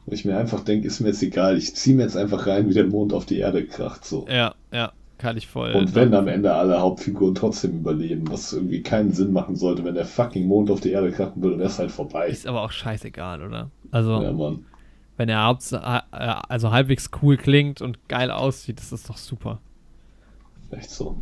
[0.06, 1.56] Wo ich mir einfach denke, ist mir jetzt egal.
[1.56, 4.04] Ich ziehe mir jetzt einfach rein, wie der Mond auf die Erde kracht.
[4.04, 4.26] So.
[4.28, 5.70] ja, ja, kann ich voll.
[5.72, 9.94] Und wenn am Ende alle Hauptfiguren trotzdem überleben, was irgendwie keinen Sinn machen sollte, wenn
[9.94, 12.26] der fucking Mond auf die Erde krachen würde, wäre es halt vorbei.
[12.28, 13.70] Ist aber auch scheißegal, oder?
[13.92, 14.66] Also, Ja, Mann.
[15.16, 15.76] wenn er haupt, äh,
[16.10, 19.60] also halbwegs cool klingt und geil aussieht, das ist doch super.
[20.70, 21.16] Echt so.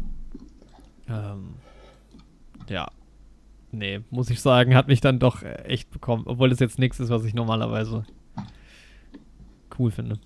[1.11, 1.54] Ähm,
[2.68, 2.88] ja.
[3.72, 6.24] Nee, muss ich sagen, hat mich dann doch äh, echt bekommen.
[6.26, 8.04] Obwohl das jetzt nichts ist, was ich normalerweise
[9.78, 10.18] cool finde.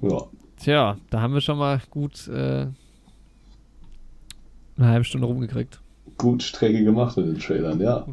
[0.00, 0.22] Ja.
[0.56, 2.66] Tja, da haben wir schon mal gut äh,
[4.76, 5.80] eine halbe Stunde rumgekriegt.
[6.16, 8.04] Gut Strecke gemacht mit den Trailern, ja.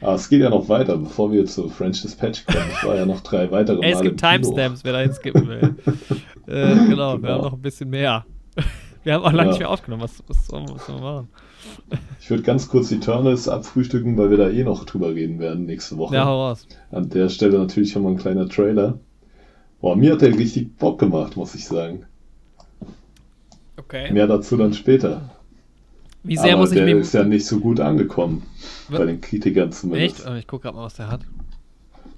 [0.00, 2.66] Aber es geht ja noch weiter, bevor wir zu French Dispatch kommen.
[2.70, 4.20] Ich war ja noch drei weitere Ey, es Male gibt.
[4.20, 5.74] Timestamps, wer da hinskippen will.
[6.46, 7.32] äh, genau, wir Genau.
[7.32, 8.24] haben noch ein bisschen mehr.
[9.04, 9.48] Wir haben auch lange Ja.
[9.50, 10.02] nicht mehr aufgenommen.
[10.02, 11.28] Was, was, sollen, wir- was sollen wir machen?
[12.20, 15.96] Ich würde ganz kurz Eternals abfrühstücken, weil wir da eh noch drüber reden werden nächste
[15.98, 16.14] Woche.
[16.14, 16.66] Ja, hau raus.
[16.90, 18.98] An der Stelle natürlich schon mal ein kleiner Trailer.
[19.80, 22.04] Boah, mir hat der richtig Bock gemacht, muss ich sagen.
[23.76, 24.12] Okay.
[24.12, 25.30] Mehr dazu dann später.
[26.24, 28.42] Wie sehr Aber muss ich der ist ja nicht so gut angekommen.
[28.88, 30.26] Wa- Bei den Kritikern zumindest.
[30.26, 30.36] Echt?
[30.38, 31.20] Ich gucke gerade mal, was der hat.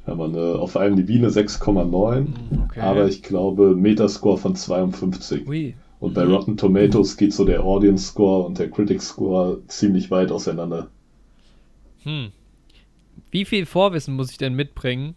[0.07, 2.17] Aber eine, auf IMDb eine 6,9.
[2.17, 2.81] Hm, Okay.
[2.81, 5.47] Aber ich glaube, Metascore von 52.
[5.47, 5.75] Ui.
[6.01, 6.25] Und bei.
[6.25, 10.89] Rotten Tomatoes geht so der Audience Score und der Critic Score ziemlich weit auseinander.
[12.03, 12.33] Hm.
[13.31, 15.15] Wie viel Vorwissen muss ich denn mitbringen?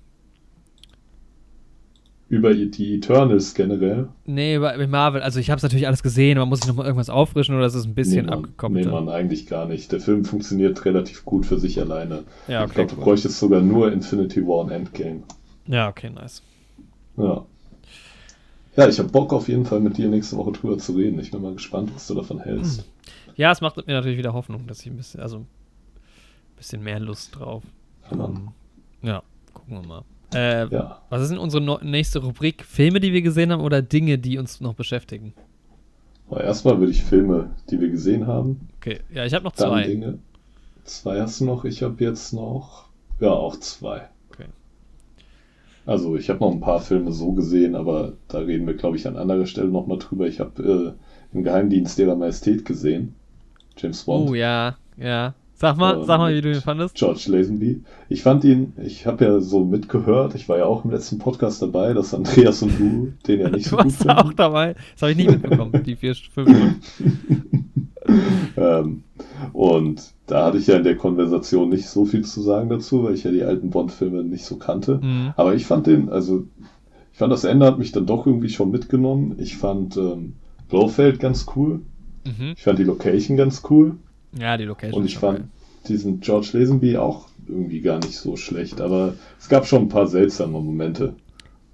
[2.30, 4.08] Über die Eternals generell?
[4.26, 5.22] Nee, bei Marvel.
[5.22, 7.76] Also ich habe es natürlich alles gesehen, aber muss ich nochmal irgendwas auffrischen oder ist
[7.76, 8.86] es ein bisschen nee, man, abgekoppelt?
[8.86, 9.92] Nee, man, eigentlich gar nicht.
[9.92, 12.24] Der Film funktioniert relativ gut für sich alleine.
[12.48, 15.22] Ja, okay, ich glaube, du bräuchtest sogar nur Infinity War und Endgame.
[15.68, 16.42] Ja, okay, nice.
[17.18, 17.46] Ja.
[18.76, 21.20] Ja, ich habe Bock auf jeden Fall mit dir nächste Woche drüber zu reden.
[21.20, 22.86] Ich bin mal gespannt, was du davon hältst.
[23.36, 25.48] Ja, es macht mir natürlich wieder Hoffnung, dass ich ein bisschen, also ein
[26.58, 27.64] bisschen mehr Lust drauf.
[28.10, 28.26] Ja.
[28.26, 28.50] Ähm,
[29.02, 30.04] ja, gucken wir mal.
[30.34, 31.02] Äh, Ja.
[31.10, 32.64] Was ist denn unsere nächste Rubrik?
[32.66, 35.34] Filme, die wir gesehen haben oder Dinge, die uns noch beschäftigen?
[36.30, 39.70] Aber erstmal würde ich Filme, die wir gesehen haben, Okay, ja, ich habe noch dann
[39.70, 39.84] zwei.
[39.84, 40.18] Dinge.
[40.84, 42.86] Zwei hast du noch, ich habe jetzt noch,
[43.20, 44.10] ja, auch zwei.
[45.86, 49.08] Also ich habe noch ein paar Filme so gesehen, aber da reden wir, glaube ich,
[49.08, 50.28] an anderer Stelle nochmal drüber.
[50.28, 50.96] Ich habe
[51.34, 53.16] äh, im Geheimdienst ihrer Majestät gesehen.
[53.78, 54.30] James Bond.
[54.30, 55.34] Oh ja, ja.
[55.56, 56.96] Sag mal, Ähm, sag mal, wie du ihn fandest.
[56.96, 57.84] George Lazenby.
[58.10, 61.62] Ich fand ihn, ich habe ja so mitgehört, ich war ja auch im letzten Podcast
[61.62, 64.76] dabei, dass Andreas und du den ja nicht Du so gut warst auch dabei.
[64.94, 66.82] Das habe ich nicht mitbekommen, die vier, fünf Stunden.
[68.58, 69.04] ähm,
[69.54, 73.14] und da hatte ich ja in der Konversation nicht so viel zu sagen dazu, weil
[73.14, 75.00] ich ja die alten Bond-Filme nicht so kannte.
[75.00, 75.32] Mhm.
[75.38, 76.48] Aber ich fand den, also
[77.12, 79.36] ich fand das Ende hat mich dann doch irgendwie schon mitgenommen.
[79.38, 80.34] Ich fand ähm,
[80.70, 81.82] Blofeld ganz cool.
[82.26, 82.54] Mhm.
[82.56, 83.98] Ich fand die Location ganz cool.
[84.36, 85.00] Ja, die Location.
[85.00, 85.48] Und ich fand geil.
[85.88, 88.82] diesen George Lazenby auch irgendwie gar nicht so schlecht.
[88.82, 91.14] Aber es gab schon ein paar seltsame Momente.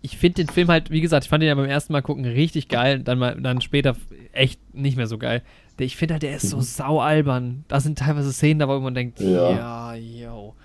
[0.01, 2.23] Ich finde den Film halt, wie gesagt, ich fand den ja beim ersten Mal gucken
[2.25, 3.95] richtig geil, dann mal, dann später
[4.31, 5.41] echt nicht mehr so geil.
[5.77, 6.61] Der- Ich finde halt, der ist so Mhm.
[6.61, 7.65] sau albern.
[7.67, 9.49] Da sind teilweise Szenen dabei, wo man denkt, Ja.
[9.51, 10.55] ja, yo.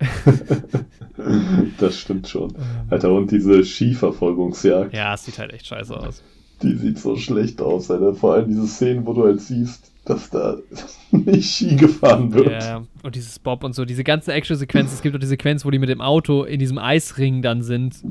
[1.78, 2.52] das stimmt schon.
[2.90, 6.22] Alter, und diese Skiverfolgungsjagd, Ja, es sieht halt echt scheiße aus.
[6.62, 8.14] die sieht so schlecht aus, Alter.
[8.14, 10.56] Vor allem diese Szenen, wo du halt siehst, dass da
[11.10, 12.50] nicht Ski gefahren wird.
[12.62, 15.70] Ja, und dieses Bob und so, diese ganze Action-Sequenz, es gibt auch die Sequenz, wo
[15.70, 18.02] die mit dem Auto in diesem Eisring dann sind.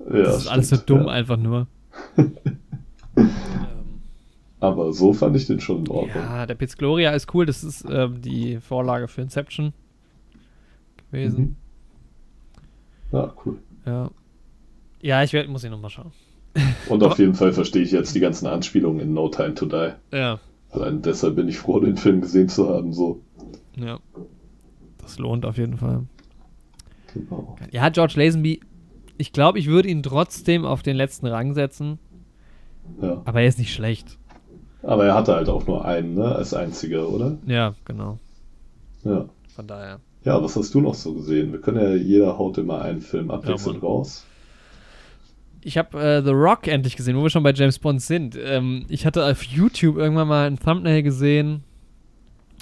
[0.00, 1.12] Ja, Das ist alles so stimmt, dumm ja.
[1.12, 1.66] einfach nur.
[4.60, 6.22] Aber so fand ich den schon in Ordnung.
[6.22, 9.72] ja, der Piz Gloria ist cool, das ist ähm, die Vorlage für Inception
[11.10, 11.56] gewesen.
[13.10, 13.16] Mhm.
[13.18, 13.58] Ja, cool.
[13.84, 14.10] Ja.
[15.00, 16.12] Ja, ich werd, muss ihn nochmal schauen.
[16.88, 19.92] Und auf jeden Fall verstehe ich jetzt die ganzen Anspielungen in No Time to Die.
[20.12, 20.38] Ja,
[20.72, 22.92] Allein deshalb bin ich froh, den Film gesehen zu haben.
[22.92, 23.20] So.
[23.76, 23.98] ja.
[24.98, 26.04] Das lohnt auf jeden Fall.
[27.12, 27.56] Genau.
[27.70, 28.60] Ja, George Lazenby,
[29.18, 31.98] ich glaube, ich würde ihn trotzdem auf den letzten Rang setzen,
[33.00, 33.20] Ja.
[33.24, 34.18] aber er ist nicht schlecht.
[34.82, 36.34] Aber er hatte halt auch nur einen, ne?
[36.34, 37.36] Als einziger, oder?
[37.46, 38.18] Ja, genau.
[39.04, 39.26] Ja.
[39.54, 40.00] Von daher.
[40.24, 41.52] Ja, was hast du noch so gesehen?
[41.52, 43.90] Wir können ja, jeder haut immer einen Film abwechselnd Mann.
[43.90, 44.24] raus.
[45.64, 48.36] Ich habe äh, The Rock endlich gesehen, wo wir schon bei James Bond sind.
[48.42, 51.62] Ähm, ich hatte auf YouTube irgendwann mal ein Thumbnail gesehen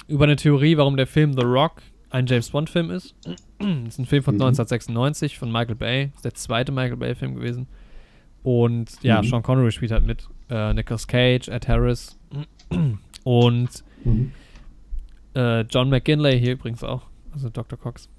[0.07, 3.15] über eine Theorie, warum der Film The Rock ein James Bond-Film ist.
[3.59, 4.41] das ist ein Film von Mhm.
[4.41, 6.07] 1996 von Michael Bay.
[6.07, 7.67] Das ist der zweite Michael Bay-Film gewesen.
[8.43, 9.27] Und ja, Mhm.
[9.27, 10.27] Sean Connery spielt halt mit.
[10.49, 12.19] Äh, Nicolas Cage, Ed Harris
[13.23, 13.69] und
[14.03, 14.31] Mhm.
[15.35, 17.03] äh, John McGinley hier übrigens auch.
[17.33, 17.79] Also Dr.
[17.79, 18.09] Cox.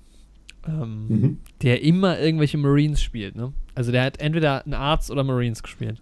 [0.67, 1.39] Ähm, Mhm.
[1.63, 3.53] der immer irgendwelche Marines spielt, ne?
[3.75, 6.01] Also der hat entweder einen Arzt oder Marines gespielt.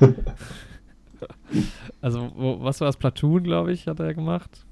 [2.00, 2.96] also, wo, was war das?
[2.96, 4.64] Platoon, glaube ich, hat er gemacht.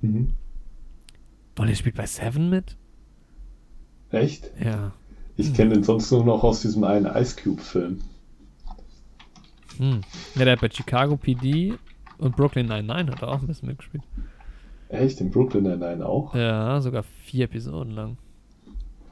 [0.00, 0.30] Mhm.
[1.58, 2.76] Und er spielt bei Seven mit?
[4.10, 4.50] Echt?
[4.62, 4.92] Ja.
[5.36, 7.98] Ich kenne den sonst nur noch aus diesem einen Ice Cube-Film.
[9.78, 10.00] Hm.
[10.34, 11.74] Ja, der hat bei Chicago PD
[12.18, 14.04] und Brooklyn 99 hat er auch ein bisschen mitgespielt.
[14.90, 15.20] Echt?
[15.22, 16.34] In Brooklyn Nine-Nine auch?
[16.34, 18.18] Ja, sogar vier Episoden lang.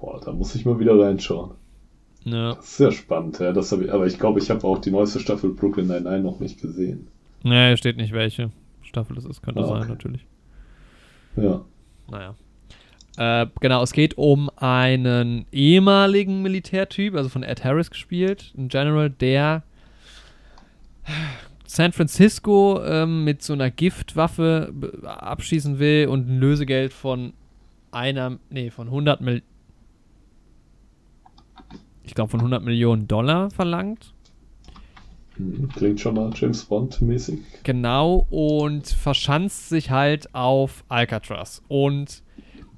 [0.00, 1.52] Boah, da muss ich mal wieder reinschauen.
[2.24, 2.54] Ja.
[2.54, 3.52] Das ist sehr spannend, ja.
[3.52, 6.60] Das ich, aber ich glaube, ich habe auch die neueste Staffel Brooklyn Nine-Nine noch nicht
[6.60, 7.08] gesehen.
[7.42, 8.50] Naja, hier steht nicht, welche
[8.82, 9.42] Staffel das ist.
[9.42, 9.88] Könnte Ah, sein, okay.
[9.88, 10.26] natürlich.
[11.36, 11.64] Ja.
[12.10, 12.34] Naja.
[13.16, 19.10] Äh, genau, es geht um einen ehemaligen Militärtyp, also von Ed Harris gespielt, ein General,
[19.10, 19.62] der
[21.66, 24.72] San Francisco ähm, mit so einer Giftwaffe
[25.04, 27.32] abschießen will und ein Lösegeld von
[27.92, 29.42] einer, nee, von 100 Mil
[32.04, 34.12] ich glaube von 100 Millionen Dollar verlangt.
[35.38, 35.68] Mhm.
[35.68, 37.38] Klingt schon mal James Bond-mäßig.
[37.62, 41.62] Genau, und verschanzt sich halt auf Alcatraz.
[41.68, 42.22] Und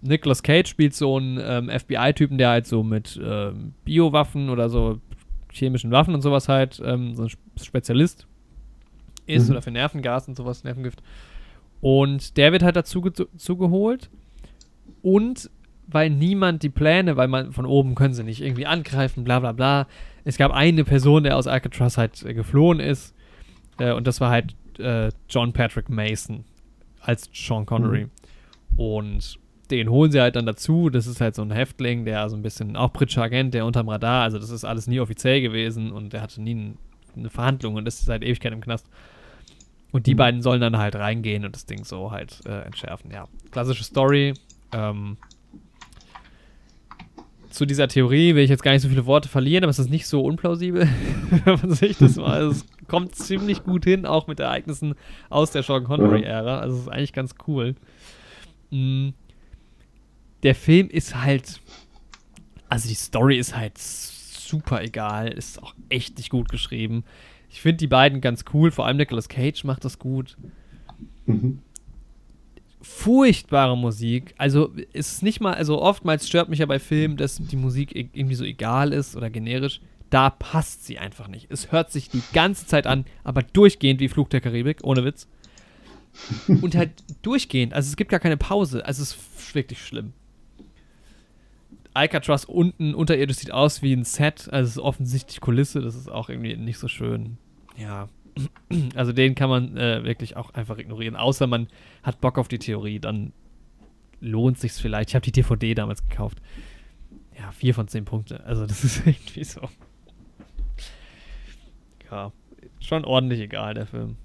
[0.02, 4.98] Nicolas Cage spielt so einen ähm, FBI-Typen, der halt so mit ähm, Biowaffen oder so
[5.52, 8.26] chemischen Waffen und sowas halt ähm, so ein Sp- Spezialist
[9.26, 9.52] ist Mhm.
[9.52, 11.02] oder für Nervengas und sowas, Nervengift.
[11.80, 14.10] Und der wird halt dazu ge zugeholt.
[15.02, 15.50] Und
[15.94, 19.52] weil niemand die Pläne, weil man von oben können sie nicht irgendwie angreifen, bla bla
[19.52, 19.86] bla.
[20.24, 23.14] Es gab eine Person, der aus Alcatraz halt äh, geflohen ist.
[23.78, 26.44] Äh, und das war halt äh, John Patrick Mason
[27.00, 28.08] als Sean Connery.
[28.76, 29.38] Und
[29.70, 30.90] den holen sie halt dann dazu.
[30.90, 33.88] Das ist halt so ein Häftling, der so ein bisschen, auch britischer Agent, der unterm
[33.88, 36.78] Radar, also das ist alles nie offiziell gewesen und der hatte nie ein,
[37.16, 38.86] eine Verhandlung und ist seit Ewigkeit im Knast.
[39.90, 40.18] Und die mhm.
[40.18, 43.10] beiden sollen dann halt reingehen und das Ding so halt äh, entschärfen.
[43.10, 44.34] Ja, klassische Story.
[44.72, 45.16] Ähm,
[47.52, 49.90] zu dieser Theorie will ich jetzt gar nicht so viele Worte verlieren, aber es ist
[49.90, 50.88] nicht so unplausibel,
[51.44, 52.42] wenn man sich das mal.
[52.46, 54.94] Es kommt ziemlich gut hin, auch mit Ereignissen
[55.28, 56.60] aus der Sean Connery-Ära.
[56.60, 57.74] Also es ist eigentlich ganz cool.
[58.70, 59.12] Mhm.
[60.42, 61.60] Der Film ist halt.
[62.68, 67.04] Also die Story ist halt super egal, ist auch echt nicht gut geschrieben.
[67.50, 70.38] Ich finde die beiden ganz cool, vor allem Nicolas Cage macht das gut.
[71.26, 71.58] Mhm.
[72.82, 74.34] Furchtbare Musik.
[74.38, 77.94] Also ist es nicht mal, also oftmals stört mich ja bei Filmen, dass die Musik
[77.94, 79.80] irgendwie so egal ist oder generisch.
[80.10, 81.50] Da passt sie einfach nicht.
[81.50, 85.26] Es hört sich die ganze Zeit an, aber durchgehend wie Flug der Karibik, ohne Witz.
[86.60, 86.90] Und halt
[87.22, 87.72] durchgehend.
[87.72, 88.84] Also es gibt gar keine Pause.
[88.84, 90.12] Also es ist wirklich schlimm.
[91.94, 94.48] Alcatraz unten unterirdisch sieht aus wie ein Set.
[94.52, 95.80] Also es ist offensichtlich Kulisse.
[95.80, 97.38] Das ist auch irgendwie nicht so schön.
[97.78, 98.08] Ja.
[98.94, 101.16] Also den kann man äh, wirklich auch einfach ignorieren.
[101.16, 101.68] Außer man
[102.02, 102.98] hat Bock auf die Theorie.
[102.98, 103.32] Dann
[104.20, 105.10] lohnt sich's vielleicht.
[105.10, 106.38] Ich habe die DVD damals gekauft.
[107.38, 108.44] Ja, vier von zehn Punkte.
[108.44, 109.60] Also das ist irgendwie so.
[112.10, 112.32] Ja,
[112.80, 114.16] schon ordentlich egal, der Film.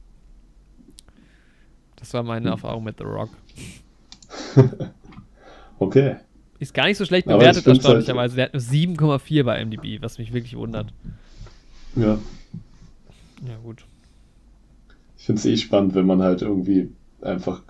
[1.96, 2.54] Das war meine hm.
[2.54, 3.30] Erfahrung mit The Rock.
[5.80, 6.18] okay.
[6.60, 8.36] Ist gar nicht so schlecht bewertet, halt erstaunlicherweise.
[8.36, 10.92] Der hat nur 7,4 bei MDB, was mich wirklich wundert.
[11.96, 12.18] Ja.
[13.48, 13.86] Ja, gut.
[15.18, 16.90] Ich finde es eh spannend, wenn man halt irgendwie
[17.22, 17.62] einfach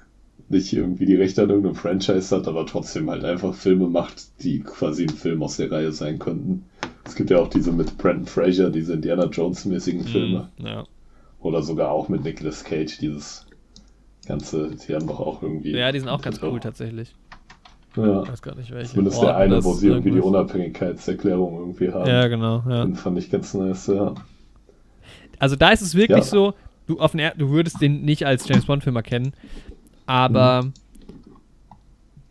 [0.49, 4.59] nicht irgendwie die Rechte an irgendeinem Franchise hat, aber trotzdem halt einfach Filme macht, die
[4.59, 6.65] quasi ein Film aus der Reihe sein könnten.
[7.05, 10.49] Es gibt ja auch diese mit Brandon Fraser, diese Indiana Jones-mäßigen hm, Filme.
[10.57, 10.83] Mm, ja.
[11.39, 13.45] Oder sogar auch mit Nicolas Cage, dieses
[14.25, 15.71] ganze, die haben doch auch irgendwie.
[15.71, 17.15] Ja, die sind auch ganz cool tatsächlich.
[17.95, 18.23] Ja.
[18.23, 18.91] Ich weiß gar nicht welche.
[18.91, 22.09] Zumindest der eine, wo sie irgendwie die Unabhängigkeitserklärung irgendwie haben.
[22.09, 22.63] Ja, genau.
[22.69, 22.85] Ja.
[22.85, 24.13] Den fand ich ganz nice, ja.
[25.39, 26.23] Also da ist es wirklich ja.
[26.23, 26.53] so,
[26.87, 29.33] du, auf den, du würdest den nicht als James Bond-Film erkennen,
[30.05, 30.73] aber mhm.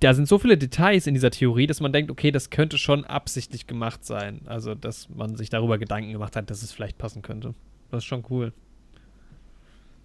[0.01, 3.05] da sind so viele Details in dieser Theorie, dass man denkt, okay, das könnte schon
[3.05, 4.41] absichtlich gemacht sein.
[4.47, 7.55] Also, dass man sich darüber Gedanken gemacht hat, dass es vielleicht passen könnte.
[7.91, 8.53] Das ist schon cool.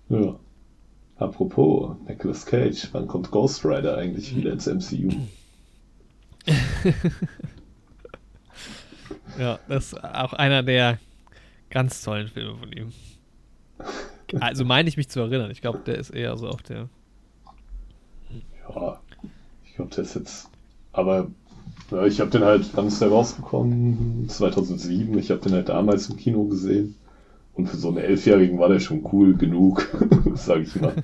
[0.10, 0.36] Ja.
[1.16, 5.12] Apropos Nicolas Cage, wann kommt Ghost Rider eigentlich wieder ins MCU?
[9.38, 10.98] ja, das ist auch einer der
[11.70, 12.92] ganz tollen Filme von ihm.
[14.40, 15.52] Also meine ich mich zu erinnern.
[15.52, 16.90] Ich glaube, der ist eher so auf der.
[18.70, 19.00] Ja,
[19.66, 20.50] ich glaube, der ist jetzt.
[20.94, 21.30] Aber
[21.92, 24.30] ja, ich habe den halt, wann ist der rausgekommen?
[24.30, 25.18] 2007.
[25.18, 26.96] Ich habe den halt damals im Kino gesehen.
[27.54, 29.90] Und für so einen Elfjährigen war der schon cool genug,
[30.36, 30.96] sag ich mal.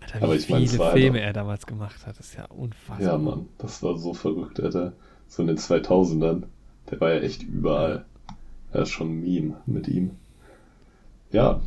[0.00, 3.00] Alter, Aber ich meine, viele Filme er damals gemacht hat, ist ja unfassbar.
[3.00, 4.92] Ja, Mann, das war so verrückt, Alter.
[5.28, 6.42] So in den 2000ern.
[6.90, 8.04] Der war ja echt überall.
[8.72, 10.12] Er ist schon ein Meme mit ihm.
[11.32, 11.60] Ja,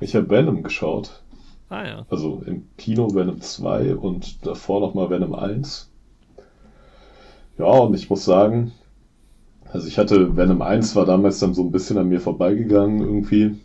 [0.00, 1.22] ich habe Venom geschaut.
[1.68, 2.06] Ah ja.
[2.10, 5.90] Also im Kino Venom 2 und davor nochmal Venom 1.
[7.58, 8.72] Ja, und ich muss sagen,
[9.72, 13.56] also ich hatte Venom 1 war damals dann so ein bisschen an mir vorbeigegangen irgendwie.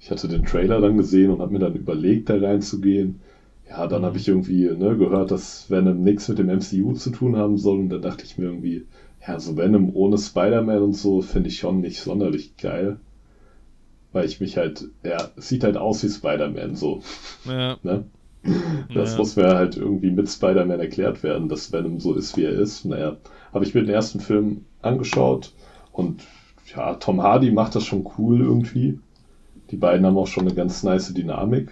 [0.00, 3.20] Ich hatte den Trailer dann gesehen und habe mir dann überlegt, da reinzugehen.
[3.68, 4.20] Ja, dann habe mhm.
[4.20, 7.88] ich irgendwie ne, gehört, dass Venom nichts mit dem MCU zu tun haben soll und
[7.90, 8.86] da dachte ich mir irgendwie,
[9.26, 12.98] ja, so Venom ohne Spider-Man und so finde ich schon nicht sonderlich geil.
[14.16, 17.02] Weil ich mich halt, ja, es sieht halt aus wie Spider-Man so.
[17.44, 17.76] Ja.
[17.82, 18.06] ne?
[18.94, 19.18] Das ja.
[19.18, 22.86] muss mir halt irgendwie mit Spider-Man erklärt werden, dass Venom so ist, wie er ist.
[22.86, 23.18] Naja,
[23.52, 25.52] habe ich mir den ersten Film angeschaut
[25.92, 26.22] und
[26.74, 29.00] ja, Tom Hardy macht das schon cool irgendwie.
[29.70, 31.68] Die beiden haben auch schon eine ganz nice Dynamik.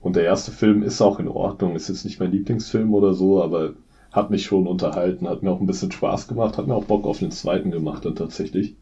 [0.00, 1.74] Und der erste Film ist auch in Ordnung.
[1.74, 3.72] Ist jetzt nicht mein Lieblingsfilm oder so, aber
[4.12, 7.04] hat mich schon unterhalten, hat mir auch ein bisschen Spaß gemacht, hat mir auch Bock
[7.04, 8.76] auf den zweiten gemacht dann tatsächlich.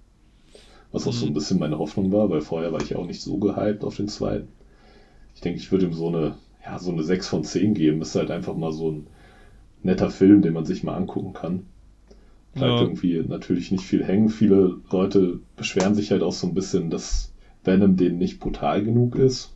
[0.92, 1.34] Was auch so ein mhm.
[1.34, 4.48] bisschen meine Hoffnung war, weil vorher war ich auch nicht so gehypt auf den zweiten.
[5.34, 6.34] Ich denke, ich würde ihm so eine,
[6.64, 8.02] ja, so eine 6 von 10 geben.
[8.02, 9.06] Ist halt einfach mal so ein
[9.82, 11.66] netter Film, den man sich mal angucken kann.
[12.54, 12.82] Bleibt ja.
[12.82, 14.28] irgendwie natürlich nicht viel hängen.
[14.28, 17.32] Viele Leute beschweren sich halt auch so ein bisschen, dass
[17.62, 19.54] Venom denen nicht brutal genug ist.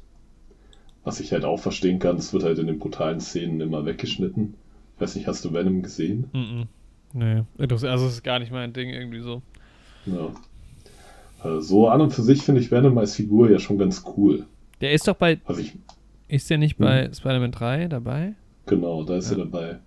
[1.03, 4.55] Was ich halt auch verstehen kann, es wird halt in den brutalen Szenen immer weggeschnitten.
[4.95, 6.31] Ich weiß nicht, hast du Venom gesehen?
[6.33, 6.67] Mm, -mm.
[7.13, 9.43] Nee, also es ist gar nicht mein Ding irgendwie so.
[10.07, 10.33] Ja.
[11.45, 14.47] Also so an und für sich finde ich Venom als Figur ja schon ganz cool.
[14.81, 15.41] Der ist doch bei.
[15.45, 15.75] Also ich,
[16.27, 17.13] ist der nicht bei hm.
[17.13, 18.35] Spider-Man 3 dabei?
[18.67, 19.37] Genau, da ist ja.
[19.37, 19.79] er dabei.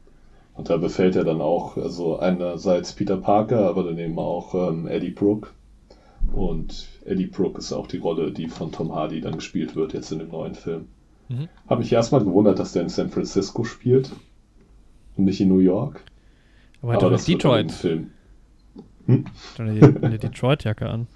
[0.54, 4.88] Und da befällt er dann auch, also einerseits Peter Parker, aber dann eben auch ähm,
[4.88, 5.50] Eddie Brooke.
[6.32, 10.12] Und Eddie Brooke ist auch die Rolle, die von Tom Hardy dann gespielt wird, jetzt
[10.12, 10.88] in dem neuen Film.
[11.30, 11.48] Mhm.
[11.68, 14.12] Habe mich erstmal gewundert, dass der in San Francisco spielt.
[15.16, 16.04] und nicht in New York.
[16.82, 17.66] Aber, hat doch das wird Detroit.
[17.66, 18.12] auch im Film.
[19.08, 21.08] Hat doch eine, eine Detroit-Jacke an.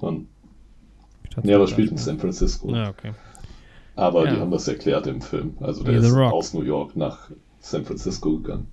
[0.00, 1.50] Tatsächlich.
[1.52, 2.70] ja, das spielt in San Francisco.
[2.74, 3.12] Ja, okay.
[3.96, 4.40] Aber die Ja.
[4.40, 5.56] haben das erklärt im Film.
[5.60, 7.30] Also der ist aus New York nach
[7.60, 8.66] San Francisco gegangen.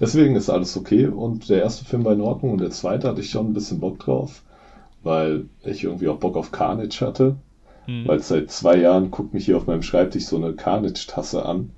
[0.00, 3.20] Deswegen ist alles okay und der erste Film war in Ordnung und der zweite hatte
[3.20, 4.42] ich schon ein bisschen Bock drauf,
[5.04, 7.36] weil ich irgendwie auch Bock auf Carnage hatte.
[7.86, 8.08] Hm.
[8.08, 11.70] Weil seit zwei Jahren guckt mich hier auf meinem Schreibtisch so eine Carnage-Tasse an,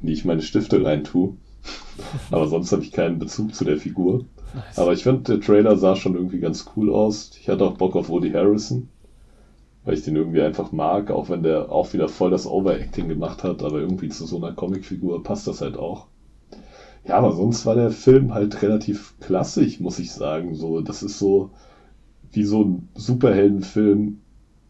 [0.00, 1.34] in die ich meine Stifte rein tue.
[2.30, 4.24] Aber sonst habe ich keinen Bezug zu der Figur.
[4.54, 4.78] Nice.
[4.78, 7.32] Aber ich finde, der Trailer sah schon irgendwie ganz cool aus.
[7.40, 8.88] Ich hatte auch Bock auf Woody Harrison,
[9.84, 13.44] weil ich den irgendwie einfach mag, auch wenn der auch wieder voll das Overacting gemacht
[13.44, 16.06] hat, aber irgendwie zu so einer Comicfigur passt das halt auch.
[17.06, 20.54] Ja, aber sonst war der Film halt relativ klassisch, muss ich sagen.
[20.54, 21.50] So, das ist so
[22.32, 24.20] wie so ein Superheldenfilm,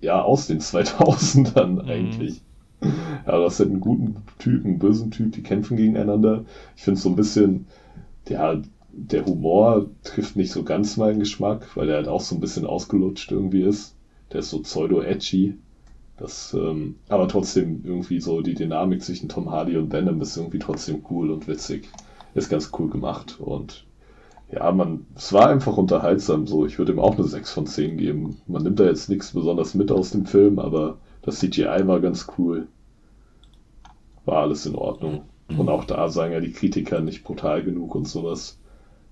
[0.01, 2.43] ja, aus den 2000ern eigentlich.
[3.27, 6.45] Ja, das sind einen guten Typ, einen bösen Typ, die kämpfen gegeneinander.
[6.77, 7.67] Ich finde so ein bisschen,
[8.29, 8.61] ja,
[8.97, 12.67] der Humor trifft nicht so ganz meinen Geschmack, weil der halt auch so ein bisschen
[12.67, 13.95] ausgelutscht irgendwie ist.
[14.33, 15.55] Der ist so pseudo-edgy.
[16.17, 20.61] Das, ähm, aber trotzdem irgendwie so die Dynamik zwischen Tom Hardy und Venom ist irgendwie
[20.61, 21.89] trotzdem cool und witzig.
[22.35, 23.85] Ist ganz cool gemacht und
[24.53, 26.67] ja, man, es war einfach unterhaltsam so.
[26.67, 28.37] Ich würde ihm auch eine 6 von 10 geben.
[28.47, 32.27] Man nimmt da jetzt nichts besonders mit aus dem Film, aber das CGI war ganz
[32.39, 32.69] cool.
[34.25, 35.23] War alles in Ordnung.
[35.49, 38.59] Und auch da sagen ja die Kritiker nicht brutal genug und sowas.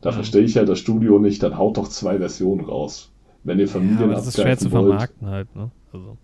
[0.03, 0.14] Da Mhm.
[0.14, 3.12] verstehe ich ja das Studio nicht, dann haut doch zwei Versionen raus.
[3.44, 5.70] Wenn ihr ja, Familien aber das ist schwer zu wollt, vermarkten halt, ne?
[5.92, 6.18] Also.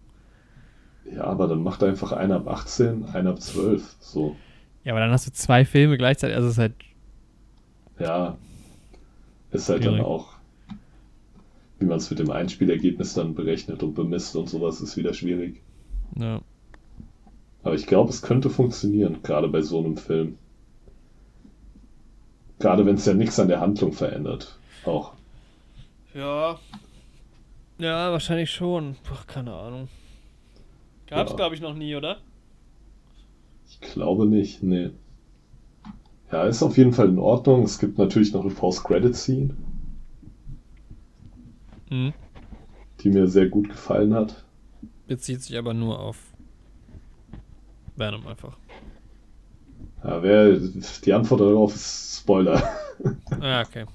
[1.04, 3.96] ja, aber dann macht einfach einer ab 18, einer ab 12.
[4.00, 4.40] So,
[4.84, 6.74] Ja, aber dann hast du zwei Filme gleichzeitig, also es ist halt,
[7.98, 8.38] ja.
[9.50, 10.00] Ist halt dann Schwierig.
[10.00, 10.38] auch,
[11.80, 15.64] wie man es mit dem Einspielergebnis dann berechnet und bemisst und sowas, ist wieder schwierig.
[16.16, 16.40] ja.
[17.62, 20.38] Aber ich glaube, es könnte funktionieren, gerade bei so einem Film.
[22.58, 24.58] Gerade wenn es ja nichts an der Handlung verändert.
[24.84, 25.12] Auch.
[26.14, 26.58] Ja.
[27.78, 28.96] Ja, wahrscheinlich schon.
[29.08, 29.88] Boah, keine Ahnung.
[31.06, 31.36] Gab's, Ja.
[31.36, 32.18] glaube ich, noch nie, oder?
[33.68, 34.90] Ich glaube nicht, nee.
[36.32, 37.62] Ja, ist auf jeden Fall in Ordnung.
[37.62, 39.54] Es gibt natürlich noch eine Post-Credit-Scene,
[41.90, 42.12] Mhm.
[43.00, 44.44] die mir sehr gut gefallen hat.
[45.06, 46.18] Bezieht sich aber nur auf
[47.96, 48.56] Venom einfach.
[50.04, 52.62] Ja, wer, die Antwort darauf ist Spoiler.
[53.40, 53.86] Ah, okay.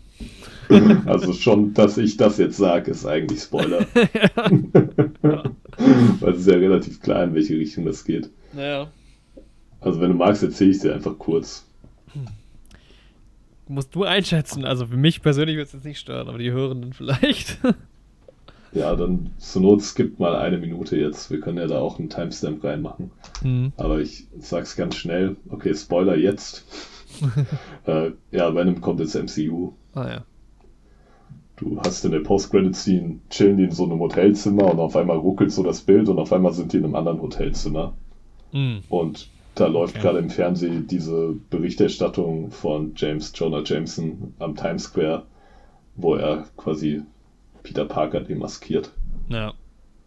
[1.06, 3.86] Also schon, dass ich das jetzt sage, ist eigentlich Spoiler.
[5.22, 8.32] Weil es ist ja relativ klar, in welche Richtung das geht.
[8.54, 8.88] Naja.
[9.82, 11.68] Also wenn du magst, erzähle ich dir einfach kurz.
[13.68, 14.66] Musst du einschätzen.
[14.66, 17.60] Also für mich persönlich wird es jetzt nicht stören, aber die Hörenden vielleicht.
[18.76, 21.30] Ja, dann zur Not skippt mal eine Minute jetzt.
[21.30, 23.12] Wir können ja da auch einen Timestamp reinmachen.
[23.44, 23.72] mhm.
[23.78, 25.36] Aber ich sag's ganz schnell.
[25.50, 26.66] Okay, Spoiler jetzt.
[27.86, 29.74] äh, ja, Venom kommt ins MCU.
[29.94, 30.26] Ah ja.
[31.56, 35.52] Du hast in der Post-Credit-Scene chillen die in so einem Hotelzimmer und auf einmal ruckelt
[35.52, 37.94] so das Bild und auf einmal sind die in einem anderen Hotelzimmer.
[38.52, 38.82] Mhm.
[38.90, 40.02] Und da läuft Okay.
[40.02, 45.28] gerade im Fernsehen diese Berichterstattung von James Jonah Jameson am Times Square,
[45.96, 47.04] wo er quasi
[47.62, 48.92] Peter Parker demaskiert.
[49.30, 49.54] Ja.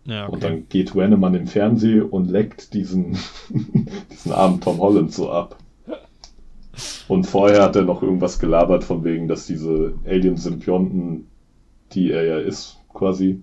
[0.04, 0.40] Ja, Und okay.
[0.40, 3.16] dann geht Venom an den Fernseh und leckt diesen,
[4.12, 5.58] diesen armen Tom Holland so ab.
[7.08, 11.26] Und vorher hat er noch irgendwas gelabert von wegen, dass diese Alien-Symbionten,
[11.92, 13.42] die er ja ist, quasi,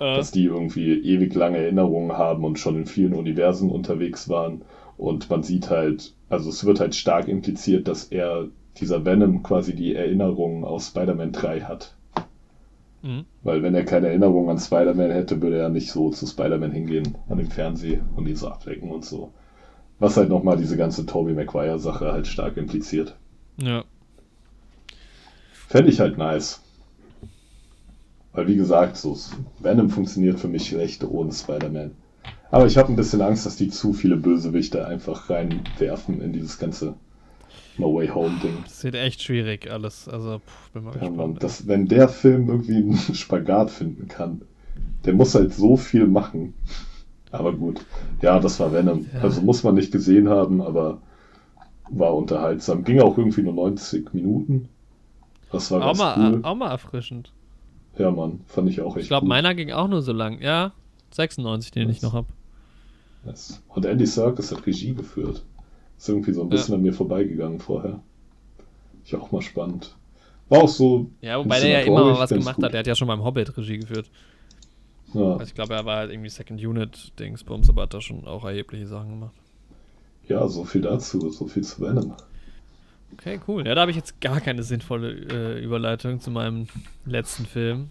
[0.00, 4.62] Äh, dass die irgendwie ewig lange Erinnerungen haben und schon in vielen Universen unterwegs waren.
[4.96, 8.48] Und man sieht halt, also es wird halt stark impliziert, dass er,
[8.80, 11.96] dieser Venom, quasi die Erinnerungen aus Spider-Man 3 hat.
[13.02, 13.24] mhm.
[13.42, 17.16] Weil wenn er keine Erinnerung an Spider-Man hätte, würde er nicht so zu Spider-Man hingehen
[17.28, 19.32] an dem Fernseh und ihn so ablecken und so.
[19.98, 23.16] Was halt nochmal diese ganze Tobey Maguire-Sache halt stark impliziert.
[23.56, 23.84] Ja.
[25.68, 26.60] Fände ich halt nice.
[28.32, 29.18] Weil wie gesagt, so
[29.58, 31.92] Venom funktioniert für mich schlecht ohne Spider-Man.
[32.50, 36.58] Aber ich habe ein bisschen Angst, dass die zu viele Bösewichte einfach reinwerfen in dieses
[36.58, 36.94] ganze
[37.76, 38.58] No Way Home Ding.
[38.64, 40.08] Das wird echt schwierig alles.
[40.08, 41.16] Also, pff, bin mal Ja, gespannt.
[41.16, 44.42] Mann, das, wenn der Film irgendwie einen Spagat finden kann,
[45.04, 46.54] der muss halt so viel machen.
[47.30, 47.84] Aber gut,
[48.22, 49.06] ja, das war Venom.
[49.12, 49.20] Ja.
[49.20, 51.00] Also muss man nicht gesehen haben, aber
[51.90, 52.84] war unterhaltsam.
[52.84, 54.68] Ging auch irgendwie nur 90 Minuten.
[55.52, 56.40] Das war auch, ganz mal, cool.
[56.42, 57.32] auch mal erfrischend.
[57.98, 60.40] Ja, Mann, fand ich auch echt Ich glaube, meiner ging auch nur so lang.
[60.40, 60.72] Ja,
[61.10, 62.02] 96, den ich Was?
[62.02, 62.26] noch habe.
[63.26, 63.62] Yes.
[63.68, 65.44] Und Andy Serkis hat Regie geführt.
[65.96, 68.00] Ist irgendwie so ein bisschen an mir vorbeigegangen vorher.
[69.04, 69.96] Ich auch mal spannend.
[70.48, 72.64] War auch so, Ja, wobei der ja immer mal was gemacht gut.
[72.66, 72.72] hat.
[72.72, 74.10] Der hat ja schon beim Hobbit Regie geführt.
[75.14, 78.26] Ja, Also ich glaube, er war halt irgendwie Second Unit Dingsbums, aber hat da schon
[78.26, 79.34] auch erhebliche Sachen gemacht.
[80.28, 82.14] ja, so viel dazu, so viel zu Venom.
[83.14, 83.66] Okay, cool.
[83.66, 86.66] Ja, da habe ich jetzt gar keine sinnvolle äh, Überleitung zu meinem
[87.06, 87.90] letzten Film.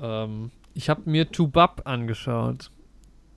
[0.00, 2.70] Ähm, ich habe mir Tubab angeschaut.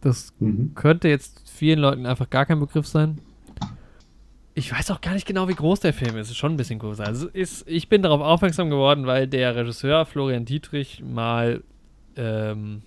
[0.01, 0.73] Das mhm.
[0.75, 3.19] könnte jetzt vielen Leuten einfach gar kein Begriff sein.
[4.53, 6.27] Ich weiß auch gar nicht genau, wie groß der Film ist.
[6.27, 7.05] Es ist schon ein bisschen größer.
[7.05, 11.63] Also ist, ich bin darauf aufmerksam geworden, weil der Regisseur Florian Dietrich mal
[12.17, 12.81] ähm,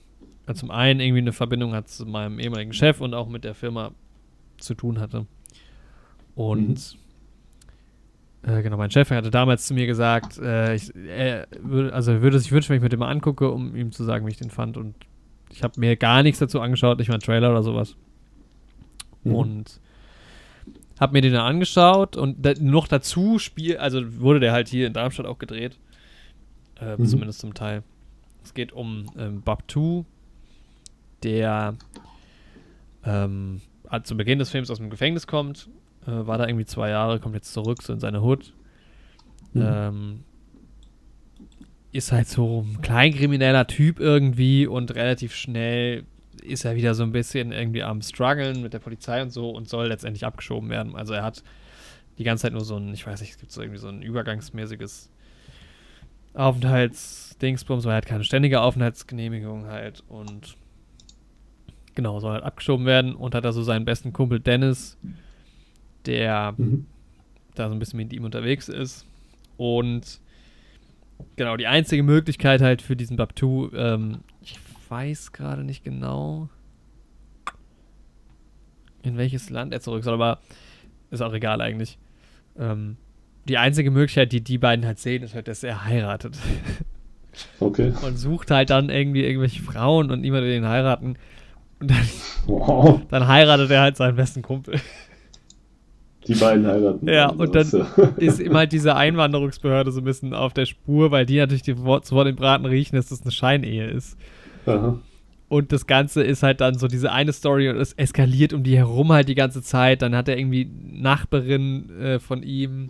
[0.55, 3.93] zum einen irgendwie eine Verbindung hat zu meinem ehemaligen Chef und auch mit der Firma
[4.59, 5.27] zu tun hatte.
[6.35, 6.97] Und
[8.43, 8.51] mhm.
[8.51, 12.23] äh, genau, mein Chef hatte damals zu mir gesagt, äh, ich, er würde, also er
[12.23, 14.39] würde sich wünschen, wenn ich mir den mal angucke, um ihm zu sagen, wie ich
[14.39, 14.77] den fand.
[14.77, 14.95] Und
[15.51, 17.97] ich habe mir gar nichts dazu angeschaut, nicht mal einen Trailer oder sowas.
[19.25, 19.35] Mhm.
[19.35, 19.81] Und
[20.99, 24.87] hab mir den dann angeschaut und da, noch dazu spiel, also wurde der halt hier
[24.87, 25.79] in Darmstadt auch gedreht.
[26.79, 27.07] Äh, mhm.
[27.07, 27.83] Zumindest zum Teil.
[28.43, 30.05] Es geht um ähm, Babtu,
[31.23, 31.77] der
[33.05, 33.61] ähm,
[34.05, 35.69] zu Beginn des Films aus dem Gefängnis kommt,
[36.07, 38.53] äh, war da irgendwie zwei Jahre, kommt jetzt zurück so in seine Hut.
[39.53, 39.63] Mhm.
[39.65, 40.25] Ähm,
[41.93, 46.05] ist halt so ein kleinkrimineller Typ irgendwie und relativ schnell
[46.43, 49.69] ist er wieder so ein bisschen irgendwie am struggeln mit der Polizei und so und
[49.69, 50.95] soll letztendlich abgeschoben werden.
[50.95, 51.43] Also er hat
[52.19, 54.03] die ganze Zeit nur so ein, ich weiß nicht, es gibt so irgendwie so ein
[54.03, 55.11] übergangsmäßiges
[57.41, 60.57] Aufenthaltsdingsbums, weil er hat keine ständige Aufenthaltsgenehmigung halt und
[61.95, 64.99] genau, soll halt abgeschoben werden und hat da so seinen besten Kumpel Dennis,
[66.07, 66.87] der mhm.
[67.55, 69.07] da so ein bisschen mit ihm unterwegs ist
[69.57, 70.21] und
[71.37, 76.49] genau, die einzige Möglichkeit halt für diesen Babtu, ähm, ich weiß gerade nicht genau,
[79.03, 80.41] in welches Land er zurück soll, aber
[81.11, 81.99] ist auch egal eigentlich.
[82.59, 82.99] Ähm,
[83.49, 86.37] die einzige Möglichkeit, die die beiden halt sehen, ist halt, dass er heiratet.
[87.59, 87.93] Okay.
[88.03, 91.17] Und sucht halt dann irgendwie irgendwelche Frauen und niemand will ihn heiraten.
[91.81, 92.09] Und dann,
[92.47, 93.01] wow.
[93.11, 94.81] dann heiratet er halt seinen besten Kumpel.
[96.27, 97.09] Die beiden heiraten.
[97.09, 97.67] Ja, und dann
[98.17, 101.79] ist ihm halt diese Einwanderungsbehörde so ein bisschen auf der Spur, weil die natürlich die
[101.83, 104.19] Wort, zu Wort im Braten riechen, dass das eine Scheinehe ist.
[104.67, 104.99] Aha.
[105.49, 108.77] Und das Ganze ist halt dann so diese eine Story und es eskaliert um die
[108.77, 110.03] herum halt die ganze Zeit.
[110.03, 112.89] Dann hat er irgendwie Nachbarin äh, von ihm,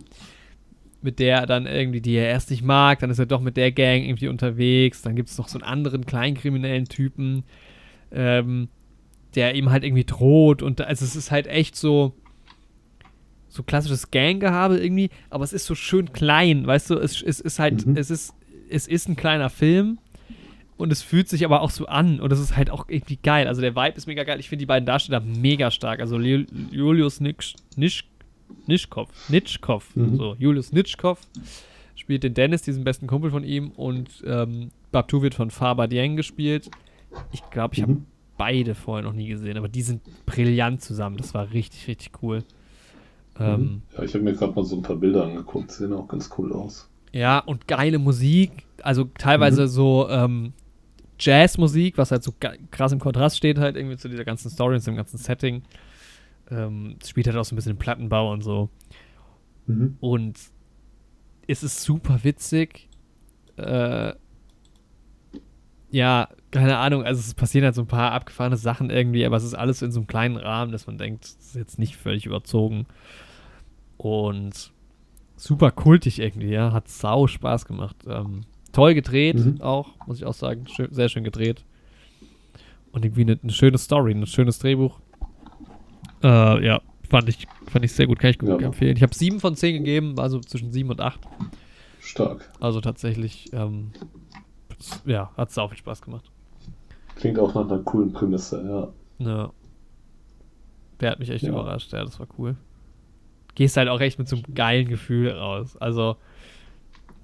[1.01, 2.99] mit der er dann irgendwie, die er erst nicht mag.
[2.99, 5.01] Dann ist er doch mit der Gang irgendwie unterwegs.
[5.01, 7.43] Dann gibt es noch so einen anderen kleinkriminellen Typen,
[8.11, 8.69] ähm,
[9.35, 10.61] der ihm halt irgendwie droht.
[10.61, 12.13] Und also es ist halt echt so
[13.51, 17.59] so klassisches Ganggehabe irgendwie, aber es ist so schön klein, weißt du, es, es ist
[17.59, 17.97] halt, mhm.
[17.97, 18.33] es ist,
[18.69, 19.99] es ist ein kleiner Film
[20.77, 23.47] und es fühlt sich aber auch so an und es ist halt auch irgendwie geil.
[23.47, 24.39] Also der Vibe ist mega geil.
[24.39, 25.99] Ich finde die beiden Darsteller mega stark.
[25.99, 28.05] Also Julius Nisch, Nisch,
[28.67, 30.17] Nischkov, Nitschkov, mhm.
[30.17, 31.19] so Julius Nitschkov
[31.95, 36.15] spielt den Dennis, diesen besten Kumpel von ihm und ähm, Babtu wird von Faber Dieng
[36.15, 36.69] gespielt.
[37.31, 37.83] Ich glaube, ich mhm.
[37.83, 38.01] habe
[38.37, 41.17] beide vorher noch nie gesehen, aber die sind brillant zusammen.
[41.17, 42.43] Das war richtig, richtig cool.
[43.39, 43.81] Ähm, mhm.
[43.95, 46.51] ja, ich habe mir gerade mal so ein paar Bilder angeguckt, sehen auch ganz cool
[46.53, 46.89] aus.
[47.13, 49.67] Ja, und geile Musik, also teilweise mhm.
[49.67, 50.53] so ähm,
[51.19, 52.33] Jazzmusik, was halt so
[52.71, 55.61] krass im Kontrast steht, halt irgendwie zu dieser ganzen Story und zum ganzen Setting.
[56.51, 58.69] Ähm, spielt halt auch so ein bisschen Plattenbau und so.
[59.67, 59.97] Mhm.
[59.99, 60.39] Und
[61.47, 62.89] es ist super witzig.
[63.57, 64.13] Äh,
[65.89, 69.43] ja, keine Ahnung, also es passieren halt so ein paar abgefahrene Sachen irgendwie, aber es
[69.43, 72.25] ist alles in so einem kleinen Rahmen, dass man denkt, es ist jetzt nicht völlig
[72.25, 72.85] überzogen.
[73.97, 74.71] Und
[75.35, 77.97] super kultig irgendwie, ja, hat sau Spaß gemacht.
[78.07, 79.61] Ähm, Toll gedreht mhm.
[79.61, 80.65] auch, muss ich auch sagen.
[80.67, 81.65] Schön, sehr schön gedreht.
[82.91, 85.00] Und irgendwie eine, eine, schöne Story, ein schönes Drehbuch.
[86.23, 88.57] Äh, ja, fand ich, fand ich sehr gut, kann ich gut ja.
[88.57, 88.95] empfehlen.
[88.95, 91.19] Ich habe sieben von zehn gegeben, also zwischen sieben und acht.
[91.99, 92.49] Stark.
[92.59, 93.91] Also tatsächlich, ähm,
[95.05, 96.31] ja, hat es auch viel Spaß gemacht.
[97.15, 99.25] Klingt auch nach einer coolen Prämisse, ja.
[99.25, 99.51] Ja.
[100.99, 101.49] Der hat mich echt ja.
[101.49, 102.55] überrascht, ja, das war cool.
[103.55, 105.75] Gehst halt auch echt mit so einem geilen Gefühl raus.
[105.77, 106.15] Also,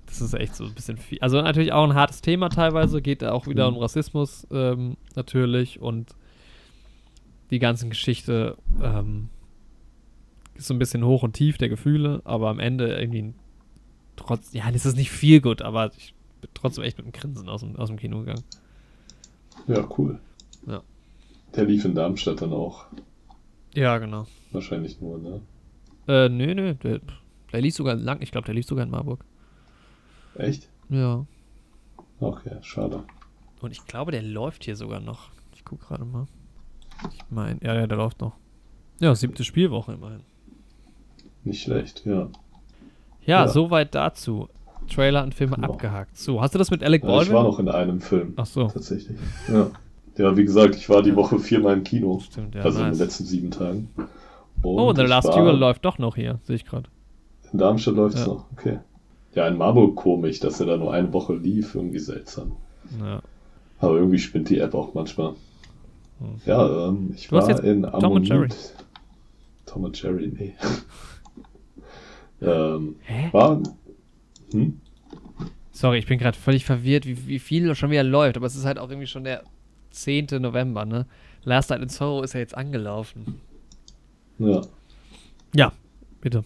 [0.06, 1.20] das ist echt so ein bisschen viel.
[1.22, 3.78] Also natürlich auch ein hartes Thema teilweise, geht auch wieder mhm.
[3.78, 6.16] um Rassismus ähm, natürlich und
[7.50, 9.30] die ganze Geschichte ähm,
[10.56, 13.34] ist so ein bisschen hoch und tief der Gefühle, aber am Ende irgendwie
[14.16, 17.50] trotz, ja, das ist nicht viel gut, aber ich bin trotzdem echt mit einem Grinsen
[17.50, 18.44] aus dem, aus dem Kino gegangen.
[19.68, 20.20] Ja, cool.
[20.66, 20.84] Ja.
[21.56, 22.86] Der lief in Darmstadt dann auch.
[23.74, 24.28] Ja, genau.
[24.52, 25.42] Wahrscheinlich nur, ne?
[26.08, 27.02] Äh, nö, nö, der,
[27.52, 29.24] der lief sogar lang, ich glaube, der lief sogar in Marburg.
[30.36, 30.70] Echt?
[30.90, 31.26] Ja.
[32.20, 33.04] Okay, schade.
[33.62, 35.32] Und ich glaube, der läuft hier sogar noch.
[35.54, 36.28] Ich gucke gerade mal.
[37.14, 38.34] Ich meine, ja, ja, der läuft noch.
[39.00, 40.22] Ja, siebte Spielwoche immerhin.
[41.44, 42.30] Nicht schlecht, ja.
[43.26, 43.48] Ja, ja.
[43.48, 44.50] soweit dazu.
[44.90, 45.74] Trailer und Filme genau.
[45.74, 46.18] abgehakt.
[46.18, 47.18] So, hast du das mit Alec Baldwin?
[47.18, 48.34] Ja, ich war noch in einem Film.
[48.38, 48.68] Ach so.
[48.68, 49.18] Tatsächlich.
[49.52, 49.70] Ja.
[50.18, 52.20] Ja, wie gesagt, ich war die Woche viermal im Kino.
[52.20, 52.62] Stimmt, ja.
[52.62, 52.88] Also nice.
[52.88, 53.90] in den letzten sieben Tagen.
[53.98, 55.28] Und oh, The Last.
[55.28, 56.90] Duel läuft doch noch hier, sehe ich gerade.
[57.52, 58.28] In Darmstadt läuft es Ja.
[58.28, 58.80] noch, okay.
[59.36, 62.54] Ja, in Marburg komisch, dass er da nur eine Woche lief, irgendwie seltsam.
[63.00, 63.22] Ja.
[63.80, 65.36] Aber irgendwie spinnt die App auch manchmal.
[66.20, 66.42] Hm.
[66.46, 68.50] Ja, ähm, ich Du war jetzt in Tom und Jerry.
[69.66, 70.54] Tom und Jerry, nee.
[72.42, 73.30] ähm, Hä?
[73.32, 73.62] war.
[74.52, 74.80] Hm?
[75.72, 78.38] Sorry, ich bin gerade völlig verwirrt, wie, wie viel schon wieder läuft.
[78.38, 79.44] Aber es ist halt auch irgendwie schon der
[79.92, 80.28] 10.
[80.40, 81.06] November, ne?
[81.44, 83.42] Last Night in Soho ist ja jetzt angelaufen.
[84.40, 84.62] Ja.
[85.54, 85.72] Ja,
[86.22, 86.44] bitte.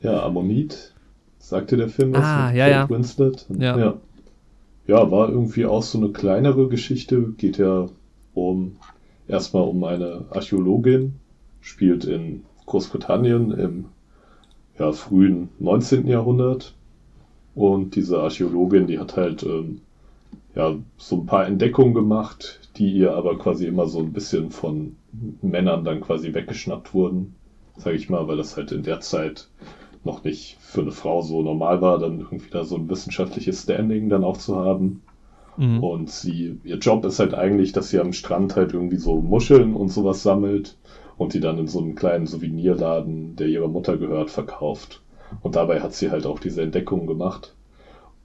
[0.00, 0.92] Ja, Ammonit.
[1.38, 2.24] Sagte der Film was?
[2.24, 2.88] Ah, ja, ja.
[2.88, 3.46] Winslet?
[3.50, 3.78] Ja.
[3.78, 3.94] ja.
[4.86, 7.34] Ja, war irgendwie auch so eine kleinere Geschichte.
[7.36, 7.88] Geht ja
[8.36, 8.76] um
[9.26, 11.14] erstmal um eine Archäologin,
[11.60, 13.86] spielt in Großbritannien im
[14.78, 16.06] ja, frühen 19.
[16.06, 16.74] Jahrhundert.
[17.54, 19.80] Und diese Archäologin, die hat halt ähm,
[20.54, 24.96] ja, so ein paar Entdeckungen gemacht, die ihr aber quasi immer so ein bisschen von
[25.40, 27.34] Männern dann quasi weggeschnappt wurden.
[27.78, 29.48] Sag ich mal, weil das halt in der Zeit
[30.04, 34.08] noch nicht für eine Frau so normal war, dann irgendwie da so ein wissenschaftliches Standing
[34.08, 35.02] dann auch zu haben.
[35.56, 35.82] Mhm.
[35.82, 39.74] Und sie, ihr Job ist halt eigentlich, dass sie am Strand halt irgendwie so Muscheln
[39.74, 40.76] und sowas sammelt
[41.16, 45.02] und die dann in so einem kleinen Souvenirladen, der ihrer Mutter gehört, verkauft.
[45.42, 47.54] Und dabei hat sie halt auch diese Entdeckung gemacht.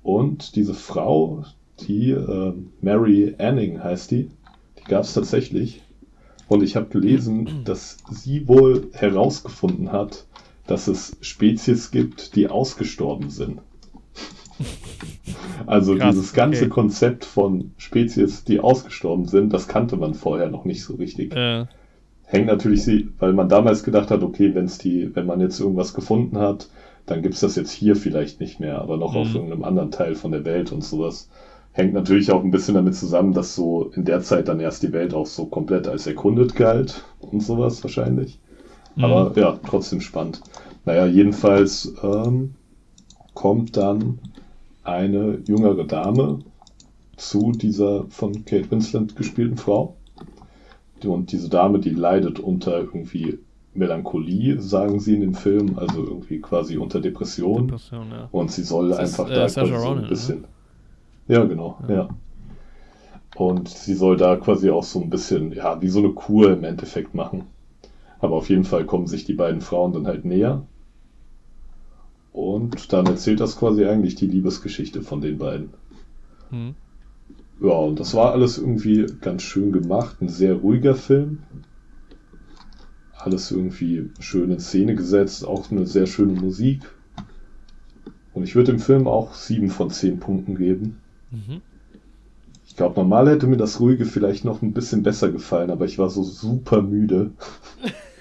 [0.04, 1.44] Und diese Frau,
[1.88, 4.30] die äh, Mary Anning heißt die,
[4.80, 5.82] die gab es tatsächlich.
[6.48, 10.26] Und ich habe gelesen, dass sie wohl herausgefunden hat,
[10.68, 13.62] dass es Spezies gibt, die ausgestorben sind.
[15.66, 16.70] Also Krass, dieses ganze okay.
[16.70, 21.36] Konzept von Spezies, die ausgestorben sind, das kannte man vorher noch nicht so richtig.
[21.36, 21.66] Äh,
[22.24, 25.94] Hängt natürlich sie, weil man damals gedacht hat, okay, wenn's die, wenn man jetzt irgendwas
[25.94, 26.70] gefunden hat,
[27.06, 29.36] dann gibt's das jetzt hier vielleicht nicht mehr, aber noch auf Mhm.
[29.36, 31.30] irgendeinem anderen Teil von der Welt und sowas.
[31.74, 34.94] Hängt natürlich auch ein bisschen damit zusammen, dass so in der Zeit dann erst die
[34.94, 38.40] Welt auch so komplett als erkundet galt und sowas wahrscheinlich.
[38.96, 39.04] Mhm.
[39.04, 40.42] Aber ja, trotzdem spannend.
[40.86, 42.56] Naja, jedenfalls ähm,
[43.34, 44.20] kommt dann
[44.84, 46.40] eine jüngere Dame
[47.18, 49.96] zu dieser von Kate Winslet gespielten Frau.
[51.04, 53.40] Und diese Dame, die leidet unter irgendwie
[53.74, 57.68] Melancholie, sagen sie in dem Film, also irgendwie quasi unter Depression.
[57.68, 58.28] Depression, ja.
[58.32, 60.46] Und sie soll Das ist, einfach äh, da Saoirse quasi so Ronan, ein bisschen.
[61.28, 61.94] Ja, genau, Ja.
[61.96, 62.10] ja.
[63.36, 66.64] Und sie soll da quasi auch so ein bisschen, ja, wie so eine Kur im
[66.64, 67.46] Endeffekt machen.
[68.20, 70.66] Aber auf jeden Fall kommen sich die beiden Frauen dann halt näher.
[72.34, 75.70] Und dann erzählt das quasi eigentlich die Liebesgeschichte von den beiden.
[76.50, 76.76] Mhm.
[77.62, 80.18] Ja, und das war alles irgendwie ganz schön gemacht.
[80.22, 81.40] Ein sehr ruhiger Film.
[83.18, 85.46] Alles irgendwie schön in Szene gesetzt.
[85.46, 86.82] Auch eine sehr schöne Musik.
[88.34, 90.98] Und ich würde dem Film auch sieben von zehn Punkten geben.
[91.30, 91.62] Mhm.
[92.66, 96.00] Ich glaube, normal hätte mir das Ruhige vielleicht noch ein bisschen besser gefallen, aber ich
[96.00, 97.32] war so super müde.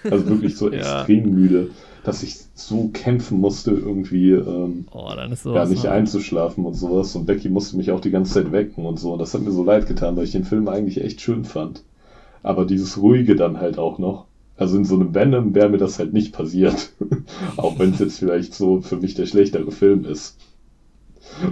[0.02, 1.02] Also wirklich so Ja.
[1.02, 1.68] extrem müde,
[2.04, 5.44] dass ich so kämpfen musste, irgendwie ähm, Oh, ja, nicht
[5.84, 5.86] hart.
[5.94, 7.14] einzuschlafen und sowas.
[7.14, 9.12] Und Becky musste mich auch die ganze Zeit wecken und so.
[9.12, 11.82] Und das hat mir so leid getan, weil ich den Film eigentlich echt schön fand.
[12.42, 14.26] Aber dieses Ruhige dann halt auch noch.
[14.56, 16.92] Also in so einem Venom wäre mir das halt nicht passiert.
[17.56, 20.36] auch wenn es jetzt vielleicht so für mich der schlechtere Film ist.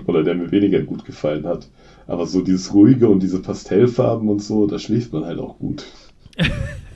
[0.07, 1.69] Oder der mir weniger gut gefallen hat.
[2.07, 5.85] Aber so dieses Ruhige und diese Pastellfarben und so, da schläft man halt auch gut.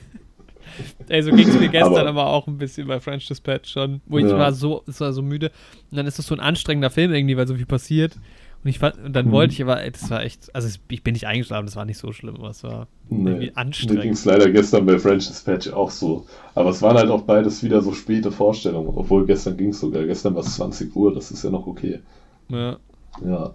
[1.07, 4.01] Ey, so ging es mir gestern Aber- aber, auch ein bisschen bei French Dispatch schon,
[4.05, 4.37] wo ich Ja.
[4.37, 5.51] war so, es war so müde.
[5.91, 8.15] Und dann ist das so ein anstrengender Film irgendwie, weil so viel passiert.
[8.63, 9.31] Und ich fand, und dann Mhm.
[9.31, 11.97] wollte ich aber, ey, das war echt, also ich bin nicht eingeschlafen, das war nicht
[11.97, 14.05] so schlimm, aber es war irgendwie Nee, mir ging anstrengend.
[14.13, 16.25] es leider gestern bei French Dispatch auch so.
[16.55, 18.87] Aber es waren halt auch beides wieder so späte Vorstellungen.
[18.95, 20.03] Obwohl gestern ging es sogar.
[20.05, 21.99] Gestern war es 20 Uhr, das ist ja noch okay.
[22.47, 22.77] Ja.
[23.25, 23.53] Ja.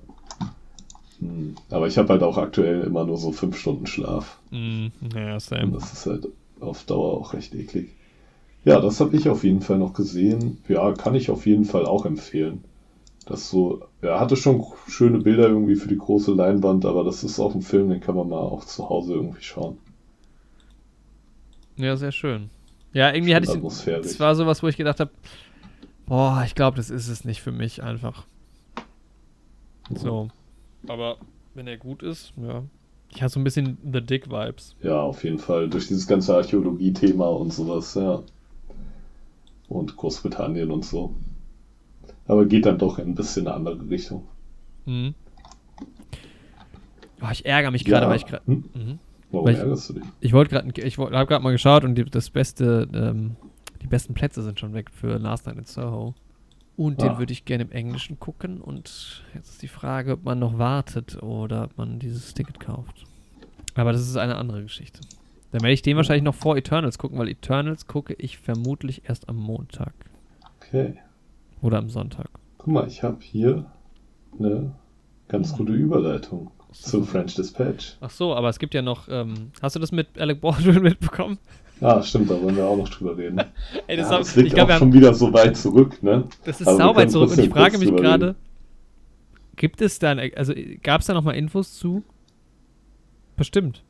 [1.21, 1.57] Hm.
[1.71, 4.39] Aber ich habe halt auch aktuell immer nur so 5 Stunden Schlaf.
[4.51, 5.73] Mm, ja, Und same.
[5.73, 6.29] das ist halt
[6.61, 7.95] auf Dauer auch recht eklig.
[8.65, 10.59] Ja, das habe ich auf jeden Fall noch gesehen.
[10.69, 12.65] Ja, kann ich auf jeden Fall auch empfehlen.
[13.27, 17.39] Das so, er hatte schon schöne Bilder irgendwie für die große Leinwand, aber das ist
[17.39, 19.79] auch ein Film, den kann man mal auch zu Hause irgendwie schauen.
[21.77, 22.51] Ja, sehr schön.
[22.93, 25.11] Ja, irgendwie Schön hatte ich, das war sowas, wo ich gedacht habe,
[26.07, 28.27] boah, ich glaube, das ist es nicht für mich einfach.
[29.95, 30.29] So.
[30.87, 31.19] Aber
[31.55, 32.65] wenn er gut ist, ja.
[33.15, 34.77] Ich habe so ein bisschen The Dick Vibes.
[34.83, 35.69] Ja, auf jeden Fall.
[35.69, 38.23] Durch dieses ganze Archäologie-Thema und sowas, ja.
[39.69, 41.15] Und Großbritannien und so.
[42.27, 44.25] Aber geht dann doch in ein bisschen eine andere Richtung.
[44.85, 45.15] Mhm.
[47.21, 48.11] Oh, ich ärgere mich gerade, ja.
[48.11, 48.43] weil ich gerade.
[48.47, 48.65] Hm?
[48.75, 48.99] Mhm.
[49.31, 50.05] Warum ich- ärgerst du dich?
[50.21, 53.37] Ich wollte gerade, ich habe gerade mal geschaut und die, das beste, ähm,
[53.83, 56.15] die besten Plätze sind schon weg für Last Night in Soho.
[56.79, 57.19] Und den Ah.
[57.19, 58.61] würde ich gerne im Englischen gucken.
[58.61, 63.05] Und jetzt ist die Frage, ob man noch wartet oder ob man dieses Ticket kauft.
[63.75, 65.01] Aber das ist eine andere Geschichte.
[65.51, 69.29] Dann werde ich den wahrscheinlich noch vor Eternals gucken, weil Eternals gucke ich vermutlich erst
[69.29, 69.93] am Montag.
[70.61, 70.95] Okay.
[71.63, 72.29] Oder am Sonntag.
[72.59, 73.67] Guck mal, ich habe hier
[74.39, 74.73] eine
[75.27, 77.97] ganz gute Überleitung zu French Dispatch.
[78.01, 79.09] Ach so, aber es gibt ja noch.
[79.11, 81.39] Ähm, hast du das mit Alec Baldwin mitbekommen?
[81.81, 83.41] Ah, stimmt, da wollen wir auch noch drüber reden.
[83.87, 86.25] Ey, das, ja, das liegt ich glaub, auch schon wieder so weit zurück, ne?
[86.45, 88.35] Das ist sauber können zurück und ich frage mich gerade,
[89.57, 92.03] gibt es da, also gab es da nochmal Infos zu?
[93.37, 93.83] Bestimmt.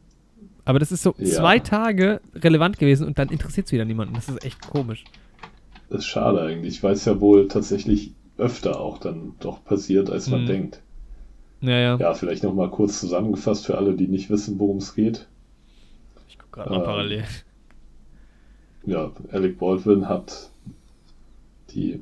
[0.65, 1.37] Aber das ist so Ja.
[1.37, 4.15] zwei Tage relevant gewesen und dann interessiert es wieder niemanden.
[4.15, 5.05] Das ist echt komisch.
[5.89, 10.29] Das ist schade eigentlich, weil es ja wohl tatsächlich öfter auch dann doch passiert, als
[10.29, 10.47] man Mhm.
[10.47, 10.83] denkt.
[11.61, 15.27] Naja, Ja, vielleicht nochmal kurz zusammengefasst für alle, die nicht wissen, worum es geht.
[16.29, 17.25] ich gucke gerade mal ähm, parallel.
[18.89, 20.51] Ja, Alec Baldwin hat
[21.75, 22.01] die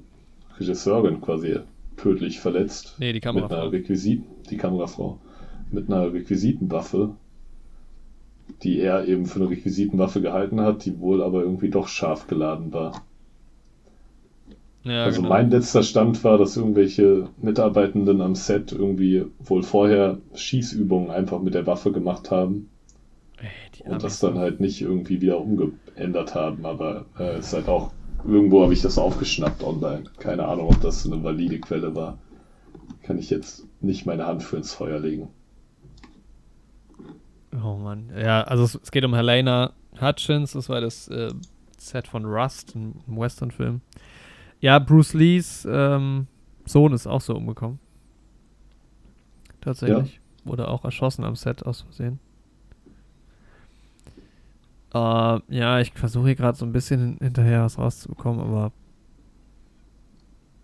[0.57, 1.57] Regisseurin quasi
[1.97, 2.95] tödlich verletzt.
[2.99, 3.69] Nee, die mit einer Kamerafrau.
[3.71, 5.19] Requisit, die Kamerafrau,
[5.73, 7.17] mit einer Requisitenwaffe,
[8.63, 12.73] die er eben für eine Requisitenwaffe gehalten hat, die wohl aber irgendwie doch scharf geladen
[12.73, 13.05] war.
[14.85, 15.35] Ja, also genau.
[15.35, 21.55] mein letzter Stand war, dass irgendwelche Mitarbeitenden am Set irgendwie wohl vorher Schießübungen einfach mit
[21.55, 22.69] der Waffe gemacht haben
[23.85, 26.65] Und das dann halt nicht irgendwie wieder umgeändert haben.
[26.65, 27.93] Aber äh, es ist halt auch,
[28.25, 30.05] irgendwo habe ich das aufgeschnappt online.
[30.19, 32.19] Keine Ahnung, ob das eine valide Quelle war.
[33.03, 35.29] Kann ich jetzt nicht meine Hand für ins Feuer legen.
[37.53, 38.11] Oh Mann.
[38.17, 41.31] Ja, also es, es geht um Helena Hutchins, das war das äh,
[41.79, 43.81] Set von Rust, ein Western-Film.
[44.61, 46.27] Ja, Bruce Lees ähm,
[46.65, 47.79] Sohn ist auch so umgekommen.
[49.61, 50.21] Tatsächlich.
[50.45, 52.21] Wurde auch erschossen am Set aus Versehen.
[54.97, 58.73] Äh, ja, ich versuche hier gerade so ein bisschen hinterher was rauszubekommen, aber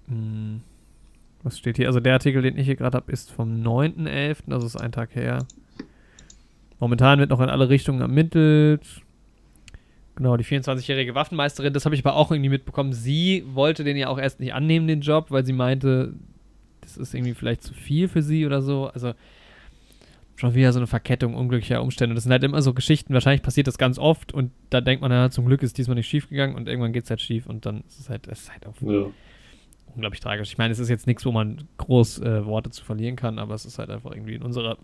[0.06, 0.60] mh,
[1.42, 1.88] was steht hier?
[1.88, 5.14] Also der Artikel, den ich hier gerade habe, ist vom 9.11., das ist ein Tag
[5.14, 5.44] her.
[6.78, 9.02] Momentan wird noch in alle Richtungen ermittelt.
[10.14, 12.92] Genau, die 24-jährige Waffenmeisterin, das habe ich aber auch irgendwie mitbekommen.
[12.92, 16.14] Sie wollte den ja auch erst nicht annehmen, den Job, weil sie meinte,
[16.80, 18.88] das ist irgendwie vielleicht zu viel für sie oder so.
[18.88, 19.14] Also
[20.42, 22.14] schon wieder so eine Verkettung unglücklicher Umstände.
[22.14, 25.10] Das sind halt immer so Geschichten, wahrscheinlich passiert das ganz oft und da denkt man,
[25.10, 27.64] ja, zum Glück ist diesmal nicht schief gegangen und irgendwann geht es halt schief und
[27.64, 29.06] dann ist es halt, ist halt auch Ja.
[29.94, 30.50] unglaublich tragisch.
[30.50, 33.54] Ich meine, es ist jetzt nichts, wo man groß äh, Worte zu verlieren kann, aber
[33.54, 34.76] es ist halt einfach irgendwie in unserer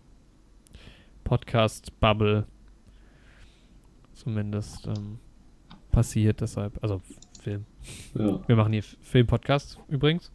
[1.24, 2.46] Podcast-Bubble
[4.14, 5.18] zumindest ähm,
[5.92, 6.40] passiert.
[6.40, 7.00] Deshalb, also
[7.40, 7.64] Film.
[8.14, 8.40] ja.
[8.46, 10.30] Wir machen hier Film-Podcast übrigens.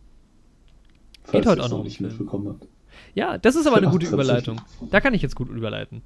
[1.24, 2.68] Falls heute ihr auch noch nicht mitbekommen habt.
[3.16, 4.07] Ja, das ist aber eine Ja, gute.
[4.07, 4.61] Überleitung.
[4.89, 6.01] Da kann ich jetzt gut überleiten.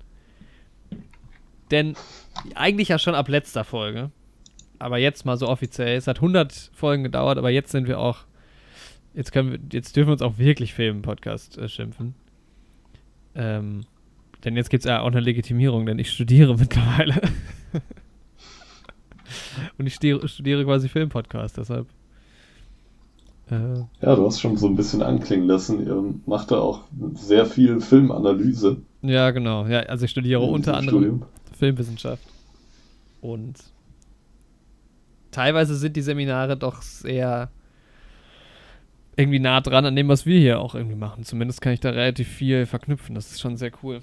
[1.72, 1.96] Denn
[2.56, 4.12] eigentlich ja schon ab letzter Folge,
[4.80, 5.98] aber jetzt mal so offiziell.
[5.98, 8.20] Es hat 100 Folgen gedauert, aber jetzt sind wir auch.
[9.14, 12.14] Jetzt können wir, jetzt dürfen wir uns auch wirklich Film-Podcast äh, schimpfen.
[13.36, 13.86] Ähm,
[14.44, 17.20] denn jetzt gibt es ja auch eine Legitimierung, denn ich studiere mittlerweile.
[19.78, 21.88] Und ich studiere, studiere quasi Film-Podcast, deshalb.
[23.50, 25.86] Äh, Ja, du hast schon so ein bisschen anklingen lassen.
[25.86, 26.82] Ihr macht da auch
[27.14, 28.78] sehr viel Filmanalyse.
[29.02, 29.66] ja, genau.
[29.68, 31.26] Ja, also ich studiere in unter anderem Studium.
[31.58, 32.24] Filmwissenschaft.
[33.22, 33.56] Und
[35.32, 37.50] teilweise sind die Seminare doch sehr
[39.16, 41.24] irgendwie nah dran an dem, was wir hier auch irgendwie machen.
[41.24, 43.16] Zumindest kann ich da relativ viel verknüpfen.
[43.16, 44.02] Das ist schon sehr cool.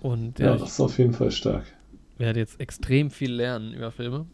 [0.00, 1.64] Und ja, Ja, das ist auf jeden Fall stark.
[2.18, 4.26] werde jetzt extrem viel lernen über Filme.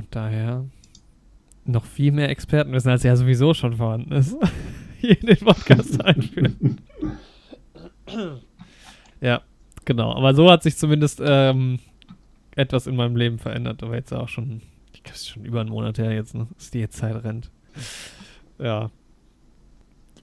[0.00, 0.64] Und daher
[1.66, 4.34] noch viel mehr Expertenwissen, als ja sowieso schon vorhanden ist,
[4.98, 6.80] hier in den Podcast einführen.
[9.20, 9.42] ja,
[9.84, 10.14] genau.
[10.14, 11.80] Aber so hat sich zumindest ähm,
[12.56, 13.82] etwas in meinem Leben verändert.
[13.82, 14.62] Aber jetzt auch schon,
[14.94, 16.46] ich glaube, es ist schon über einen Monat her jetzt, ne?
[16.54, 17.50] dass die Zeit rennt.
[18.58, 18.90] Ja.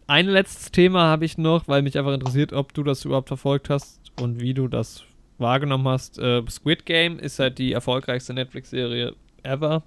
[0.07, 3.69] Ein letztes Thema habe ich noch, weil mich einfach interessiert, ob du das überhaupt verfolgt
[3.69, 5.03] hast und wie du das
[5.37, 6.17] wahrgenommen hast.
[6.17, 9.83] Äh, Squid Game ist halt die erfolgreichste Netflix-Serie ever,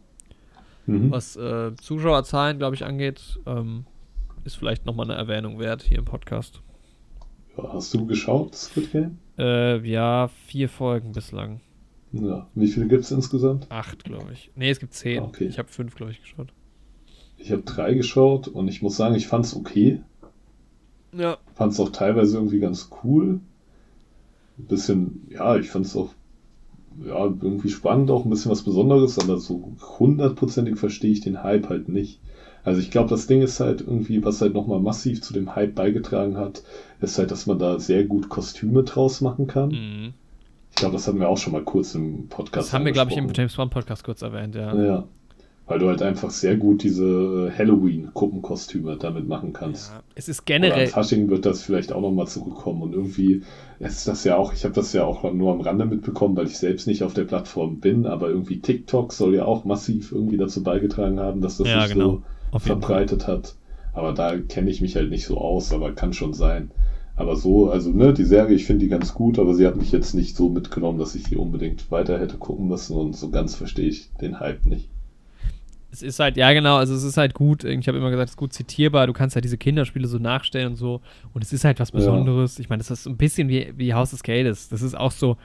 [0.87, 1.11] Mhm.
[1.11, 3.39] was äh, Zuschauerzahlen, glaube ich, angeht.
[3.47, 3.85] Ähm,
[4.45, 6.63] ist vielleicht nochmal eine Erwähnung wert hier im Podcast.
[7.57, 9.19] Ja, hast du geschaut, Squid Game?
[9.39, 11.61] Äh, ja, vier Folgen bislang.
[12.13, 12.49] Ja.
[12.55, 13.67] Wie viele gibt es insgesamt?
[13.71, 14.51] Acht, glaube ich.
[14.57, 15.23] Nee, es gibt zehn.
[15.23, 15.45] Ah, okay.
[15.47, 16.53] Ich habe fünf, glaube ich, geschaut.
[17.37, 20.01] Ich habe drei geschaut und ich muss sagen, ich fand es okay.
[21.13, 21.39] Ja.
[21.55, 23.41] Fand es auch teilweise irgendwie ganz cool.
[24.59, 26.15] Ein bisschen, ja, ich fand es auch
[27.07, 31.69] ja, irgendwie spannend, auch ein bisschen was Besonderes, aber so hundertprozentig verstehe ich den Hype
[31.69, 32.21] halt nicht.
[32.63, 35.75] Also ich glaube, das Ding ist halt irgendwie, was halt nochmal massiv zu dem Hype
[35.75, 36.63] beigetragen hat,
[37.01, 39.71] ist halt, dass man da sehr gut Kostüme draus machen kann.
[39.71, 40.15] Mhm.
[40.71, 43.11] Ich glaube, das hatten wir auch schon mal kurz im Podcast Das haben wir, glaube
[43.11, 43.29] ich, im.
[43.33, 44.75] James Bond Podcast kurz erwähnt, ja.
[44.75, 45.05] Ja.
[45.71, 49.93] Weil du halt einfach sehr gut diese Halloween-Gruppenkostüme damit machen kannst.
[49.93, 50.83] Ja, es ist generell.
[50.83, 53.43] Oder Fasching wird das vielleicht auch nochmal zurückkommen und irgendwie
[53.79, 56.59] ist das ja auch, ich habe das ja auch nur am Rande mitbekommen, weil ich
[56.59, 60.65] selbst nicht auf der Plattform bin, aber irgendwie TikTok soll ja auch massiv irgendwie dazu
[60.65, 62.25] beigetragen haben, dass das ja, sich genau.
[62.53, 63.55] so verbreitet hat.
[63.93, 66.73] Aber da kenne ich mich halt nicht so aus, aber kann schon sein.
[67.15, 69.93] Aber so, also ne, die Serie, ich finde die ganz gut, aber sie hat mich
[69.93, 73.55] jetzt nicht so mitgenommen, dass ich die unbedingt weiter hätte gucken müssen und so ganz
[73.55, 74.89] verstehe ich den Hype nicht
[75.93, 78.33] es ist halt, ja genau, also es ist halt gut, ich habe immer gesagt, es
[78.33, 81.01] ist gut zitierbar, du kannst halt diese Kinderspiele so nachstellen und so
[81.33, 82.59] und es ist halt was Besonderes.
[82.59, 82.63] Ja.
[82.63, 84.69] Ich meine, das ist so ein bisschen wie, wie House of Scales.
[84.69, 85.37] Das ist auch so,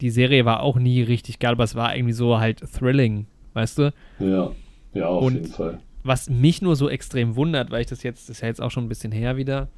[0.00, 3.78] die Serie war auch nie richtig geil, aber es war irgendwie so halt thrilling, weißt
[3.78, 3.92] du?
[4.18, 4.52] Ja,
[4.92, 5.78] ja, auf und jeden Fall.
[6.04, 8.70] Was mich nur so extrem wundert, weil ich das jetzt, das ist ja jetzt auch
[8.70, 9.68] schon ein bisschen her wieder,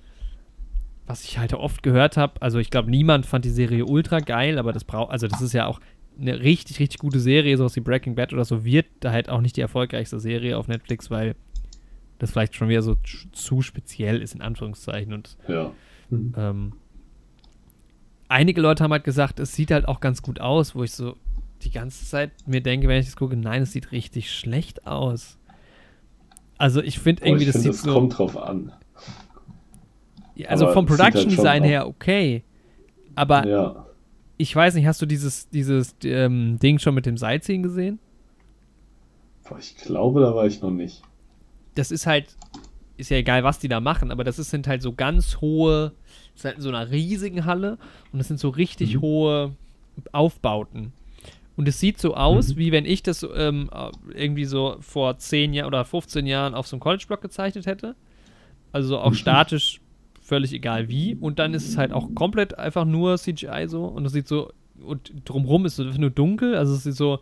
[1.06, 4.58] was ich halt oft gehört habe, also ich glaube, niemand fand die Serie ultra geil,
[4.58, 5.80] aber das braucht, also das ist ja auch
[6.20, 9.40] eine richtig, richtig gute Serie, sowas wie Breaking Bad oder so, wird da halt auch
[9.40, 11.36] nicht die erfolgreichste Serie auf Netflix, weil
[12.18, 12.96] das vielleicht schon wieder so
[13.32, 15.12] zu speziell ist, in Anführungszeichen.
[15.12, 15.70] Und ja.
[16.10, 16.34] Mhm.
[16.36, 16.72] Ähm,
[18.28, 21.16] einige Leute haben halt gesagt, es sieht halt auch ganz gut aus, wo ich so
[21.62, 25.38] die ganze Zeit mir denke, wenn ich das gucke, nein, es sieht richtig schlecht aus.
[26.56, 27.92] Also ich finde irgendwie, ich das find, sieht das so.
[27.92, 28.72] kommt drauf an.
[30.34, 32.42] Ja, also aber vom halt Production Design her okay.
[33.14, 33.87] Aber ja
[34.38, 37.98] ich weiß nicht, hast du dieses, dieses ähm, Ding schon mit dem Seilziehen gesehen?
[39.58, 41.02] Ich glaube, da war ich noch nicht.
[41.74, 42.36] Das ist halt,
[42.96, 45.92] ist ja egal, was die da machen, aber das sind halt so ganz hohe,
[46.32, 47.78] das ist halt in so einer riesigen Halle
[48.12, 49.00] und das sind so richtig mhm.
[49.00, 49.56] hohe
[50.12, 50.92] Aufbauten.
[51.56, 52.58] Und es sieht so aus, mhm.
[52.58, 53.70] wie wenn ich das ähm,
[54.14, 57.96] irgendwie so vor 10 Jahren oder 15 Jahren auf so einem College-Block gezeichnet hätte.
[58.70, 59.14] Also auch mhm.
[59.14, 59.80] statisch
[60.28, 61.14] völlig egal wie.
[61.14, 63.84] Und dann ist es halt auch komplett einfach nur CGI so.
[63.84, 66.54] Und es sieht so, und drumrum ist es nur dunkel.
[66.54, 67.20] Also es sieht so,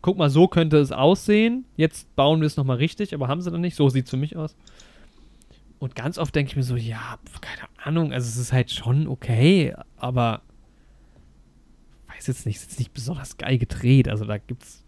[0.00, 1.66] guck mal, so könnte es aussehen.
[1.76, 3.76] Jetzt bauen wir es nochmal richtig, aber haben sie dann nicht.
[3.76, 4.56] So sieht es für mich aus.
[5.78, 9.06] Und ganz oft denke ich mir so, ja, keine Ahnung, also es ist halt schon
[9.06, 10.42] okay, aber
[12.08, 14.08] weiß jetzt nicht, es ist nicht besonders geil gedreht.
[14.08, 14.84] Also da gibt es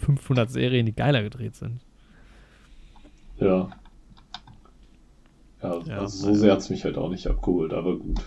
[0.00, 1.80] 500 Serien, die geiler gedreht sind.
[3.38, 3.68] Ja,
[5.62, 8.20] ja, ja also so sehr hat es mich halt auch nicht abgeholt, aber gut.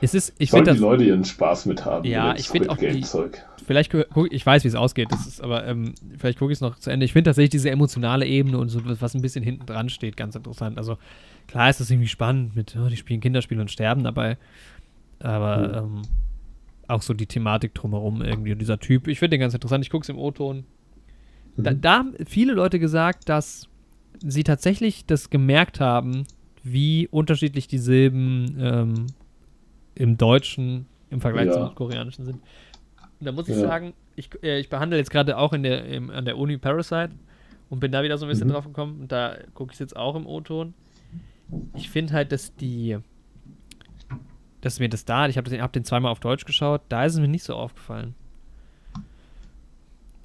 [0.00, 2.04] Es ist, ich finde die Leute ihren Spaß mit haben.
[2.04, 3.42] Ja, ich finde auch die, Zeug.
[3.64, 6.60] Vielleicht guck, ich weiß, wie es ausgeht, das ist, aber ähm, vielleicht gucke ich es
[6.60, 7.06] noch zu Ende.
[7.06, 10.34] Ich finde tatsächlich diese emotionale Ebene und so, was ein bisschen hinten dran steht, ganz
[10.34, 10.76] interessant.
[10.76, 10.98] Also
[11.48, 14.36] klar ist das irgendwie spannend mit, oh, die spielen Kinderspiele und sterben dabei,
[15.20, 15.96] aber mhm.
[15.96, 16.02] ähm,
[16.86, 19.08] auch so die Thematik drumherum irgendwie und dieser Typ.
[19.08, 19.84] Ich finde den ganz interessant.
[19.84, 20.64] Ich gucke es im O-Ton.
[21.56, 21.80] Da, mhm.
[21.80, 23.68] da haben viele Leute gesagt, dass
[24.20, 26.26] sie tatsächlich das gemerkt haben,
[26.62, 29.06] wie unterschiedlich die Silben ähm,
[29.94, 31.52] im Deutschen im Vergleich ja.
[31.52, 32.40] zum Koreanischen sind.
[33.20, 33.62] Und da muss ich ja.
[33.62, 37.10] sagen, ich, äh, ich behandle jetzt gerade auch in der, im, an der Uni Parasite
[37.70, 38.52] und bin da wieder so ein bisschen mhm.
[38.52, 40.74] drauf gekommen und da gucke ich jetzt auch im O-Ton.
[41.74, 42.98] Ich finde halt, dass die,
[44.60, 47.14] dass mir das da, ich habe den, hab den zweimal auf Deutsch geschaut, da ist
[47.14, 48.14] es mir nicht so aufgefallen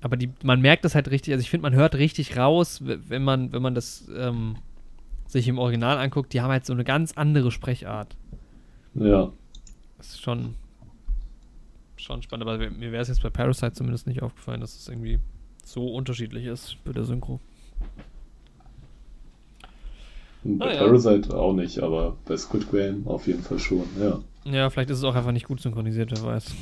[0.02, 3.24] aber die, man merkt das halt richtig, also ich finde, man hört richtig raus, wenn
[3.24, 4.56] man, wenn man das ähm,
[5.28, 8.16] sich im Original anguckt, die haben halt so eine ganz andere Sprechart.
[8.96, 9.32] Ja.
[9.98, 10.56] Das ist schon,
[11.98, 15.20] schon spannend, aber mir wäre es jetzt bei Parasite zumindest nicht aufgefallen, dass es irgendwie
[15.66, 17.40] so unterschiedlich ist bei der Synchro.
[20.44, 21.36] Bei ah, Parasite ja.
[21.36, 24.20] auch nicht, aber bei Squid Game auf jeden Fall schon, ja.
[24.46, 26.56] Ja, vielleicht ist es auch einfach nicht gut synchronisiert, wer weiß.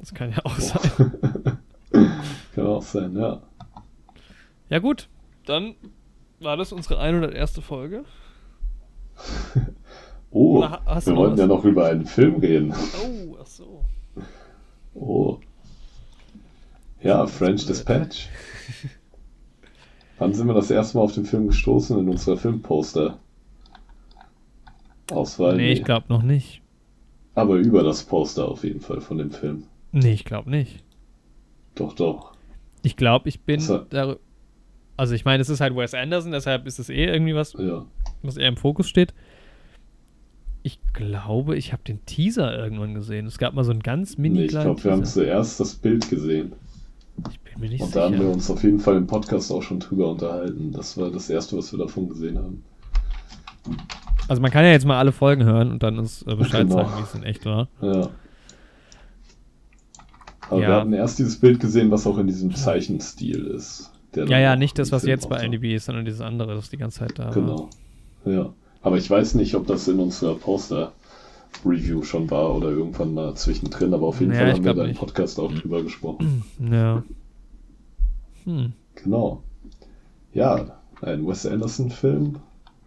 [0.00, 0.60] Das kann ja auch oh.
[0.60, 1.58] sein.
[2.56, 3.42] Kann auch sein, ja.
[4.70, 5.10] Ja, gut.
[5.44, 5.74] Dann
[6.40, 7.60] war das unsere 101.
[7.60, 8.06] Folge.
[10.30, 12.72] oh, wir wollten ja noch über einen Film reden.
[12.72, 13.84] Oh, ach so.
[14.98, 15.38] Oh.
[17.02, 18.30] Ja, French Dispatch.
[20.18, 23.18] Wann sind wir das erste Mal auf den Film gestoßen in unserer Filmposter?
[25.10, 25.58] Auswahl?
[25.58, 26.62] Nee, ich glaube noch nicht.
[27.34, 29.64] Aber über das Poster auf jeden Fall von dem Film.
[29.92, 30.82] Nee, ich glaube nicht.
[31.74, 32.35] Doch, doch.
[32.86, 33.78] Ich glaube, ich bin so.
[33.78, 34.14] da.
[34.96, 37.84] Also ich meine, es ist halt Wes Anderson, deshalb ist es eh irgendwie was, ja.
[38.22, 39.12] was eher im Fokus steht.
[40.62, 43.26] Ich glaube, ich habe den Teaser irgendwann gesehen.
[43.26, 46.08] Es gab mal so ein ganz mini nee, Ich glaube, wir haben zuerst das Bild
[46.08, 46.52] gesehen.
[47.28, 48.06] Ich bin mir nicht Und sicher.
[48.06, 50.70] Und da haben wir uns auf jeden Fall im Podcast auch schon drüber unterhalten.
[50.70, 52.62] Das war das erste, was wir davon gesehen haben.
[54.28, 56.84] Also man kann ja jetzt mal alle Folgen hören und dann uns äh, Bescheid genau.
[56.84, 57.68] sagen, wie es in echt war.
[57.80, 58.10] Ja.
[60.48, 60.68] Aber ja.
[60.68, 63.90] wir hatten erst dieses Bild gesehen, was auch in diesem Zeichenstil ist.
[64.14, 67.00] ja, ja, nicht das, was jetzt bei NDB ist, sondern dieses andere, das die ganze
[67.00, 67.68] Zeit da Genau.
[68.24, 68.32] War.
[68.32, 68.52] Ja.
[68.82, 73.92] Aber ich weiß nicht, ob das in unserer Poster-Review schon war oder irgendwann mal zwischendrin,
[73.92, 76.44] aber auf jeden ja, Fall haben wir da im Podcast auch drüber gesprochen.
[76.70, 77.02] Ja.
[78.44, 78.72] Hm.
[78.94, 79.42] Genau.
[80.32, 82.36] Ja, ein Wes Anderson-Film.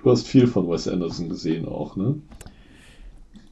[0.01, 2.15] Du hast viel von Wes Anderson gesehen auch, ne?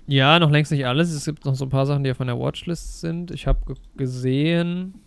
[0.07, 1.11] Ja, noch längst nicht alles.
[1.11, 3.31] Es gibt noch so ein paar Sachen, die auf meiner Watchlist sind.
[3.31, 5.01] Ich habe gesehen.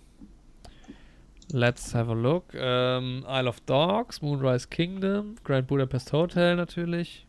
[1.53, 2.45] Let's have a look.
[2.55, 7.27] Ähm, Isle of Dogs, Moonrise Kingdom, Grand Budapest Hotel natürlich.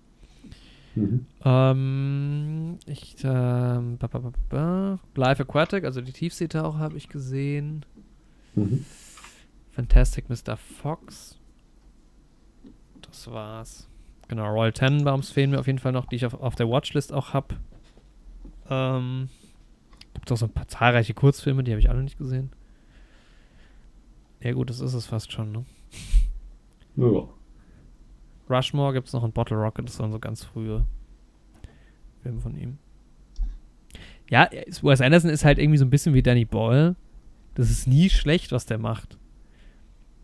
[0.95, 1.26] Mhm.
[1.43, 7.85] Ähm, ich, ähm, ba, ba, ba, Live Aquatic, also die Tiefseetaucher habe ich gesehen.
[8.56, 8.85] Mhm.
[9.72, 10.57] Fantastic Mr.
[10.57, 11.39] Fox.
[13.02, 13.88] Das war's.
[14.31, 17.11] Genau, Royal Tenenbaums fehlen mir auf jeden Fall noch, die ich auf, auf der Watchlist
[17.11, 17.55] auch habe.
[18.69, 19.27] Ähm,
[20.13, 22.49] gibt auch so ein paar zahlreiche Kurzfilme, die habe ich alle nicht gesehen.
[24.39, 25.65] Ja gut, das ist es fast schon, ne?
[26.95, 27.27] Ja.
[28.49, 30.85] Rushmore gibt es noch ein Bottle Rocket, das waren so ganz frühe
[32.23, 32.77] Filme von ihm.
[34.29, 34.49] Ja,
[34.81, 36.95] Wes Anderson ist halt irgendwie so ein bisschen wie Danny Boyle.
[37.55, 39.17] Das ist nie schlecht, was der macht.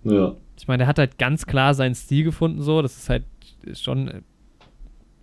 [0.05, 0.37] Ja.
[0.57, 2.81] Ich meine, der hat halt ganz klar seinen Stil gefunden, so.
[2.81, 3.25] Das ist halt
[3.63, 4.21] ist schon äh,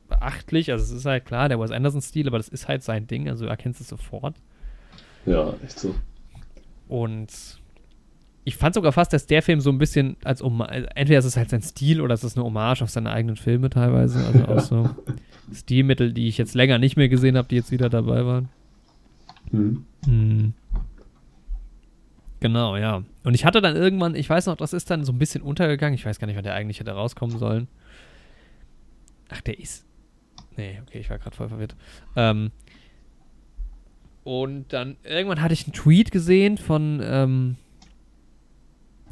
[0.09, 0.71] beachtlich.
[0.71, 3.29] Also, es ist halt klar, der Wes Anderson-Stil, aber das ist halt sein Ding.
[3.29, 4.37] Also, du erkennst es sofort.
[5.27, 5.95] Ja, echt so.
[6.89, 7.31] Und
[8.45, 11.37] ich fand sogar fast, dass der Film so ein bisschen als Hommage, entweder ist es
[11.37, 14.19] halt sein Stil oder es ist eine Hommage auf seine eigenen Filme teilweise.
[14.19, 14.49] Also ja.
[14.49, 14.91] auch so
[15.53, 18.51] Stilmittel, die ich jetzt länger nicht mehr gesehen habe, die jetzt wieder dabei waren.
[19.51, 19.85] Mhm.
[20.05, 20.53] Hm.
[22.41, 23.03] Genau, ja.
[23.23, 25.95] Und ich hatte dann irgendwann, ich weiß noch, das ist dann so ein bisschen untergegangen.
[25.95, 27.69] Ich weiß gar nicht, wann der eigentlich hätte rauskommen sollen.
[29.31, 29.87] Ach, der ist.
[30.57, 31.77] Nee, okay, ich war gerade voll verwirrt.
[32.17, 32.53] Ähm,
[34.23, 37.57] und dann irgendwann hatte ich einen Tweet gesehen von, ähm,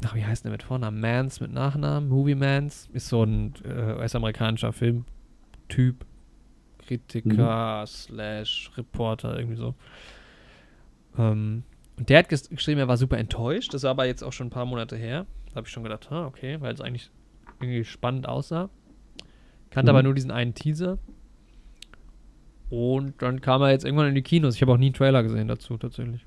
[0.03, 0.99] ach, wie heißt der mit Vornamen?
[0.99, 2.09] Mans mit Nachnamen?
[2.09, 2.89] Movie Mans.
[2.93, 6.05] Ist so ein äh, US-amerikanischer Filmtyp.
[6.79, 7.87] Kritiker mhm.
[7.87, 9.75] slash Reporter, irgendwie so.
[11.17, 11.63] Ähm,
[11.97, 13.73] und der hat geschrieben, er war super enttäuscht.
[13.73, 15.25] Das war aber jetzt auch schon ein paar Monate her.
[15.49, 17.11] Da habe ich schon gedacht, ah, okay, weil es eigentlich
[17.61, 18.69] irgendwie spannend aussah.
[19.73, 19.95] Kannte mhm.
[19.95, 20.99] aber nur diesen einen Teaser.
[22.69, 24.55] Und dann kam er jetzt irgendwann in die Kinos.
[24.55, 26.23] Ich habe auch nie einen Trailer gesehen dazu, tatsächlich.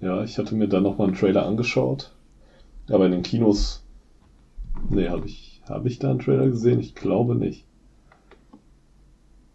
[0.00, 2.12] Ja, ich hatte mir dann nochmal einen Trailer angeschaut.
[2.88, 3.84] Aber in den Kinos.
[4.88, 6.80] Nee, habe ich, hab ich da einen Trailer gesehen?
[6.80, 7.64] Ich glaube nicht.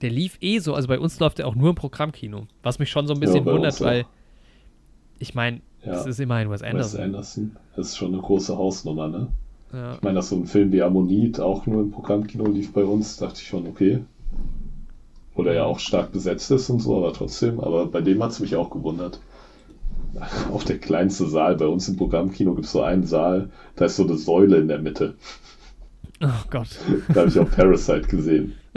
[0.02, 2.48] Der lief eh so, also bei uns läuft er auch nur im Programmkino.
[2.64, 4.06] Was mich schon so ein bisschen ja, wundert, weil.
[5.20, 7.00] Ich meine, ja, das ist immerhin Wes Anderson.
[7.00, 7.58] Wes Anderson.
[7.76, 9.28] Das ist schon eine große Hausnummer, ne?
[9.76, 9.96] Ja.
[9.96, 13.18] Ich meine, dass so ein Film wie Ammonit auch nur im Programmkino lief bei uns,
[13.18, 14.00] dachte ich schon, okay.
[15.36, 17.60] Oder ja auch stark besetzt ist und so, aber trotzdem.
[17.60, 19.20] Aber bei dem hat es mich auch gewundert.
[20.54, 23.98] Auch der kleinste Saal bei uns im Programmkino gibt es so einen Saal, da ist
[23.98, 25.16] so eine Säule in der Mitte.
[26.22, 26.70] Oh Gott.
[27.10, 28.54] Da habe ich auch Parasite gesehen.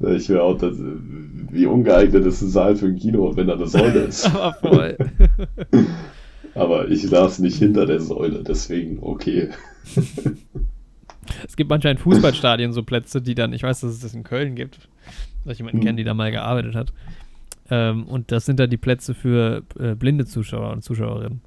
[0.00, 3.68] ich wäre auch, das, wie ungeeignet ist ein Saal für ein Kino, wenn da eine
[3.68, 4.26] Säule ist.
[4.26, 4.96] Aber voll.
[6.54, 9.50] Aber ich saß nicht hinter der Säule, deswegen okay.
[11.46, 14.24] es gibt manchmal in Fußballstadien so Plätze, die dann, ich weiß, dass es das in
[14.24, 14.88] Köln gibt,
[15.44, 15.86] dass ich jemanden hm.
[15.86, 16.92] kenne, die da mal gearbeitet hat.
[17.70, 21.40] Ähm, und das sind dann die Plätze für äh, blinde Zuschauer und Zuschauerinnen.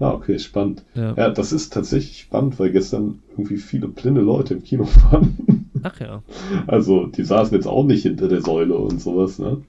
[0.00, 0.84] Ah, okay, spannend.
[0.94, 1.14] Ja.
[1.14, 1.30] ja.
[1.30, 5.68] das ist tatsächlich spannend, weil gestern irgendwie viele blinde Leute im Kino waren.
[5.82, 6.22] Ach ja.
[6.66, 9.62] Also, die saßen jetzt auch nicht hinter der Säule und sowas, ne?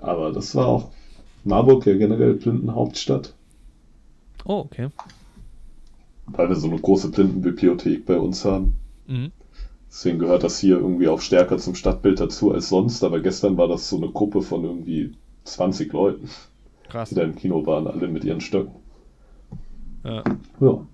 [0.00, 0.90] Aber das war auch
[1.44, 3.34] Marburg ja generell Blindenhauptstadt.
[4.44, 4.88] Oh, okay.
[6.26, 8.76] Weil wir so eine große Blindenbibliothek bei uns haben.
[9.06, 9.32] Mhm.
[9.88, 13.04] Deswegen gehört das hier irgendwie auch stärker zum Stadtbild dazu als sonst.
[13.04, 15.12] Aber gestern war das so eine Gruppe von irgendwie
[15.44, 16.30] 20 Leuten,
[16.88, 17.10] Krass.
[17.10, 18.76] die da im Kino waren, alle mit ihren Stöcken.
[20.04, 20.24] Ja.
[20.60, 20.86] ja.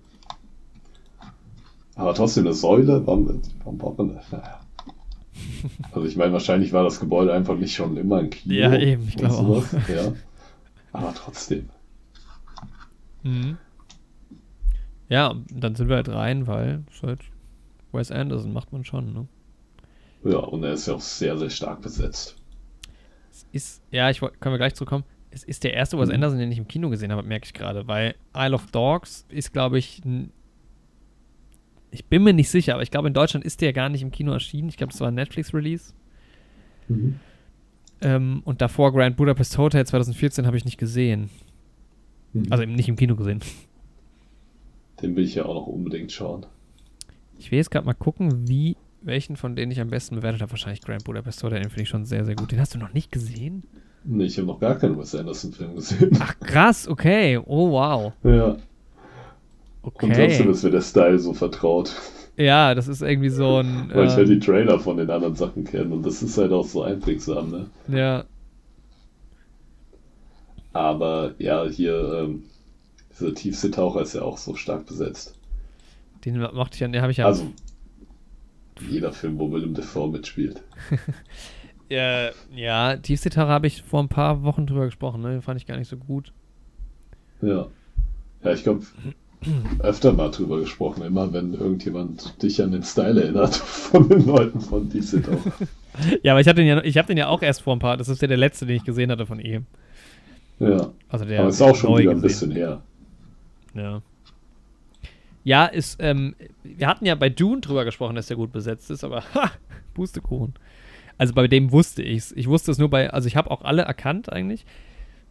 [1.94, 4.30] Aber trotzdem eine Säule, warum, warum braucht man das?
[4.32, 4.60] Naja.
[5.92, 8.54] Also ich meine, wahrscheinlich war das Gebäude einfach nicht schon immer ein Kino.
[8.54, 9.72] Ja, eben, ich glaube auch.
[9.88, 10.12] Ja.
[10.92, 11.68] Aber trotzdem.
[13.22, 13.58] Mhm.
[15.08, 17.20] Ja, dann sind wir halt rein, weil es halt
[17.92, 19.28] Wes Anderson macht man schon, ne?
[20.24, 22.36] Ja, und er ist ja auch sehr, sehr stark besetzt.
[23.30, 25.04] Es ist, ja, ich können wir gleich zurückkommen.
[25.30, 26.14] Es ist der erste Wes mhm.
[26.14, 29.52] Anderson, den ich im Kino gesehen habe, merke ich gerade, weil Isle of Dogs ist,
[29.52, 30.02] glaube ich,
[31.90, 34.10] ich bin mir nicht sicher, aber ich glaube, in Deutschland ist der gar nicht im
[34.10, 34.68] Kino erschienen.
[34.68, 35.94] Ich glaube, das war ein Netflix-Release.
[36.88, 37.20] Mhm.
[38.00, 41.30] Ähm, und davor Grand Budapest Hotel 2014 habe ich nicht gesehen.
[42.32, 42.46] Mhm.
[42.50, 43.40] Also nicht im Kino gesehen.
[45.02, 46.46] Den will ich ja auch noch unbedingt schauen.
[47.38, 50.50] Ich will jetzt gerade mal gucken, wie welchen von denen ich am besten bewertet habe.
[50.50, 52.50] Wahrscheinlich Grand Budapest Hotel, den finde ich schon sehr, sehr gut.
[52.50, 53.62] Den hast du noch nicht gesehen?
[54.05, 56.10] Nee, ich habe noch gar keinen Wes Anderson-Film gesehen.
[56.20, 57.38] Ach krass, okay.
[57.38, 58.12] Oh wow.
[58.24, 58.56] Ja.
[59.82, 60.06] Okay.
[60.06, 61.94] Und trotzdem ist mir der Style so vertraut.
[62.36, 63.90] Ja, das ist irgendwie so ein.
[63.92, 66.52] Weil ich halt die ähm, Trailer von den anderen Sachen kenne und das ist halt
[66.52, 67.66] auch so einprägsam, ne?
[67.88, 68.24] Ja.
[70.72, 72.44] Aber ja, hier ähm,
[73.10, 75.34] Dieser Tiefseetaucher ist ja auch so stark besetzt.
[76.24, 77.26] Den mochte ich ja, den habe ich ja.
[77.26, 77.52] Also,
[78.88, 80.62] jeder Film, wo Willem Dafoe mitspielt.
[81.88, 85.30] ja, ja, Tiefseetaucher habe ich vor ein paar Wochen drüber gesprochen, ne?
[85.30, 86.32] Den fand ich gar nicht so gut.
[87.40, 87.66] Ja.
[88.44, 88.84] Ja, ich glaube,
[89.80, 94.60] öfter mal drüber gesprochen, immer wenn irgendjemand dich an den Style erinnert von den Leuten
[94.60, 95.52] von Tiefseetaucher.
[96.22, 98.08] ja, aber ich habe den, ja, hab den ja auch erst vor ein paar, das
[98.08, 99.66] ist ja der letzte, den ich gesehen hatte von ihm.
[100.59, 100.93] Ja.
[101.09, 102.82] Also der aber ist auch schon wieder ein bisschen her.
[103.74, 104.02] Ja.
[105.44, 109.05] Ja, ist, ähm, wir hatten ja bei Dune drüber gesprochen, dass der gut besetzt ist,
[109.05, 109.51] aber ha,
[109.94, 110.55] Pustekuchen.
[111.16, 112.32] Also bei dem wusste ich es.
[112.32, 114.66] Ich wusste es nur bei, also ich habe auch alle erkannt eigentlich.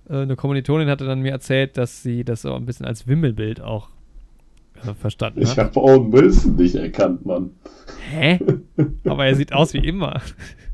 [0.10, 3.62] Äh, eine Kommilitonin hatte dann mir erzählt, dass sie das so ein bisschen als Wimmelbild
[3.62, 3.90] auch
[4.84, 5.52] äh, verstanden hat.
[5.54, 7.52] Ich habe Owen Wilson nicht erkannt, Mann.
[8.12, 8.40] Hä?
[9.06, 10.22] Aber er sieht aus wie immer.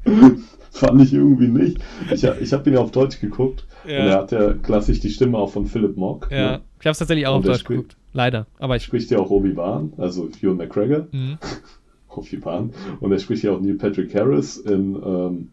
[0.74, 1.78] Fand ich irgendwie nicht.
[2.12, 4.00] Ich, ich habe ihn ja auf Deutsch geguckt ja.
[4.00, 6.28] und er hat ja klassisch die Stimme auch von Philip Mock.
[6.32, 6.62] Ja, ne?
[6.80, 7.95] ich habe es tatsächlich auch und auf Deutsch geguckt.
[8.12, 8.48] Leider.
[8.58, 11.08] Aber ich spricht ja auch Obi-Wan, also Ewan McGregor.
[11.12, 11.38] Mhm.
[12.10, 12.72] Obi-Wan.
[13.00, 15.50] Und er spricht ja auch Neil Patrick Harris in ähm,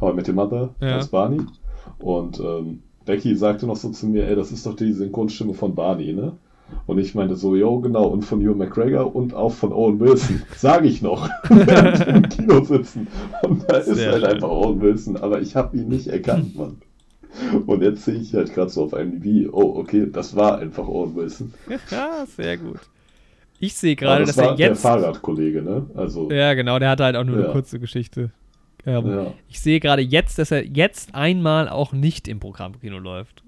[0.00, 0.96] How I Met Your Mother ja.
[0.96, 1.40] als Barney.
[1.98, 5.74] Und ähm, Becky sagte noch so zu mir, ey, das ist doch die Synchronstimme von
[5.74, 6.32] Barney, ne?
[6.86, 10.42] Und ich meinte so, jo, genau, und von Ewan McGregor und auch von Owen Wilson,
[10.56, 13.06] sage ich noch, während wir im Kino sitzen.
[13.42, 14.34] Und da ist Sehr halt schön.
[14.34, 16.76] einfach Owen Wilson, aber ich habe ihn nicht erkannt, Mann.
[17.66, 20.86] Und jetzt sehe ich halt gerade so auf einem IMDb, oh, okay, das war einfach
[20.86, 21.54] Owen Wilson.
[21.90, 22.80] Ja, sehr gut.
[23.58, 24.84] Ich sehe gerade, das dass er jetzt.
[24.84, 25.86] Der Fahrradkollege, ne?
[25.94, 27.44] Also, ja, genau, der hatte halt auch nur ja.
[27.44, 28.32] eine kurze Geschichte.
[28.84, 29.34] Ähm, ja.
[29.48, 33.41] Ich sehe gerade jetzt, dass er jetzt einmal auch nicht im Programmkino läuft.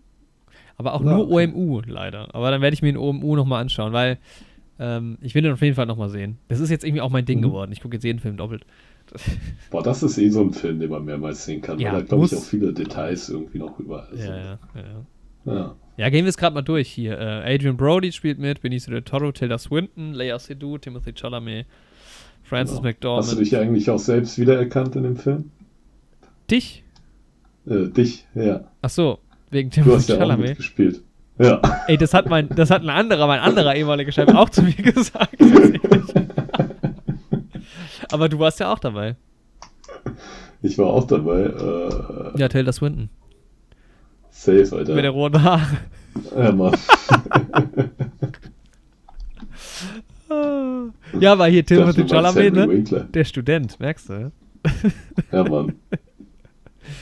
[0.76, 1.46] Aber auch ja, nur okay.
[1.46, 2.34] OMU, leider.
[2.34, 4.18] Aber dann werde ich mir den OMU nochmal anschauen, weil
[4.78, 6.38] ähm, ich will den auf jeden Fall nochmal sehen.
[6.48, 7.44] Das ist jetzt irgendwie auch mein Ding mhm.
[7.44, 7.72] geworden.
[7.72, 8.64] Ich gucke jetzt jeden Film doppelt.
[9.70, 12.06] Boah, das ist eh so ein Film, den man mehrmals sehen kann, ja, weil da,
[12.06, 14.28] glaube ich, auch viele Details irgendwie noch überall sind.
[14.28, 14.58] Ja, ja,
[15.44, 15.52] ja.
[15.52, 15.74] ja.
[15.98, 17.18] ja gehen wir es gerade mal durch hier.
[17.18, 21.66] Äh, Adrian Brody spielt mit, Benicio del Toro, Tilda Swinton, Leia Seydoux, Timothy Chalamet,
[22.42, 22.88] Francis genau.
[22.88, 23.26] McDormand.
[23.26, 25.50] Hast du dich eigentlich auch selbst wiedererkannt in dem Film?
[26.50, 26.82] Dich?
[27.66, 28.64] Äh, dich, ja.
[28.82, 29.18] Ach so,
[29.50, 30.44] wegen Timothy du hast ja Chalamet.
[30.44, 31.02] Auch mitgespielt.
[31.38, 31.60] Ja.
[31.88, 34.72] Ey, das hat mein, das hat ein anderer, mein anderer ehemaliger Chef auch zu mir
[34.74, 35.36] gesagt.
[38.10, 39.16] Aber du warst ja auch dabei.
[40.62, 41.42] Ich war auch dabei.
[41.42, 43.10] Äh, ja, Taylor Swinton.
[44.30, 44.94] Safe, Alter.
[44.94, 45.78] Mit der roten Haare.
[46.36, 46.76] Ja, Mann.
[51.20, 52.84] ja, aber hier Timothy Chalamet, ne?
[53.12, 54.32] Der Student, merkst du?
[55.32, 55.74] Ja, Mann.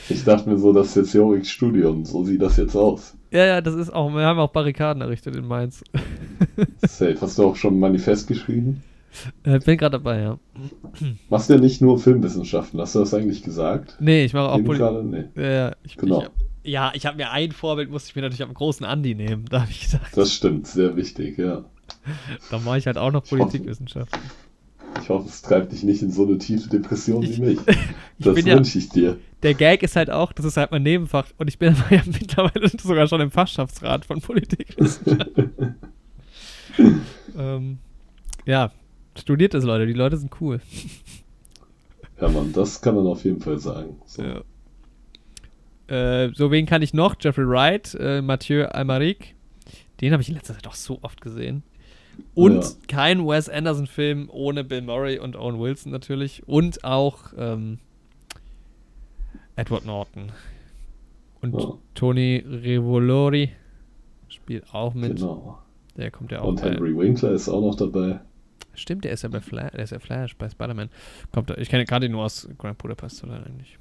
[0.09, 3.15] Ich dachte mir so, das ist jetzt Jorik's Studium, so sieht das jetzt aus.
[3.31, 5.83] Ja, ja, das ist auch, wir haben auch Barrikaden errichtet in Mainz.
[6.81, 7.17] Safe.
[7.19, 8.83] Hast du auch schon ein Manifest geschrieben?
[9.43, 10.39] Äh, bin gerade dabei, ja.
[11.29, 13.97] Machst du ja nicht nur Filmwissenschaften, hast du das eigentlich gesagt?
[13.99, 15.31] Nee, ich mache auch Politik.
[15.35, 15.41] Nee.
[15.41, 16.25] Ja, ich, genau.
[16.63, 19.45] Ich, ja, ich habe mir ein Vorbild, musste ich mir natürlich am großen Andi nehmen,
[19.49, 20.17] da habe ich gesagt.
[20.17, 21.63] Das stimmt, sehr wichtig, ja.
[22.49, 24.19] Dann mache ich halt auch noch Politikwissenschaften.
[25.01, 27.59] Ich hoffe, es treibt dich nicht in so eine tiefe Depression ich, wie mich.
[28.19, 29.17] Das wünsche ja, ich dir.
[29.41, 32.69] Der Gag ist halt auch, das ist halt mein Nebenfach und ich bin ja mittlerweile
[32.69, 35.75] sogar schon im Fachschaftsrat von Politikwissenschaften.
[37.37, 37.79] ähm,
[38.45, 38.71] ja,
[39.17, 39.85] Studiert es, Leute.
[39.85, 40.59] Die Leute sind cool.
[42.19, 43.97] Ja, Mann, das kann man auf jeden Fall sagen.
[44.05, 44.41] So, ja.
[46.25, 47.15] äh, so wen kann ich noch?
[47.19, 49.35] Jeffrey Wright, äh, Mathieu Almaric.
[50.01, 51.63] Den habe ich in letzter Zeit auch so oft gesehen.
[52.35, 52.69] Und ja.
[52.87, 56.47] kein Wes Anderson-Film ohne Bill Murray und Owen Wilson natürlich.
[56.47, 57.79] Und auch ähm,
[59.55, 60.31] Edward Norton.
[61.41, 61.73] Und ja.
[61.93, 63.51] Tony Revolori
[64.29, 65.17] spielt auch mit.
[65.17, 65.59] Genau.
[65.97, 66.47] Der kommt ja auch.
[66.47, 68.21] Und Henry Winkler ist auch noch dabei.
[68.73, 70.89] Stimmt, der ist ja bei Flash, der ist ja Flash bei Spider-Man.
[71.31, 73.77] Kommt, ich kenne gerade ihn nur aus Grand Budapest oder eigentlich.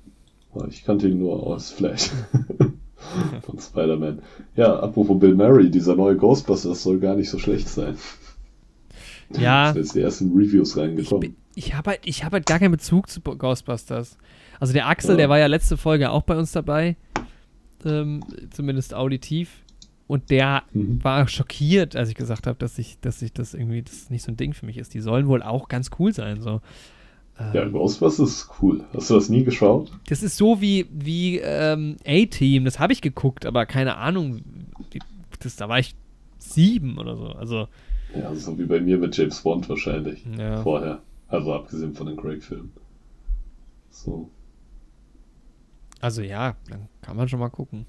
[0.68, 2.10] Ich kannte ihn nur aus Flash.
[3.42, 4.20] Von Spider-Man.
[4.56, 7.96] Ja, apropos Bill Murray, dieser neue Ghostbusters soll gar nicht so schlecht sein.
[9.30, 9.72] Ja.
[9.72, 11.36] Da ist die ersten Reviews reingekommen.
[11.54, 14.18] Ich, ich habe halt, hab halt gar keinen Bezug zu Ghostbusters.
[14.60, 15.16] Also der Axel, ja.
[15.16, 16.96] der war ja letzte Folge auch bei uns dabei.
[17.84, 19.62] Ähm, zumindest auditiv.
[20.06, 21.02] Und der mhm.
[21.02, 24.30] war schockiert, als ich gesagt habe, dass ich, dass ich das irgendwie, das nicht so
[24.30, 24.94] ein Ding für mich ist.
[24.94, 26.40] Die sollen wohl auch ganz cool sein.
[26.40, 26.60] So.
[27.52, 28.84] Ja, Ghostbusters ist cool.
[28.94, 29.90] Hast du das nie geschaut?
[30.08, 32.64] Das ist so wie, wie ähm, A-Team.
[32.64, 34.42] Das habe ich geguckt, aber keine Ahnung.
[35.40, 35.94] Das, da war ich
[36.38, 37.26] sieben oder so.
[37.26, 37.68] Also.
[38.14, 40.24] Ja, so wie bei mir mit James Bond wahrscheinlich.
[40.38, 40.62] Ja.
[40.62, 41.00] Vorher.
[41.28, 42.72] Also abgesehen von den Craig-Filmen.
[43.90, 44.28] So.
[46.00, 47.86] Also ja, dann kann man schon mal gucken.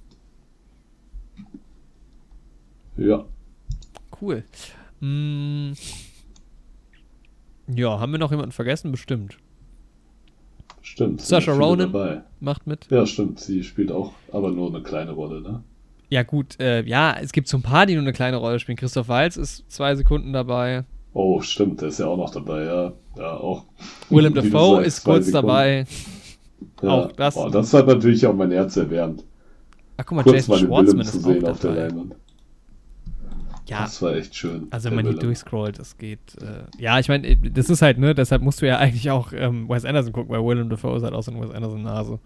[2.95, 3.25] Ja.
[4.21, 4.43] Cool.
[4.99, 5.73] Hm.
[7.67, 8.91] Ja, haben wir noch jemanden vergessen?
[8.91, 9.37] Bestimmt.
[10.93, 11.21] Stimmt.
[11.21, 12.85] Sasha Ronan macht mit.
[12.91, 13.39] Ja, stimmt.
[13.39, 15.63] Sie spielt auch, aber nur eine kleine Rolle, ne?
[16.09, 18.77] Ja, gut, äh, ja, es gibt so ein paar, die nur eine kleine Rolle spielen.
[18.77, 20.83] Christoph Walz ist zwei Sekunden dabei.
[21.13, 22.93] Oh, stimmt, der ist ja auch noch dabei, ja.
[23.17, 23.65] Ja, auch.
[24.11, 25.47] Willem Dafoe sagst, ist kurz Sekunden.
[25.47, 25.85] dabei.
[26.83, 26.89] Ja.
[26.89, 27.37] Auch das.
[27.37, 29.23] Oh, das hat natürlich auch mein Herz erwärmt.
[29.97, 32.15] Ach, guck mal, kurz Jason Schwartzman ist zu sehen auf der Leinwand.
[33.73, 33.81] Ja.
[33.83, 34.67] Das war echt schön.
[34.69, 36.19] Also wenn man hier durchscrollt, das geht.
[36.41, 39.67] Äh, ja, ich meine, das ist halt, ne, deshalb musst du ja eigentlich auch ähm,
[39.67, 42.19] Wes Anderson gucken, weil Willem Dafoe ist halt auch so ein Wes Anderson-Nase.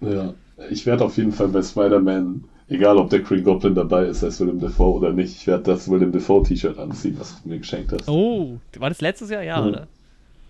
[0.00, 0.34] Ja,
[0.70, 4.40] ich werde auf jeden Fall bei Spider-Man, egal ob der Green Goblin dabei ist als
[4.40, 8.08] Willem Dafoe oder nicht, ich werde das Willem Dafoe-T-Shirt anziehen, was du mir geschenkt hast.
[8.08, 9.42] Oh, war das letztes Jahr?
[9.42, 9.66] Ja, ja.
[9.66, 9.88] oder?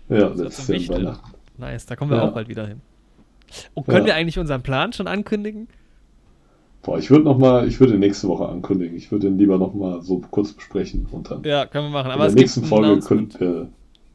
[0.09, 1.33] Ja, letztes Jahr Weihnachten.
[1.57, 2.27] Nice, da kommen wir ja.
[2.27, 2.81] auch bald wieder hin.
[3.73, 4.05] Und können ja.
[4.05, 5.67] wir eigentlich unseren Plan schon ankündigen?
[6.83, 8.97] Boah, ich würde noch mal, ich würde nächste Woche ankündigen.
[8.97, 11.41] Ich würde ihn lieber noch mal so kurz besprechen und dann.
[11.43, 12.11] Ja, können wir machen.
[12.11, 13.69] Aber in der nächsten Folge könnt wir,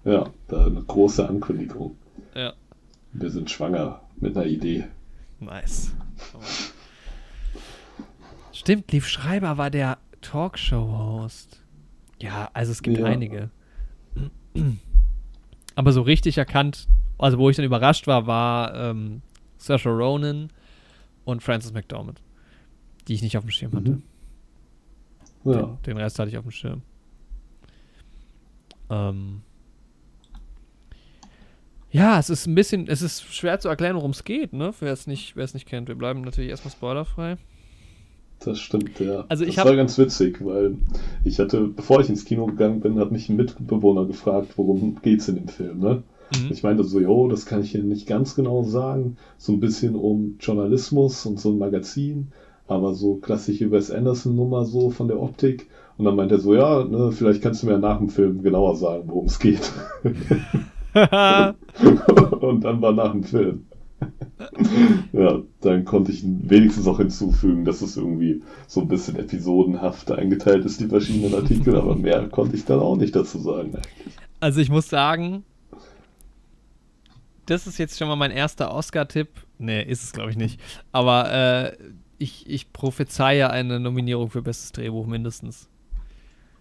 [0.05, 1.97] ja, da eine große Ankündigung.
[2.35, 2.53] Ja.
[3.15, 4.85] Wir sind schwanger mit einer Idee.
[5.40, 5.93] Nice.
[8.53, 11.62] Stimmt, Lief Schreiber war der Talkshow-Host.
[12.20, 13.07] Ja, also es gibt ja.
[13.07, 13.49] einige.
[15.74, 16.86] Aber so richtig erkannt,
[17.16, 19.23] also wo ich dann überrascht war, war ähm,
[19.57, 20.51] Saoirse Ronan
[21.24, 22.20] und Francis McDormand
[23.09, 23.90] die ich nicht auf dem Schirm hatte.
[23.93, 24.02] Mhm.
[25.44, 25.62] Ja.
[25.62, 26.82] Den, den, Rest hatte ich auf dem Schirm.
[28.90, 29.40] Ähm.
[31.90, 34.74] Ja, es ist ein bisschen, es ist schwer zu erklären, worum es geht, ne?
[34.80, 35.89] Wer es nicht, wer es nicht kennt.
[35.89, 37.39] Wir bleiben natürlich erstmal spoilerfrei.
[38.40, 39.24] Das stimmt, ja.
[39.28, 40.76] Also ich das war ganz witzig, weil
[41.24, 45.28] ich hatte, bevor ich ins Kino gegangen bin, hat mich ein Mitbewohner gefragt, worum geht's
[45.28, 46.02] in dem Film, ne?
[46.35, 46.48] Mhm.
[46.51, 49.16] Ich meinte so, jo, das kann ich hier nicht ganz genau sagen.
[49.39, 52.28] So ein bisschen um Journalismus und so ein Magazin
[52.69, 55.69] aber so klassische Wes Anderson-Nummer so von der Optik.
[55.97, 58.77] Und dann meint er so, ja, ne, vielleicht kannst du mir nach dem Film genauer
[58.77, 59.73] sagen, worum es geht.
[60.05, 60.15] und
[62.65, 63.65] dann war nach dem Film.
[65.12, 70.65] ja, dann konnte ich wenigstens auch hinzufügen, dass es irgendwie so ein bisschen episodenhaft eingeteilt
[70.65, 73.74] ist, die verschiedenen Artikel, aber mehr konnte ich dann auch nicht dazu sagen.
[73.74, 74.15] Eigentlich.
[74.39, 75.43] Also ich muss sagen,
[77.47, 79.28] das ist jetzt schon mal mein erster Oscar-Tipp.
[79.59, 80.61] Nee, ist es glaube ich nicht.
[80.93, 81.77] Aber äh,
[82.19, 85.69] ich, ich prophezeie eine Nominierung für bestes Drehbuch mindestens.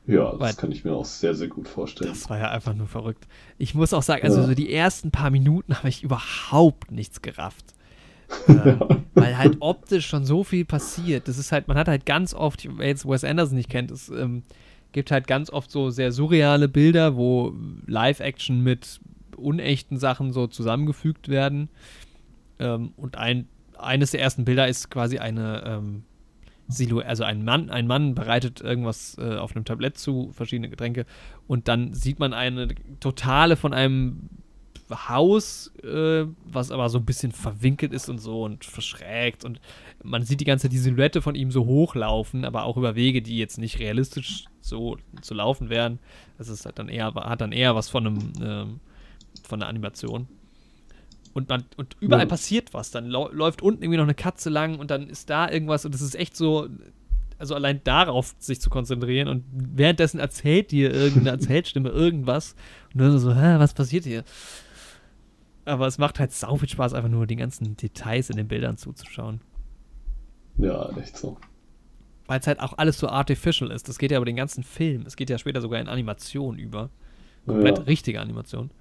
[0.06, 2.10] Ja, das Weil, kann ich mir auch sehr, sehr gut vorstellen.
[2.10, 3.28] Das war ja einfach nur verrückt.
[3.58, 4.48] Ich muss auch sagen, also ja.
[4.48, 7.66] so die ersten paar Minuten habe ich überhaupt nichts gerafft.
[8.48, 8.80] ähm,
[9.14, 11.28] weil halt optisch schon so viel passiert.
[11.28, 14.10] Das ist halt, man hat halt ganz oft, wer jetzt Wes Anderson nicht kennt, es
[14.10, 14.44] ähm,
[14.92, 17.54] gibt halt ganz oft so sehr surreale Bilder, wo
[17.86, 19.00] Live-Action mit
[19.38, 21.70] unechten Sachen so zusammengefügt werden.
[22.60, 23.48] Ähm, und ein
[23.80, 26.04] eines der ersten Bilder ist quasi eine ähm,
[26.68, 31.06] Silhouette, also ein Mann, ein Mann bereitet irgendwas äh, auf einem Tablett zu, verschiedene Getränke,
[31.48, 34.30] und dann sieht man eine totale von einem
[34.90, 39.60] Haus, äh, was aber so ein bisschen verwinkelt ist und so und verschrägt und
[40.04, 43.38] man sieht die ganze die Silhouette von ihm so hochlaufen, aber auch über Wege, die
[43.38, 46.00] jetzt nicht realistisch so zu laufen wären.
[46.38, 48.66] Das ist halt dann eher, hat dann eher was von einem, äh,
[49.48, 50.28] von einer Animation
[51.38, 52.28] und, man, und überall ja.
[52.28, 52.92] passiert was.
[52.92, 56.02] Dann läuft unten irgendwie noch eine Katze lang und dann ist da irgendwas und es
[56.02, 56.68] ist echt so,
[57.38, 62.56] also allein darauf sich zu konzentrieren und währenddessen erzählt dir irgendeine Erzählstimme irgendwas
[62.94, 64.24] und dann so, hä, was passiert hier?
[65.66, 68.78] Aber es macht halt sau viel Spaß, einfach nur die ganzen Details in den Bildern
[68.78, 69.42] zuzuschauen.
[70.58, 71.38] Ja, echt so.
[72.26, 73.88] Weil es halt auch alles so artificial ist.
[73.88, 75.04] Das geht ja über den ganzen Film.
[75.06, 76.90] Es geht ja später sogar in Animation über.
[77.46, 77.84] Komplett ja.
[77.84, 78.72] richtige Animation.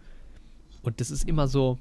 [0.83, 1.78] Und das ist immer so,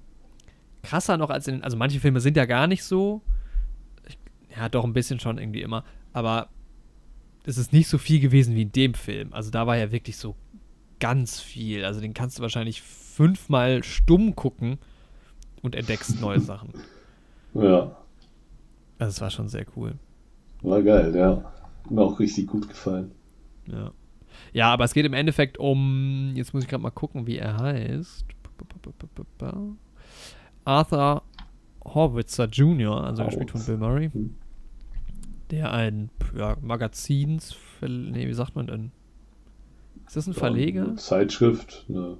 [0.85, 3.21] krasser noch als in, also manche Filme sind ja gar nicht so.
[4.07, 4.17] Ich,
[4.55, 5.83] ja, doch ein bisschen schon irgendwie immer.
[6.13, 6.49] Aber
[7.45, 9.33] es ist nicht so viel gewesen wie in dem Film.
[9.33, 10.35] Also da war ja wirklich so
[10.99, 11.85] ganz viel.
[11.85, 14.79] Also den kannst du wahrscheinlich fünfmal stumm gucken
[15.61, 16.69] und entdeckst neue Sachen.
[17.53, 17.95] Ja.
[18.97, 19.95] Also es war schon sehr cool.
[20.61, 21.51] War geil, ja.
[21.89, 23.11] Mir auch richtig gut gefallen.
[23.67, 23.91] Ja.
[24.53, 27.57] Ja, aber es geht im Endeffekt um, jetzt muss ich gerade mal gucken, wie er
[27.57, 28.25] heißt.
[30.65, 31.21] Arthur
[31.83, 33.25] Horwitzer Jr., also oh.
[33.27, 34.35] gespielt von Bill Murray, hm.
[35.51, 38.91] der ein ja, Magazins, nee, wie sagt man denn?
[40.05, 40.83] Ist das ein Verleger?
[40.83, 42.17] Eine Zeitschrift, ne.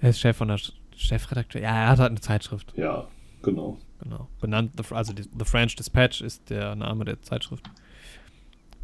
[0.00, 0.58] Er ist Chef von der
[0.94, 1.62] Chefredakteur.
[1.62, 2.74] Ja, er hat halt eine Zeitschrift.
[2.76, 3.06] Ja,
[3.42, 3.78] genau.
[4.00, 4.28] Genau.
[4.40, 7.64] Benannt, also die, The French Dispatch ist der Name der Zeitschrift.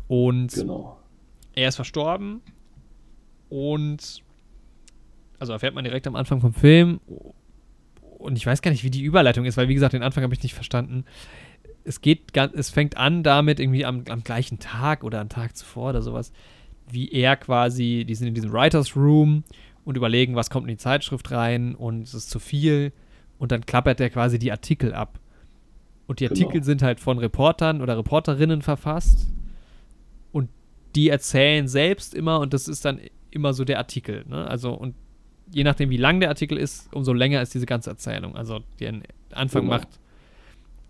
[0.09, 0.99] Und genau.
[1.55, 2.41] er ist verstorben
[3.51, 4.23] und
[5.39, 7.01] also erfährt man direkt am Anfang vom Film
[8.23, 10.35] und ich weiß gar nicht, wie die Überleitung ist, weil wie gesagt, den Anfang habe
[10.35, 11.05] ich nicht verstanden.
[11.85, 15.91] Es geht, es fängt an damit irgendwie am, am gleichen Tag oder am Tag zuvor
[15.91, 16.33] oder sowas,
[16.91, 19.45] wie er quasi, die sind in diesem Writers Room
[19.85, 22.93] und überlegen, was kommt in die Zeitschrift rein und es ist zu viel
[23.39, 25.19] und dann klappert er quasi die Artikel ab.
[26.07, 26.65] Und die Artikel genau.
[26.65, 29.29] sind halt von Reportern oder Reporterinnen verfasst.
[30.31, 30.51] Und
[30.95, 33.01] die erzählen selbst immer und das ist dann
[33.31, 34.25] immer so der Artikel.
[34.29, 34.47] Ne?
[34.47, 34.95] Also, und
[35.53, 38.37] je nachdem, wie lang der Artikel ist, umso länger ist diese ganze Erzählung.
[38.37, 39.77] Also, den Anfang genau.
[39.77, 39.89] macht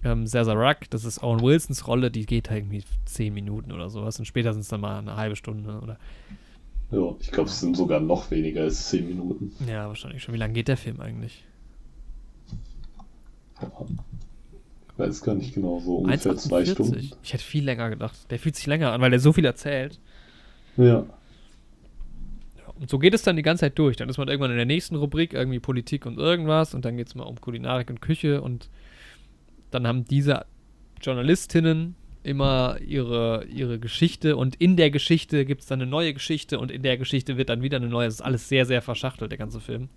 [0.05, 4.19] ähm, Ruck, das ist Owen Wilsons Rolle, die geht halt irgendwie zehn Minuten oder sowas.
[4.19, 5.99] Und später sind es dann mal eine halbe Stunde oder.
[6.91, 9.53] Ja, ich glaube, es sind sogar noch weniger als zehn Minuten.
[9.67, 10.35] Ja, wahrscheinlich schon.
[10.35, 11.45] Wie lang geht der Film eigentlich?
[13.61, 13.71] Ja.
[14.93, 17.11] Ich weiß gar nicht genau, so ungefähr zwei Stunden.
[17.23, 18.31] Ich hätte viel länger gedacht.
[18.31, 19.99] Der fühlt sich länger an, weil der so viel erzählt.
[20.77, 21.07] Ja.
[22.79, 23.97] Und so geht es dann die ganze Zeit durch.
[23.97, 27.09] Dann ist man irgendwann in der nächsten Rubrik irgendwie Politik und irgendwas und dann geht
[27.09, 28.69] es mal um Kulinarik und Küche und
[29.71, 30.47] dann haben diese
[31.01, 36.59] Journalistinnen immer ihre, ihre Geschichte und in der Geschichte gibt es dann eine neue Geschichte
[36.59, 38.07] und in der Geschichte wird dann wieder eine neue.
[38.07, 39.89] Es ist alles sehr, sehr verschachtelt, der ganze Film.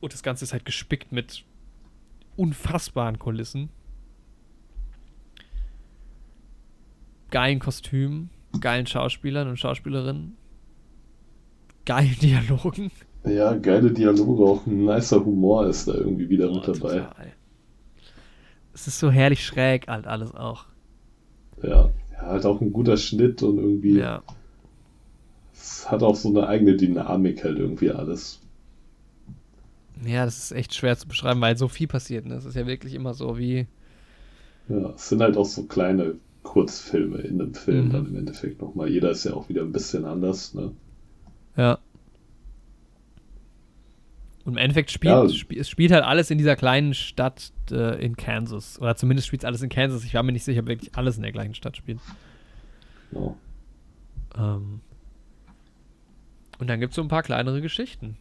[0.00, 1.44] Und das Ganze ist halt gespickt mit
[2.36, 3.68] unfassbaren Kulissen.
[7.30, 8.30] Geilen Kostümen,
[8.60, 10.37] geilen Schauspielern und Schauspielerinnen,
[11.88, 12.90] geilen Dialogen.
[13.24, 16.98] Ja, geile Dialoge, auch ein nicer Humor ist da irgendwie wieder oh, mit dabei.
[16.98, 17.32] Total.
[18.74, 20.66] Es ist so herrlich schräg halt alles auch.
[21.62, 23.98] Ja, ja, halt auch ein guter Schnitt und irgendwie.
[23.98, 24.22] Ja.
[25.52, 28.40] Es hat auch so eine eigene Dynamik halt irgendwie alles.
[30.04, 32.26] Ja, das ist echt schwer zu beschreiben, weil so viel passiert.
[32.26, 32.34] Ne?
[32.34, 33.66] Das ist ja wirklich immer so wie.
[34.68, 37.92] Ja, es sind halt auch so kleine Kurzfilme in dem Film mhm.
[37.92, 38.90] dann im Endeffekt nochmal.
[38.90, 40.72] Jeder ist ja auch wieder ein bisschen anders, ne?
[41.58, 41.78] Ja.
[44.44, 45.24] Und im Endeffekt spielt ja.
[45.28, 48.80] sp es spielt halt alles in dieser kleinen Stadt äh, in Kansas.
[48.80, 50.04] Oder zumindest spielt es alles in Kansas.
[50.04, 52.00] Ich war mir nicht sicher, ob wirklich alles in der gleichen Stadt spielt.
[53.12, 53.34] Ja.
[54.36, 54.80] Ähm.
[56.58, 58.16] Und dann gibt es so ein paar kleinere Geschichten.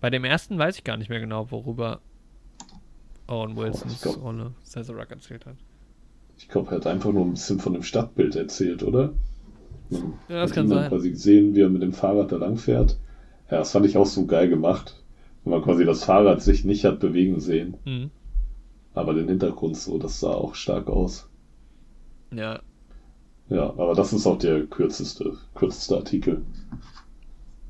[0.00, 2.00] Bei dem ersten weiß ich gar nicht mehr genau, worüber
[3.26, 5.56] Owen Wilsons oh, Rolle Cesar erzählt hat.
[6.38, 9.12] Ich glaube, er hat einfach nur ein bisschen von dem Stadtbild erzählt, oder?
[10.28, 10.88] Ja, das kann sein.
[10.88, 12.98] quasi gesehen, wie er mit dem Fahrrad da lang fährt.
[13.50, 15.02] Ja, das fand ich auch so geil gemacht.
[15.44, 17.76] Wenn man quasi das Fahrrad sich nicht hat bewegen sehen.
[17.84, 18.10] Mhm.
[18.94, 21.28] Aber den Hintergrund so, das sah auch stark aus.
[22.32, 22.60] Ja.
[23.48, 26.42] Ja, aber das ist auch der kürzeste, kürzeste Artikel.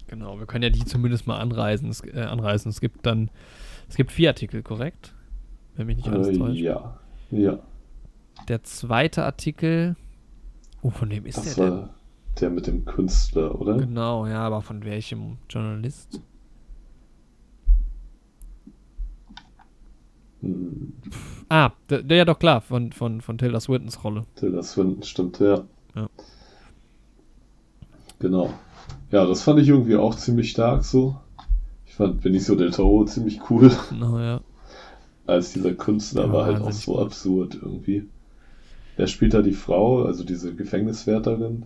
[0.07, 1.91] Genau, wir können ja die zumindest mal anreisen.
[1.91, 2.71] Es, äh, anreißen.
[2.71, 3.31] Es gibt dann,
[3.89, 5.15] es gibt vier Artikel, korrekt?
[5.75, 6.61] Wenn mich nicht alles äh, täuscht.
[6.61, 7.59] Ja, ja.
[8.49, 9.97] Der zweite Artikel,
[10.83, 11.89] oh, von wem ist das der war denn?
[12.41, 13.77] Der mit dem Künstler, oder?
[13.77, 16.21] Genau, ja, aber von welchem Journalist?
[20.41, 20.93] Hm.
[21.49, 24.25] Ah, der, der, ja doch klar, von, von, von Tilda Swintons Rolle.
[24.35, 25.63] Tilda Swinton, stimmt, ja.
[25.95, 26.09] Ja.
[28.19, 28.53] Genau.
[29.11, 31.17] Ja, das fand ich irgendwie auch ziemlich stark so.
[31.87, 33.71] Ich fand Benicio del Toro ziemlich cool.
[33.91, 34.41] Genau, ja.
[35.27, 38.09] Als dieser Künstler ja, war halt auch so absurd irgendwie.
[38.97, 41.65] Wer spielt da die Frau, also diese Gefängniswärterin?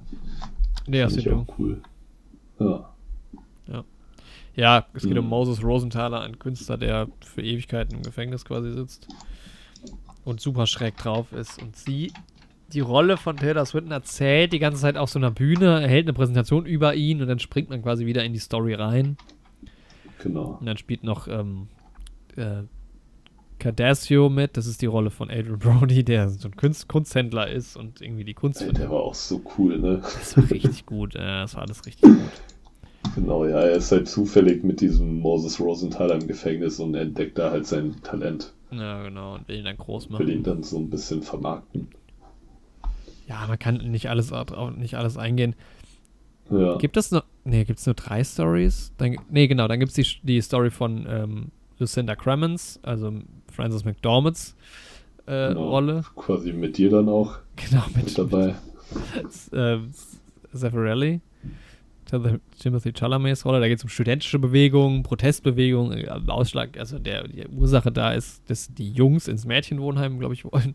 [0.88, 1.82] Nee, ist auch cool.
[2.58, 2.90] Ja.
[3.66, 3.84] Ja.
[4.54, 5.18] Ja, es geht mhm.
[5.18, 9.06] um Moses Rosenthaler, ein Künstler, der für Ewigkeiten im Gefängnis quasi sitzt
[10.24, 11.62] und super schräg drauf ist.
[11.62, 12.12] Und sie
[12.72, 16.12] die Rolle von Taylor Swinton erzählt die ganze Zeit auf so einer Bühne, erhält eine
[16.12, 19.16] Präsentation über ihn und dann springt man quasi wieder in die Story rein.
[20.22, 20.58] Genau.
[20.60, 21.68] Und dann spielt noch ähm,
[22.36, 22.62] äh,
[23.58, 27.76] Cardassio mit, das ist die Rolle von Adrian Brody, der so ein Kunst Kunsthändler ist
[27.76, 28.62] und irgendwie die Kunst.
[28.62, 30.00] Ey, der war auch so cool, ne?
[30.02, 32.18] Das war richtig gut, äh, das war alles richtig gut.
[33.14, 37.50] Genau, ja, er ist halt zufällig mit diesem Moses Rosenthal im Gefängnis und entdeckt da
[37.50, 38.52] halt sein Talent.
[38.70, 40.26] Ja, genau, und will ihn dann groß machen.
[40.26, 41.88] Will ihn dann so ein bisschen vermarkten.
[43.26, 44.32] Ja, man kann nicht alles,
[44.76, 45.54] nicht alles eingehen.
[46.50, 46.76] Ja.
[46.78, 48.92] Gibt es nur, nee, gibt es nur drei Stories?
[48.96, 51.46] Dann, nee, genau, dann gibt es die, die Story von ähm,
[51.78, 53.12] Lucinda Cremens, also
[53.58, 54.54] Frances McDormands
[55.26, 55.68] äh, genau.
[55.70, 56.04] Rolle.
[56.14, 57.38] Quasi mit dir dann auch.
[57.56, 58.54] Genau, mit, mit dabei.
[59.16, 59.78] Mit, äh,
[60.54, 61.20] Zeffirelli.
[62.58, 67.46] Timothy Chalamets Rolle, da geht es um studentische Bewegung, Protestbewegung, äh, Ausschlag, also der, die
[67.48, 70.74] Ursache da ist, dass die Jungs ins Mädchenwohnheim, glaube ich, wollen.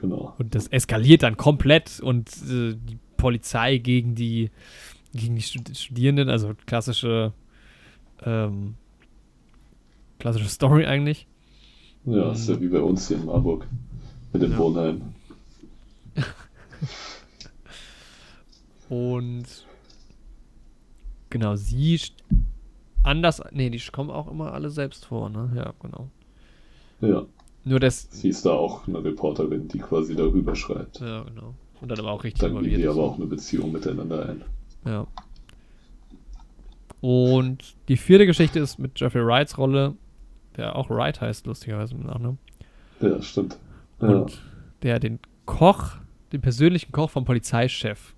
[0.00, 0.34] Genau.
[0.38, 4.50] Und das eskaliert dann komplett und äh, die Polizei gegen die,
[5.12, 7.34] gegen die Studierenden, also klassische,
[8.24, 8.76] ähm,
[10.18, 11.28] klassische Story eigentlich.
[12.04, 13.66] Ja, ähm, ist ja wie bei uns hier in Marburg
[14.32, 14.58] mit dem ja.
[14.58, 15.02] Wohnheim.
[18.88, 19.44] und
[21.28, 22.00] genau, sie
[23.02, 25.50] anders, nee, die kommen auch immer alle selbst vor, ne?
[25.54, 26.08] Ja, genau.
[27.00, 27.26] Ja.
[27.64, 28.08] Nur das.
[28.10, 31.00] Sie ist da auch eine Reporterin, die quasi darüber schreibt.
[31.00, 31.54] Ja, genau.
[31.80, 34.42] Und dann aber auch richtig Dann gehen die aber auch eine Beziehung miteinander ein.
[34.84, 35.06] Ja.
[37.00, 39.94] Und die vierte Geschichte ist mit Jeffrey Wrights Rolle.
[40.60, 42.38] Der auch Wright heißt, lustigerweise mit Nachnamen.
[43.00, 43.58] Ja, stimmt.
[44.00, 44.08] Ja.
[44.08, 44.40] Und
[44.82, 45.96] der den Koch,
[46.32, 48.14] den persönlichen Koch vom Polizeichef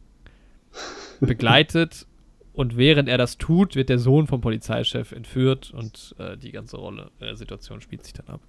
[1.20, 2.06] begleitet
[2.52, 6.76] und während er das tut, wird der Sohn vom Polizeichef entführt und äh, die ganze
[6.76, 8.40] Rolle der äh, Situation spielt sich dann ab.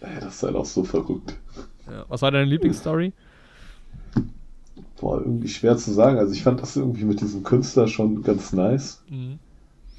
[0.00, 1.34] Ja, das ist halt auch so verrückt.
[1.86, 2.04] Ja.
[2.08, 3.12] Was war deine Lieblingsstory?
[5.00, 6.18] Boah, irgendwie schwer zu sagen.
[6.18, 9.02] Also ich fand das irgendwie mit diesem Künstler schon ganz nice.
[9.08, 9.38] Mhm.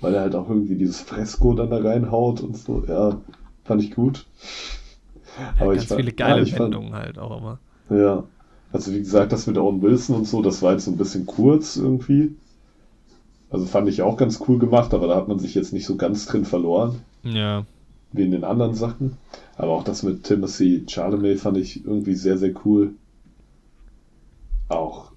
[0.04, 2.84] Weil er halt auch irgendwie dieses Fresko dann da reinhaut und so.
[2.86, 3.22] Ja,
[3.64, 4.26] fand ich gut.
[5.40, 7.60] Ja, Aber ganz ich fand, viele geile ja, Wendungen fand, halt auch immer.
[7.90, 8.26] Ja.
[8.74, 11.26] Also wie gesagt, das mit Owen Wilson und so, das war jetzt so ein bisschen
[11.26, 12.36] kurz irgendwie.
[13.50, 15.96] Also fand ich auch ganz cool gemacht, aber da hat man sich jetzt nicht so
[15.96, 17.00] ganz drin verloren.
[17.24, 17.66] Ja.
[18.12, 19.18] Wie in den anderen Sachen.
[19.56, 22.96] Aber auch das mit Timothy Chalamet fand ich irgendwie sehr, sehr cool.
[24.68, 25.14] Auch.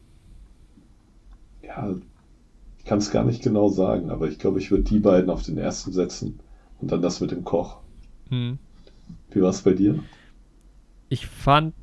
[1.62, 1.96] Ja,
[2.86, 5.58] kann es gar nicht genau sagen, aber ich glaube, ich würde die beiden auf den
[5.58, 6.40] ersten setzen.
[6.80, 7.78] Und dann das mit dem Koch.
[8.28, 8.58] Hm.
[9.30, 9.98] Wie war es bei dir?
[11.08, 11.74] Ich fand,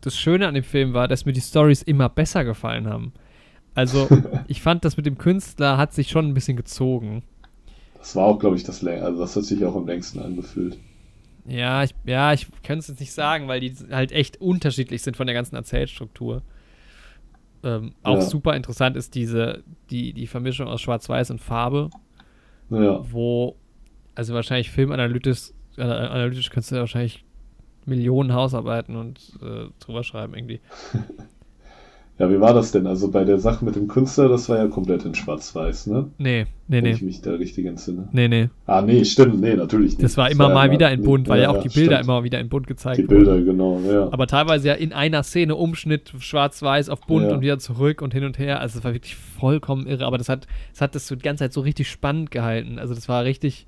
[0.00, 3.12] das Schöne an dem Film war, dass mir die Stories immer besser gefallen haben.
[3.74, 4.08] Also,
[4.48, 7.22] ich fand, das mit dem Künstler hat sich schon ein bisschen gezogen.
[7.98, 9.04] Das war auch, glaube ich, das längste.
[9.06, 10.78] Also, das hat sich auch am längsten angefühlt.
[11.46, 15.16] Ja, ich, ja, ich kann es jetzt nicht sagen, weil die halt echt unterschiedlich sind
[15.16, 16.42] von der ganzen Erzählstruktur.
[17.66, 18.20] Ähm, auch ja.
[18.20, 21.90] super interessant ist diese, die, die Vermischung aus Schwarz-Weiß und Farbe.
[22.70, 23.00] Ja.
[23.10, 23.56] Wo,
[24.14, 27.24] also wahrscheinlich filmanalytisch äh, analytisch kannst du ja wahrscheinlich
[27.84, 30.60] Millionen Hausarbeiten und äh, drüber schreiben irgendwie.
[32.18, 32.86] Ja, wie war das denn?
[32.86, 36.06] Also bei der Sache mit dem Künstler, das war ja komplett in Schwarz-Weiß, ne?
[36.16, 36.92] Nee, nee, Wenn nee.
[36.92, 38.08] ich mich da richtig entsinne.
[38.10, 38.48] Nee, nee.
[38.64, 40.02] Ah, nee, stimmt, nee, natürlich nicht.
[40.02, 42.08] Das war immer das mal wieder in bunt, weil ja, ja auch die Bilder stimmt.
[42.08, 43.08] immer wieder in bunt gezeigt wurden.
[43.08, 43.44] Die Bilder, wurden.
[43.44, 44.08] genau, ja.
[44.10, 47.34] Aber teilweise ja in einer Szene Umschnitt schwarz-weiß auf bunt ja.
[47.34, 48.60] und wieder zurück und hin und her.
[48.60, 51.44] Also das war wirklich vollkommen irre, aber das hat, das hat das so die ganze
[51.44, 52.78] Zeit so richtig spannend gehalten.
[52.78, 53.66] Also das war richtig,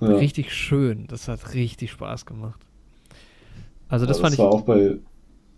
[0.00, 0.06] ja.
[0.06, 1.08] richtig schön.
[1.08, 2.60] Das hat richtig Spaß gemacht.
[3.88, 4.38] Also das, das fand ich.
[4.38, 4.98] Das war auch bei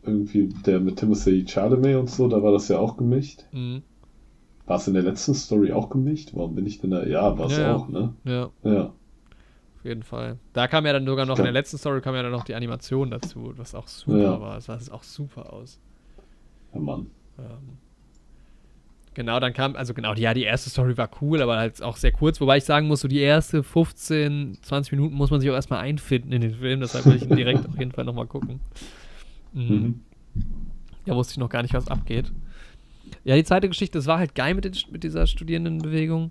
[0.03, 3.45] irgendwie der mit Timothy Chalamet und so, da war das ja auch gemischt.
[3.53, 3.83] Mhm.
[4.67, 6.31] War es in der letzten Story auch gemischt?
[6.35, 7.05] Warum bin ich denn da?
[7.05, 8.15] Ja, war es ja, auch, ne?
[8.25, 8.51] Ja.
[8.63, 8.85] Ja.
[8.85, 10.39] Auf jeden Fall.
[10.53, 12.55] Da kam ja dann sogar noch, in der letzten Story kam ja dann noch die
[12.55, 14.59] Animation dazu, was auch super war.
[14.59, 15.81] Es sah auch super aus.
[16.73, 17.07] Ja, Mann.
[17.37, 17.79] Ähm,
[19.15, 22.13] genau, dann kam, also genau, ja, die erste Story war cool, aber halt auch sehr
[22.13, 25.55] kurz, wobei ich sagen muss, so die erste 15, 20 Minuten muss man sich auch
[25.55, 28.61] erstmal einfinden in den Film, deshalb will ich ihn direkt auf jeden Fall nochmal gucken.
[29.53, 29.75] Mhm.
[29.75, 30.01] mhm.
[31.05, 32.33] Da wusste ich noch gar nicht, was abgeht.
[33.25, 36.31] Ja, die zweite Geschichte, das war halt geil mit, den, mit dieser Studierendenbewegung.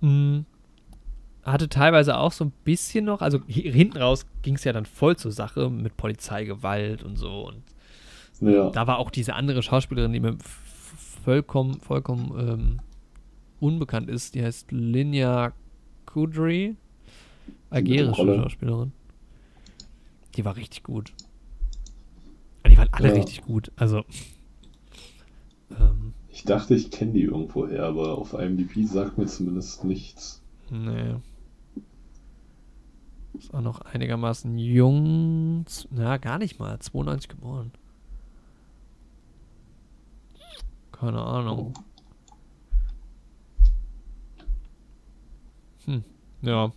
[0.00, 0.44] Mhm.
[1.42, 5.16] Hatte teilweise auch so ein bisschen noch, also hinten raus ging es ja dann voll
[5.16, 7.48] zur Sache mit Polizeigewalt und so.
[7.48, 7.62] Und
[8.40, 8.70] ja.
[8.70, 10.36] da war auch diese andere Schauspielerin, die mir
[11.24, 12.80] vollkommen, vollkommen ähm,
[13.58, 14.34] unbekannt ist.
[14.34, 15.52] Die heißt Linya
[16.04, 16.76] Kudry.
[17.70, 18.92] Algerische Schauspielerin.
[20.36, 21.12] Die war richtig gut
[22.68, 23.14] die waren alle ja.
[23.14, 23.72] richtig gut.
[23.76, 24.04] Also.
[25.70, 30.42] Ähm, ich dachte, ich kenne die irgendwoher, aber auf IMDb sagt mir zumindest nichts.
[30.70, 31.16] Nee.
[33.38, 35.64] Ist auch noch einigermaßen jung.
[35.90, 36.78] Na, gar nicht mal.
[36.78, 37.72] 92 geboren.
[40.92, 41.72] Keine Ahnung.
[41.76, 41.82] Oh.
[45.86, 46.04] Hm.
[46.42, 46.72] Ja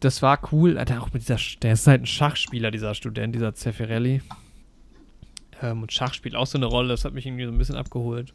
[0.00, 0.78] das war cool.
[0.78, 4.22] Alter, auch mit dieser, der ist halt ein Schachspieler, dieser Student, dieser Zeffirelli.
[5.62, 7.76] Ähm, und Schach spielt auch so eine Rolle, das hat mich irgendwie so ein bisschen
[7.76, 8.32] abgeholt.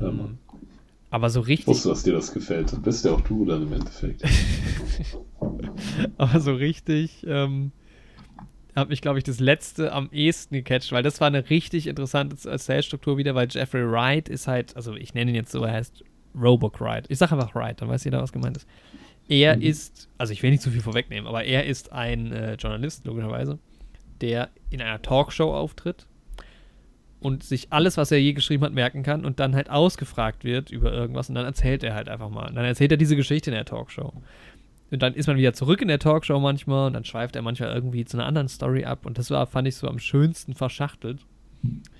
[0.00, 0.38] Ähm,
[1.10, 1.62] aber so richtig.
[1.62, 2.72] Ich wusste, dass dir das gefällt.
[2.72, 4.22] Du bist ja auch du dann im Endeffekt.
[6.18, 7.72] aber so richtig ähm,
[8.74, 12.48] hat mich, glaube ich, das letzte am ehesten gecatcht, weil das war eine richtig interessante
[12.48, 16.02] Erzählstruktur wieder, weil Jeffrey Wright ist halt, also ich nenne ihn jetzt so, er heißt
[16.34, 17.06] Roboc Wright.
[17.08, 18.66] Ich sage einfach Wright, dann weiß jeder, was gemeint ist.
[19.28, 19.62] Er mhm.
[19.62, 23.58] ist, also ich will nicht zu viel vorwegnehmen, aber er ist ein äh, Journalist, logischerweise,
[24.20, 26.06] der in einer Talkshow auftritt
[27.20, 30.70] und sich alles, was er je geschrieben hat, merken kann und dann halt ausgefragt wird
[30.70, 32.48] über irgendwas und dann erzählt er halt einfach mal.
[32.48, 34.12] Und dann erzählt er diese Geschichte in der Talkshow.
[34.90, 37.74] Und dann ist man wieder zurück in der Talkshow manchmal und dann schweift er manchmal
[37.74, 41.20] irgendwie zu einer anderen Story ab und das war, fand ich so am schönsten verschachtelt.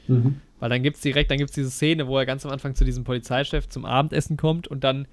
[0.08, 0.40] Mhm.
[0.60, 2.74] Weil dann gibt es direkt, dann gibt es diese Szene, wo er ganz am Anfang
[2.74, 5.08] zu diesem Polizeichef zum Abendessen kommt und dann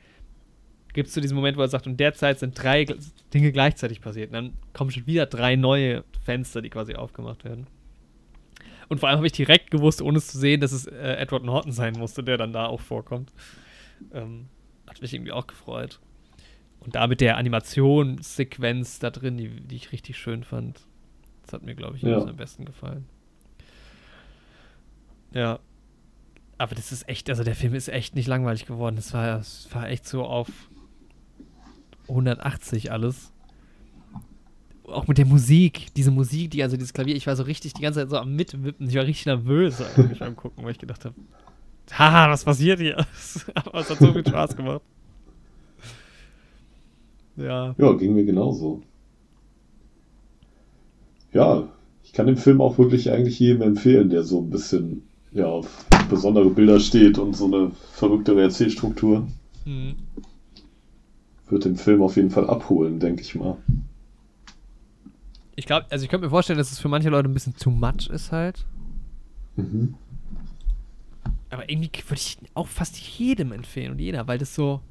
[0.93, 2.85] gibt es zu diesem Moment, wo er sagt, und derzeit sind drei
[3.33, 4.29] Dinge gleichzeitig passiert.
[4.29, 7.67] Und dann kommen schon wieder drei neue Fenster, die quasi aufgemacht werden.
[8.89, 11.43] Und vor allem habe ich direkt gewusst, ohne es zu sehen, dass es äh, Edward
[11.43, 13.31] Norton sein musste, der dann da auch vorkommt.
[14.11, 14.47] Ähm,
[14.85, 15.99] hat mich irgendwie auch gefreut.
[16.81, 20.81] Und da mit der Animationssequenz da drin, die, die ich richtig schön fand.
[21.43, 22.17] Das hat mir, glaube ich, ja.
[22.17, 23.05] am besten gefallen.
[25.33, 25.59] Ja.
[26.57, 28.97] Aber das ist echt, also der Film ist echt nicht langweilig geworden.
[28.97, 29.41] Es war,
[29.71, 30.49] war echt so auf
[32.11, 33.31] 180 alles.
[34.83, 37.81] Auch mit der Musik, diese Musik, die, also dieses Klavier, ich war so richtig die
[37.81, 38.89] ganze Zeit so am Mitwippen.
[38.89, 41.15] Ich war richtig nervös eigentlich beim Gucken, weil ich gedacht habe,
[41.91, 42.97] haha, was passiert hier?
[43.55, 44.81] Aber es hat so viel Spaß gemacht.
[47.37, 47.73] Ja.
[47.77, 48.81] Ja, ging mir genauso.
[51.33, 51.69] Ja,
[52.03, 55.85] ich kann den Film auch wirklich eigentlich jedem empfehlen, der so ein bisschen ja, auf
[56.09, 59.27] besondere Bilder steht und so eine verrücktere Erzählstruktur.
[59.65, 59.95] Mhm.
[61.51, 63.57] Wird den Film auf jeden Fall abholen, denke ich mal.
[65.55, 67.69] Ich glaube, also ich könnte mir vorstellen, dass es für manche Leute ein bisschen too
[67.69, 68.65] much ist halt.
[69.57, 69.95] Mhm.
[71.49, 74.81] Aber irgendwie würde ich auch fast jedem empfehlen und jeder, weil das so.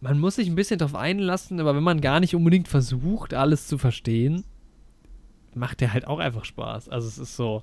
[0.00, 3.68] Man muss sich ein bisschen darauf einlassen, aber wenn man gar nicht unbedingt versucht, alles
[3.68, 4.44] zu verstehen,
[5.54, 6.88] macht der halt auch einfach Spaß.
[6.88, 7.62] Also es ist so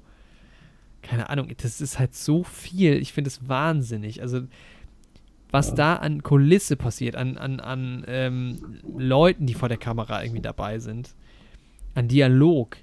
[1.02, 2.94] keine Ahnung, das ist halt so viel.
[2.96, 4.22] Ich finde es wahnsinnig.
[4.22, 4.42] Also,
[5.52, 10.42] was da an Kulisse passiert, an, an, an ähm, Leuten, die vor der Kamera irgendwie
[10.42, 11.16] dabei sind,
[11.96, 12.78] an Dialog,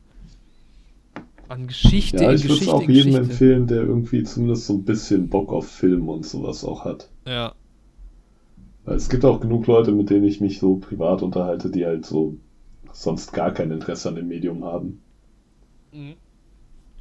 [1.48, 2.24] an Geschichte.
[2.24, 3.20] Ja, ich würde es auch jedem Geschichte.
[3.20, 7.10] empfehlen, der irgendwie zumindest so ein bisschen Bock auf Film und sowas auch hat.
[7.26, 7.54] Ja.
[8.84, 12.06] Weil es gibt auch genug Leute, mit denen ich mich so privat unterhalte, die halt
[12.06, 12.36] so
[12.92, 15.02] sonst gar kein Interesse an dem Medium haben.
[15.92, 16.14] Mhm.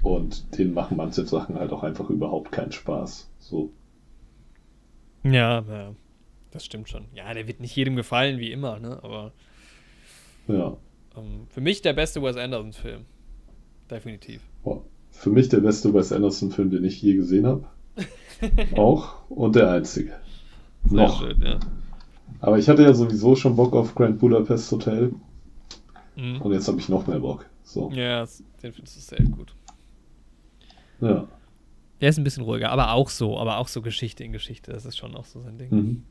[0.02, 3.30] Und denen machen manche Sachen halt auch einfach überhaupt keinen Spaß.
[3.40, 3.72] So.
[5.24, 5.95] Ja, ja,
[6.52, 7.06] das stimmt schon.
[7.14, 9.00] Ja, der wird nicht jedem gefallen, wie immer, ne?
[9.02, 9.32] Aber.
[10.48, 10.78] Ja.
[11.16, 13.06] Ähm, für mich der beste Wes Anderson-Film.
[13.90, 14.41] Definitiv.
[14.64, 14.84] Boah.
[15.12, 17.66] Für mich der beste Wes Anderson-Film, den ich je gesehen habe.
[18.76, 19.30] auch.
[19.30, 20.14] Und der einzige.
[20.86, 21.22] Sehr Noch.
[21.22, 21.60] Schön, ja.
[22.40, 25.14] Aber ich hatte ja sowieso schon Bock auf Grand Budapest Hotel.
[26.16, 26.41] Mhm.
[26.41, 27.45] Und jetzt habe ich noch mehr Bock.
[27.64, 27.90] So.
[27.91, 28.26] Ja,
[28.62, 29.56] den findest du sehr gut.
[31.00, 31.28] Ja.
[32.03, 34.73] Der ist ein bisschen ruhiger, aber auch so, aber auch so Geschichte in Geschichte.
[34.73, 35.69] Das ist schon auch so sein Ding.
[35.71, 36.03] Mhm.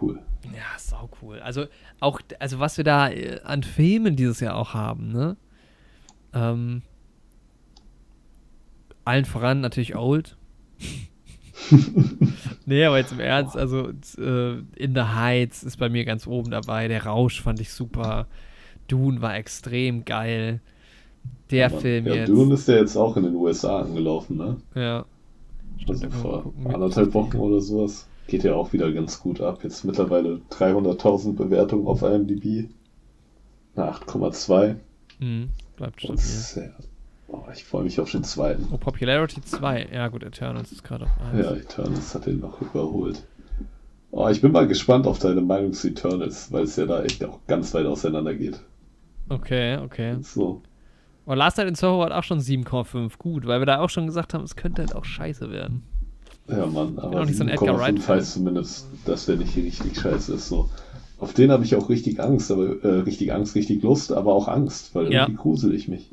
[0.00, 0.18] Cool.
[0.44, 1.40] Ja, sau cool.
[1.40, 1.66] Also
[2.00, 5.36] auch, also was wir da äh, an Filmen dieses Jahr auch haben, ne?
[6.32, 6.80] Ähm,
[9.04, 10.38] allen voran natürlich Old.
[12.64, 16.50] nee, aber jetzt im Ernst, also äh, In the Heights ist bei mir ganz oben
[16.50, 16.88] dabei.
[16.88, 18.26] Der Rausch fand ich super.
[18.88, 20.62] Dune war extrem geil.
[21.50, 22.28] Der ja, Film ja, jetzt.
[22.28, 24.56] Dune ist ja jetzt auch in den USA angelaufen, ne?
[24.74, 25.04] Ja.
[25.88, 28.06] Also vor anderthalb Wochen oder sowas.
[28.26, 29.62] Geht ja auch wieder ganz gut ab.
[29.62, 32.70] Jetzt mittlerweile 300.000 Bewertungen auf IMDb.
[33.74, 34.76] Na, 8,2.
[35.18, 36.16] Mhm, bleibt schon.
[36.16, 36.70] Ja,
[37.28, 38.66] oh, ich freue mich auf den zweiten.
[38.72, 39.88] Oh, Popularity 2.
[39.92, 41.44] Ja, gut, Eternals ist gerade auf 1.
[41.44, 43.24] Ja, Eternals hat den noch überholt.
[44.10, 47.22] Oh, ich bin mal gespannt auf deine Meinung zu Eternals, weil es ja da echt
[47.24, 48.60] auch ganz weit auseinander geht.
[49.28, 50.16] Okay, okay.
[50.22, 50.62] So.
[51.26, 53.18] Aber Last Night in Soho hat auch schon 7,5.
[53.18, 55.82] Gut, weil wir da auch schon gesagt haben, es könnte halt auch scheiße werden.
[56.48, 59.98] Ja, Mann, aber auch nicht so ein Edgar Wright heißt zumindest, dass der nicht richtig
[59.98, 60.48] scheiße ist.
[60.48, 60.68] So.
[61.18, 64.48] Auf den habe ich auch richtig Angst, aber äh, richtig Angst, richtig Lust, aber auch
[64.48, 65.22] Angst, weil ja.
[65.22, 66.10] irgendwie grusel ich mich.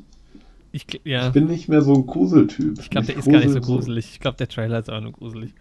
[0.72, 1.26] Ich, ja.
[1.26, 2.78] ich bin nicht mehr so ein Gruseltyp.
[2.80, 4.08] Ich glaube, der ist gar nicht so gruselig.
[4.12, 5.52] Ich glaube, der Trailer ist auch nur gruselig.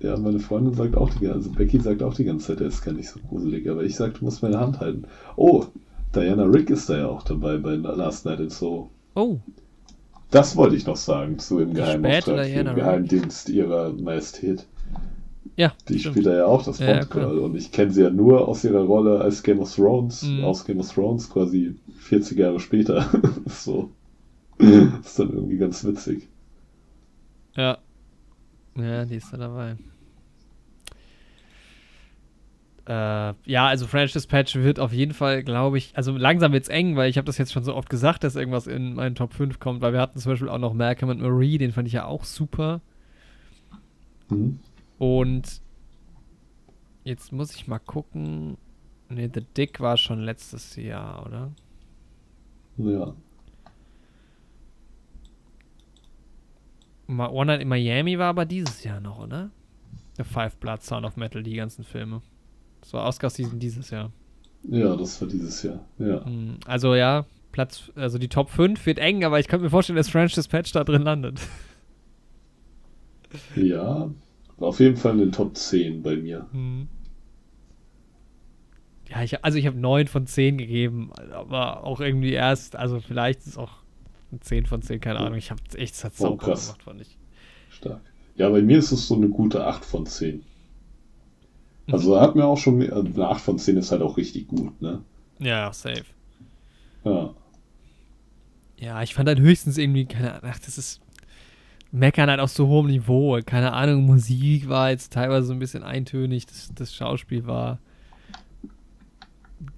[0.00, 2.66] Ja, meine Freundin sagt auch die ganze also Becky sagt auch die ganze Zeit, der
[2.66, 5.04] ist gar nicht so gruselig, aber ich sag, du musst meine Hand halten.
[5.36, 5.64] Oh,
[6.14, 8.90] Diana Rick ist da ja auch dabei bei Last Night in Soho.
[9.14, 9.38] Oh.
[10.30, 14.66] Das wollte ich noch sagen zu dem Geheimauftrag, Geheimdienst ihrer Majestät.
[15.56, 15.72] Ja.
[15.88, 16.14] Die stimmt.
[16.14, 17.38] spielt da ja auch das Frontgirl.
[17.38, 20.44] Ja, und ich kenne sie ja nur aus ihrer Rolle als Game of Thrones, mhm.
[20.44, 23.08] aus Game of Thrones quasi 40 Jahre später.
[23.46, 23.90] so.
[24.58, 26.28] Das ist dann irgendwie ganz witzig.
[27.56, 27.78] Ja.
[28.76, 29.76] Ja, die ist da dabei.
[32.86, 36.68] Äh, ja, also French Dispatch wird auf jeden Fall, glaube ich, also langsam wird es
[36.68, 39.34] eng, weil ich habe das jetzt schon so oft gesagt, dass irgendwas in meinen Top
[39.34, 41.94] 5 kommt, weil wir hatten zum Beispiel auch noch Malcolm und Marie, den fand ich
[41.94, 42.80] ja auch super.
[44.28, 44.60] Mhm.
[44.98, 45.60] Und
[47.04, 48.56] jetzt muss ich mal gucken.
[49.08, 51.52] Ne, The Dick war schon letztes Jahr, oder?
[52.76, 53.14] Ja.
[57.08, 59.50] One Night in Miami war aber dieses Jahr noch, oder?
[60.16, 62.20] The Five Blood Sound of Metal, die ganzen Filme.
[62.86, 64.12] Das war Oscar-Season dieses Jahr.
[64.62, 66.24] Ja, das war dieses Jahr, ja.
[66.24, 69.96] Hm, also ja, Platz, also die Top 5 wird eng, aber ich könnte mir vorstellen,
[69.96, 71.40] dass French Dispatch da drin landet.
[73.56, 74.08] Ja,
[74.58, 76.46] auf jeden Fall in den Top 10 bei mir.
[76.52, 76.88] Hm.
[79.10, 83.40] Ja, ich, also ich habe 9 von 10 gegeben, aber auch irgendwie erst, also vielleicht
[83.40, 83.72] ist es auch
[84.40, 85.36] 10 von 10, keine Ahnung.
[85.36, 87.18] Ich habe echt, es hat oh, sauber gemacht, fand ich.
[87.68, 88.00] Stark.
[88.36, 90.42] Ja, bei mir ist es so eine gute 8 von 10.
[91.90, 94.48] Also er hat mir auch schon, also eine 8 von 10 ist halt auch richtig
[94.48, 95.02] gut, ne?
[95.38, 96.04] Ja, safe.
[97.04, 97.30] Ja.
[98.78, 101.00] Ja, ich fand halt höchstens irgendwie, keine Ahnung, ach, das ist
[101.92, 103.38] meckern halt auf so hohem Niveau.
[103.46, 107.78] Keine Ahnung, Musik war jetzt teilweise so ein bisschen eintönig, das, das Schauspiel war.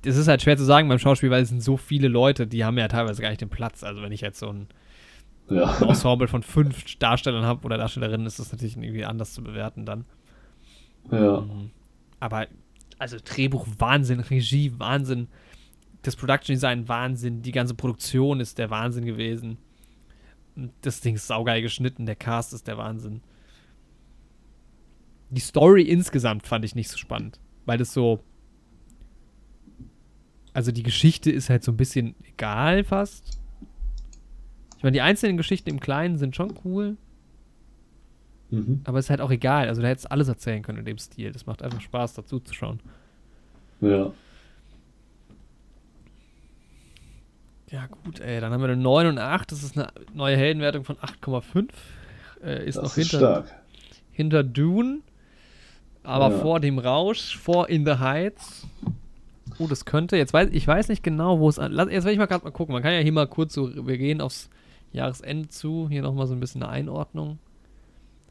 [0.02, 2.64] Das ist halt schwer zu sagen beim Schauspiel, weil es sind so viele Leute, die
[2.64, 3.85] haben ja teilweise gar nicht den Platz.
[3.85, 4.66] Also wenn ich jetzt so ein,
[5.51, 5.76] Ja.
[5.80, 9.85] ein Ensemble von fünf Darstellern habe oder Darstellerinnen, ist das natürlich irgendwie anders zu bewerten
[9.86, 10.05] dann.
[11.12, 11.43] ja.
[11.43, 11.70] Mhm.
[12.20, 12.47] Aber,
[12.99, 15.28] also Drehbuch Wahnsinn, Regie Wahnsinn,
[16.03, 19.59] das Production Design Wahnsinn, die ganze Produktion ist der Wahnsinn gewesen.
[20.82, 23.20] Das Ding ist saugeil geschnitten, der Cast ist der Wahnsinn.
[25.31, 28.24] Die Story insgesamt fand ich nicht so spannend, weil das so.
[30.55, 33.39] Also die Geschichte ist halt so ein bisschen egal fast.
[34.77, 36.97] Ich meine, die einzelnen Geschichten im Kleinen sind schon cool,
[38.50, 38.80] Mhm.
[38.84, 39.68] aber es ist halt auch egal.
[39.68, 41.32] Also da hättest du alles erzählen können in dem Stil.
[41.32, 42.80] Das macht einfach Spaß, dazu zu schauen.
[43.80, 44.10] Ja.
[47.70, 48.40] Ja, gut, ey.
[48.40, 49.52] Dann haben wir eine 9 und 8.
[49.52, 51.68] Das ist eine neue Heldenwertung von 8,5.
[52.42, 53.54] Äh, ist Das noch ist hinter, stark.
[54.12, 55.00] hinter Dune.
[56.02, 56.38] Aber Ja.
[56.38, 58.66] vor dem Rausch, vor In the Heights.
[59.58, 60.16] Oh, das könnte.
[60.16, 61.72] Jetzt weiß ich weiß nicht genau, wo es an.
[61.72, 62.72] Lass, jetzt will ich mal gerade mal gucken.
[62.72, 63.86] Man kann ja hier mal kurz so.
[63.86, 64.48] Wir gehen aufs
[64.92, 65.88] Jahresende zu.
[65.90, 67.38] Hier nochmal so ein bisschen eine Einordnung.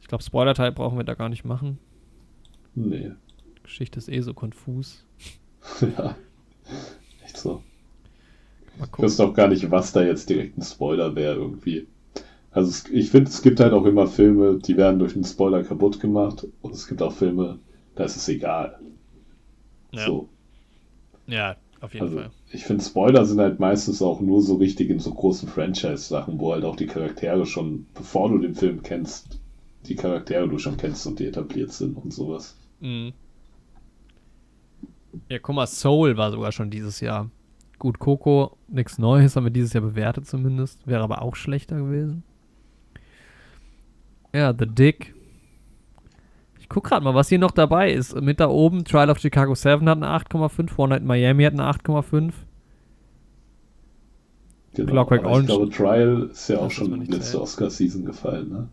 [0.08, 1.80] Ich glaube, Spoiler-Teil brauchen wir da gar nicht machen.
[2.76, 3.12] Nee.
[3.62, 5.06] Geschichte ist eh so konfus.
[5.98, 6.16] ja.
[7.24, 7.64] Echt so.
[8.80, 11.88] Ich wüsste auch gar nicht, was da jetzt direkt ein Spoiler wäre irgendwie.
[12.52, 15.64] Also es, ich finde, es gibt halt auch immer Filme, die werden durch einen Spoiler
[15.64, 17.60] kaputt gemacht und es gibt auch Filme,
[17.96, 18.80] da ist es egal.
[19.92, 20.30] Ja, So.
[21.28, 22.32] ja auf jeden Also Fall.
[22.50, 26.54] ich finde, Spoiler sind halt meistens auch nur so richtig in so großen Franchise-Sachen, wo
[26.54, 29.40] halt auch die Charaktere schon, bevor du den Film kennst,
[29.90, 32.58] die Charaktere du schon kennst und die etabliert sind und sowas.
[32.80, 33.14] Mhm.
[35.30, 37.30] Ja, guck mal, Soul war sogar schon dieses Jahr.
[37.80, 40.86] Gut, Coco, nichts Neues, haben wir dieses Jahr bewertet zumindest.
[40.88, 42.24] Wäre aber auch schlechter gewesen.
[44.34, 45.14] Ja, The Dick.
[46.60, 48.20] Ich guck gerade mal, was hier noch dabei ist.
[48.20, 51.54] Mit da oben, Trial of Chicago 7 hat eine 8,5, One Night in Miami hat
[51.54, 52.34] eine 8,5.
[54.74, 54.92] Genau.
[54.92, 55.40] Clockwork Orange.
[55.42, 57.42] ich glaube, Trial ist ja auch schon man nicht letzte.
[57.42, 58.70] Oscar-Season gefallen, ne?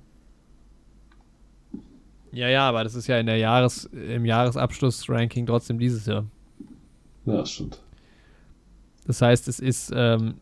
[2.34, 6.26] Ja, ja, aber das ist ja in der Jahres, im Jahresabschluss-Ranking trotzdem dieses Jahr.
[7.26, 7.80] Ja, stimmt.
[9.06, 10.34] Das heißt, es ist ähm,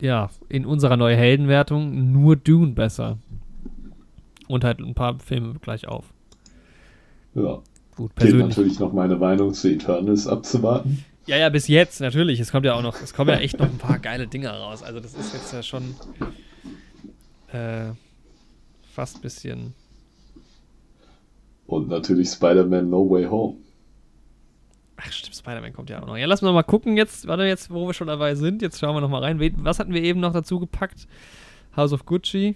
[0.00, 3.18] ja in unserer neuen Heldenwertung nur Dune besser.
[4.48, 6.06] Und halt ein paar Filme gleich auf.
[7.34, 7.60] Ja.
[7.96, 8.48] Gut, Geht persönlich.
[8.48, 11.04] natürlich noch meine Meinung zu Eternals abzuwarten.
[11.26, 12.40] Ja, ja, bis jetzt, natürlich.
[12.40, 14.82] Es kommt ja auch noch, es kommen ja echt noch ein paar geile Dinger raus.
[14.82, 15.94] Also das ist jetzt ja schon
[17.52, 17.92] äh,
[18.92, 19.74] fast ein bisschen.
[21.66, 23.56] Und natürlich Spider-Man No Way Home.
[24.96, 26.16] Ach stimmt, Spider-Man kommt ja auch noch.
[26.16, 28.62] Ja, lass mal mal gucken jetzt, warte jetzt, wo wir schon dabei sind.
[28.62, 29.40] Jetzt schauen wir noch mal rein.
[29.64, 31.08] Was hatten wir eben noch dazu gepackt?
[31.76, 32.54] House of Gucci.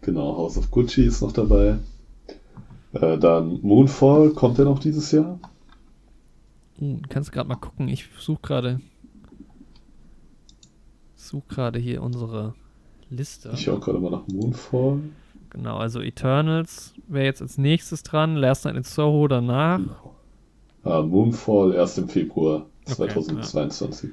[0.00, 1.78] Genau, House of Gucci ist noch dabei.
[2.92, 5.38] Äh, dann Moonfall kommt ja noch dieses Jahr.
[6.80, 7.88] Uh, kannst gerade mal gucken.
[7.88, 8.80] Ich suche gerade.
[11.16, 12.54] Suche gerade hier unsere
[13.10, 13.50] Liste.
[13.54, 15.00] Ich schaue gerade mal nach Moonfall.
[15.50, 18.36] Genau, also Eternals wäre jetzt als nächstes dran.
[18.36, 19.80] Last Night in Soho danach.
[20.82, 24.10] Ah, Moonfall erst im Februar Okay, 2022.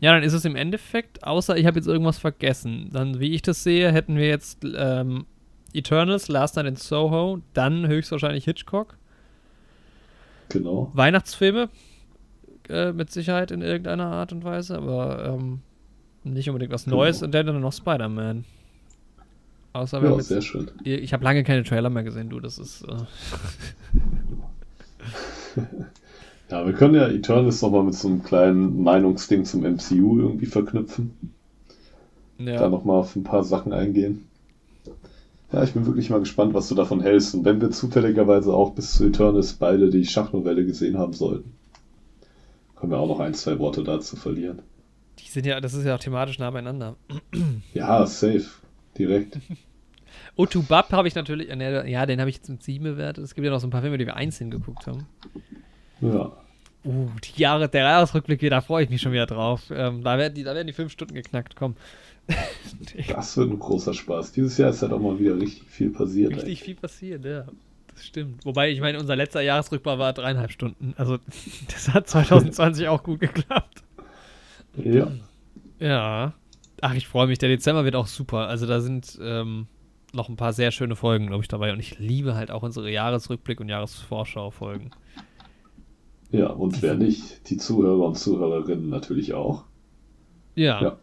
[0.00, 2.90] Ja, dann ist es im Endeffekt, außer ich habe jetzt irgendwas vergessen.
[2.92, 5.26] Dann, wie ich das sehe, hätten wir jetzt ähm,
[5.72, 8.98] Eternals, Last Night in Soho, dann höchstwahrscheinlich Hitchcock.
[10.48, 10.90] Genau.
[10.92, 11.70] Weihnachtsfilme
[12.68, 15.60] äh, mit Sicherheit in irgendeiner Art und Weise, aber ähm,
[16.24, 16.96] nicht unbedingt was Genau.
[16.96, 18.44] Neues und dann noch Spider-Man.
[19.72, 20.70] Außer wir Ja, haben jetzt, sehr schön.
[20.84, 22.96] ich habe lange keine Trailer mehr gesehen, du, das ist äh,
[26.50, 31.16] Ja, wir können ja Eternals nochmal mit so einem kleinen Meinungsding zum MCU irgendwie verknüpfen.
[32.38, 32.68] Da ja.
[32.68, 34.28] nochmal auf ein paar Sachen eingehen.
[35.52, 37.34] Ja, ich bin wirklich mal gespannt, was du davon hältst.
[37.34, 41.52] Und wenn wir zufälligerweise auch bis zu Eternals beide die Schachnovelle gesehen haben sollten,
[42.76, 44.60] können wir auch noch ein, zwei Worte dazu verlieren.
[45.18, 46.96] Die sind ja, das ist ja auch thematisch nah beieinander.
[47.74, 48.46] Ja, safe.
[48.98, 49.38] Direkt.
[50.36, 53.24] Otubab habe ich natürlich, äh, ja, den habe ich jetzt mit 7 bewertet.
[53.24, 55.06] Es gibt ja noch so ein paar Filme, die wir einzeln geguckt haben.
[56.00, 56.32] Ja.
[56.84, 59.70] Uh, die Jahre, der Jahresrückblick, da freue ich mich schon wieder drauf.
[59.70, 61.76] Ähm, da, werden die, da werden die fünf Stunden geknackt, komm.
[63.08, 64.32] Das wird ein großer Spaß.
[64.32, 66.34] Dieses Jahr ist halt auch mal wieder richtig viel passiert.
[66.34, 67.46] Richtig viel passiert, ja.
[67.88, 68.44] Das stimmt.
[68.44, 70.94] Wobei, ich meine, unser letzter Jahresrückblick war dreieinhalb Stunden.
[70.96, 71.18] Also,
[71.68, 73.82] das hat 2020 auch gut geklappt.
[74.76, 75.12] Ja.
[75.78, 76.34] Ja.
[76.82, 77.38] Ach, ich freue mich.
[77.38, 78.48] Der Dezember wird auch super.
[78.48, 79.66] Also, da sind ähm,
[80.12, 81.72] noch ein paar sehr schöne Folgen, glaube ich, dabei.
[81.72, 84.90] Und ich liebe halt auch unsere Jahresrückblick- und Jahresvorschau-Folgen.
[86.32, 89.64] Ja, und wer nicht, die Zuhörer und Zuhörerinnen natürlich auch.
[90.54, 90.82] Ja.
[90.82, 90.98] Ja.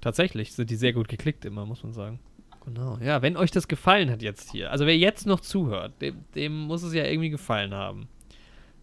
[0.00, 2.20] Tatsächlich sind die sehr gut geklickt immer, muss man sagen.
[2.64, 2.98] Genau.
[3.02, 6.58] Ja, wenn euch das gefallen hat jetzt hier, also wer jetzt noch zuhört, dem, dem
[6.58, 8.06] muss es ja irgendwie gefallen haben.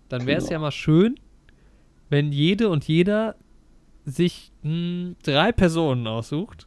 [0.09, 0.53] Dann wäre es Genau.
[0.53, 1.19] ja mal schön,
[2.09, 3.35] wenn jede und jeder
[4.09, 6.65] sich mh, drei Personen aussucht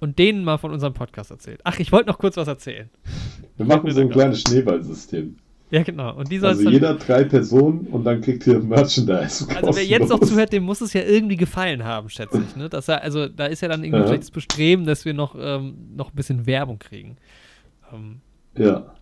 [0.00, 1.60] und denen mal von unserem Podcast erzählt.
[1.64, 2.88] Ach, ich wollte noch kurz was erzählen.
[3.56, 5.36] Wir machen so ein kleines Schneeballsystem.
[5.70, 6.14] Ja, genau.
[6.14, 9.46] Und die Also jeder drei Personen und dann kriegt ihr Merchandise.
[9.54, 12.54] Also wer jetzt noch zuhört, dem muss es ja irgendwie gefallen haben, schätze ich.
[12.56, 12.68] Ne?
[12.68, 14.06] Dass er, also da ist ja dann irgendwie Ja.
[14.06, 17.16] vielleicht das Bestreben, dass wir noch, ähm, noch ein bisschen Werbung kriegen.
[17.92, 18.20] Ähm,
[18.56, 18.94] Ja.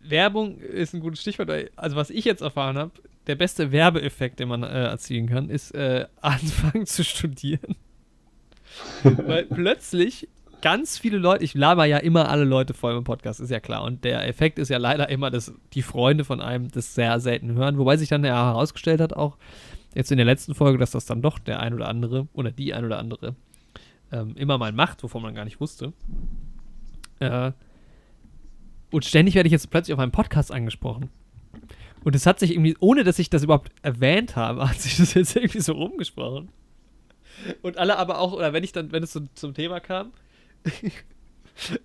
[0.00, 1.50] Werbung ist ein gutes Stichwort.
[1.76, 2.92] Also was ich jetzt erfahren habe,
[3.26, 7.76] der beste Werbeeffekt, den man äh, erzielen kann, ist äh, anfangen zu studieren.
[9.02, 10.28] Weil plötzlich
[10.60, 13.82] ganz viele Leute, ich laber ja immer alle Leute voll im Podcast, ist ja klar.
[13.82, 17.52] Und der Effekt ist ja leider immer, dass die Freunde von einem das sehr selten
[17.52, 17.78] hören.
[17.78, 19.36] Wobei sich dann ja herausgestellt hat, auch
[19.94, 22.72] jetzt in der letzten Folge, dass das dann doch der ein oder andere oder die
[22.72, 23.36] ein oder andere
[24.10, 25.92] ähm, immer mal macht, wovon man gar nicht wusste.
[27.20, 27.52] Äh,
[28.90, 31.10] und ständig werde ich jetzt plötzlich auf einem Podcast angesprochen.
[32.04, 35.14] Und es hat sich irgendwie, ohne dass ich das überhaupt erwähnt habe, hat sich das
[35.14, 36.50] jetzt irgendwie so rumgesprochen.
[37.62, 40.12] Und alle aber auch, oder wenn ich dann, wenn es so zum Thema kam,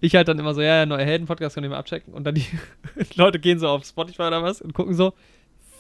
[0.02, 2.14] ich halt dann immer so, ja, ja, neue Helden-Podcast können wir abchecken.
[2.14, 2.46] Und dann die
[3.16, 5.14] Leute gehen so auf Spotify oder was und gucken so,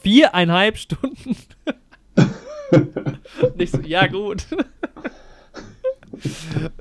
[0.02, 1.36] viereinhalb Stunden.
[3.41, 4.48] und ich so, ja, gut.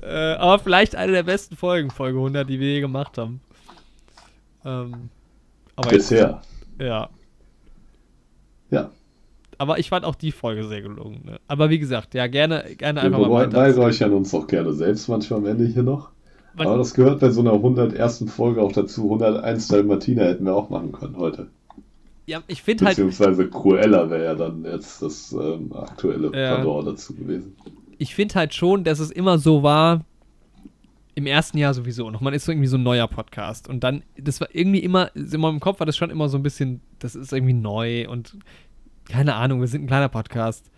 [0.01, 3.41] äh, aber vielleicht eine der besten Folgen, Folge 100, die wir je gemacht haben.
[4.65, 5.09] Ähm,
[5.75, 6.41] aber jetzt, Bisher.
[6.79, 7.09] ja.
[8.71, 8.89] Ja.
[9.57, 11.21] Aber ich fand auch die Folge sehr gelungen.
[11.25, 11.39] Ne?
[11.47, 13.49] Aber wie gesagt, ja, gerne, gerne einfach mal weiter.
[13.49, 16.11] beweihräuchern uns auch gerne selbst manchmal am Ende hier noch.
[16.55, 18.25] Man- Aber das gehört bei so einer 101.
[18.29, 19.03] Folge auch dazu.
[19.11, 21.47] 101 Dalmatiner hätten wir auch machen können heute.
[22.25, 26.55] Ja, ich finde halt, Beziehungsweise Cruella wäre ja dann jetzt das ähm, aktuelle Ja.
[26.57, 27.55] Pendant dazu gewesen.
[27.97, 30.05] ich finde halt schon, dass es immer so war,
[31.19, 32.21] im ersten Jahr sowieso noch.
[32.21, 33.67] Man ist so irgendwie so ein neuer Podcast.
[33.67, 36.43] Und dann, das war irgendwie immer, in meinem Kopf war das schon immer so ein
[36.43, 38.37] bisschen, das ist irgendwie neu und
[39.03, 40.71] keine Ahnung, wir sind ein kleiner Podcast.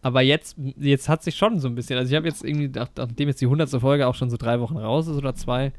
[0.00, 2.88] Aber jetzt, jetzt hat sich schon so ein bisschen, also ich habe jetzt irgendwie, nach,
[2.96, 3.68] nachdem jetzt die 100.
[3.80, 5.72] Folge auch schon so drei Wochen raus ist oder zwei,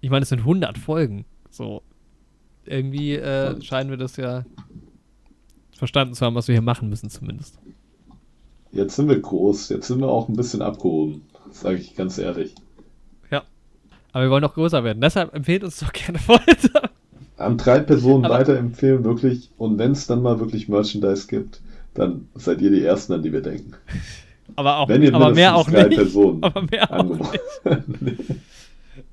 [0.00, 1.24] ich meine, es sind 100 Folgen.
[1.50, 1.82] So,
[2.64, 4.44] irgendwie äh, scheinen wir das ja
[5.76, 7.58] verstanden zu haben, was wir hier machen müssen zumindest.
[8.70, 11.22] Jetzt sind wir groß, jetzt sind wir auch ein bisschen abgehoben.
[11.52, 12.54] Sage ich ganz ehrlich.
[14.12, 15.00] Aber wir wollen noch größer werden.
[15.00, 16.90] Deshalb empfehlt uns doch gerne weiter.
[17.36, 19.50] An drei Personen Aber- weiterempfehlen, wirklich.
[19.56, 21.60] Und wenn es dann mal wirklich Merchandise gibt,
[21.94, 23.72] dann seid ihr die Ersten, an die wir denken.
[24.56, 25.96] Aber, auch, Wenn ihr aber mehr auch drei nicht.
[25.98, 28.20] Personen Aber mehr auch angeboten nicht.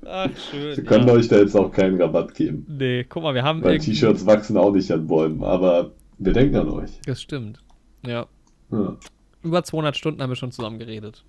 [0.04, 0.76] Ach, schön.
[0.76, 1.14] Wir können ja.
[1.14, 2.66] euch da jetzt auch keinen Rabatt geben.
[2.68, 6.32] Nee, guck mal, wir haben Weil irgendwie- T-Shirts wachsen auch nicht an Bäumen, aber wir
[6.32, 6.90] denken an euch.
[7.06, 7.60] Das stimmt.
[8.04, 8.26] Ja.
[8.72, 8.96] Ja,
[9.44, 11.22] Über 200 Stunden haben wir schon zusammen geredet.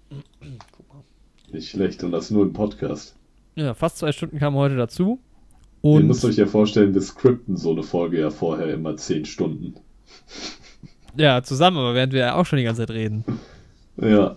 [0.76, 0.89] Guck.
[1.54, 2.04] Nicht schlecht.
[2.04, 3.16] Und das nur im Podcast.
[3.56, 5.20] Ja, fast zwei Stunden kamen heute dazu.
[5.82, 9.26] Ihr Und müsst euch ja vorstellen, wir skripten so eine Folge ja vorher immer zehn
[9.26, 9.76] Stunden.
[11.18, 13.24] ja, zusammen, aber während wir ja auch schon die ganze Zeit reden.
[13.98, 14.36] Ja,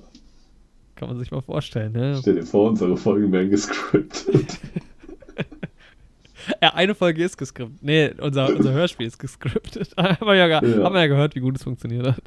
[0.97, 2.16] Kann man sich mal vorstellen, ne?
[2.20, 4.59] stell dir vor, unsere Folgen werden gescriptet.
[6.60, 7.78] Ja, eine Folge ist geskriptet.
[7.82, 9.94] Nee, unser, unser Hörspiel ist geskriptet.
[9.97, 10.60] haben, wir ja, Ja.
[10.60, 12.20] haben wir ja gehört, wie gut es funktioniert hat.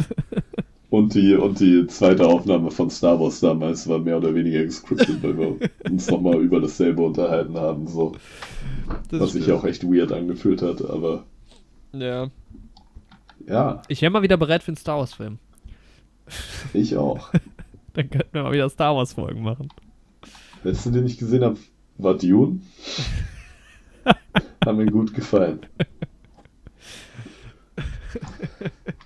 [0.95, 5.21] Und die, und die zweite Aufnahme von Star Wars damals war mehr oder weniger gescriptet,
[5.21, 5.57] weil wir
[5.91, 8.13] uns nochmal über dasselbe unterhalten haben, so.
[9.09, 11.25] Das was sich auch echt weird angefühlt hat, aber
[11.91, 12.31] Ja.
[13.45, 15.37] ja, Ich wäre mal wieder bereit für einen Star Wars-Film.
[16.73, 17.29] ich auch.
[17.93, 19.67] Dann könnten wir mal wieder Star Wars-Folgen machen.
[20.63, 21.57] Letzten, den ich gesehen habe,
[21.97, 22.61] war Dune.
[24.65, 25.59] Hat mir gut gefallen.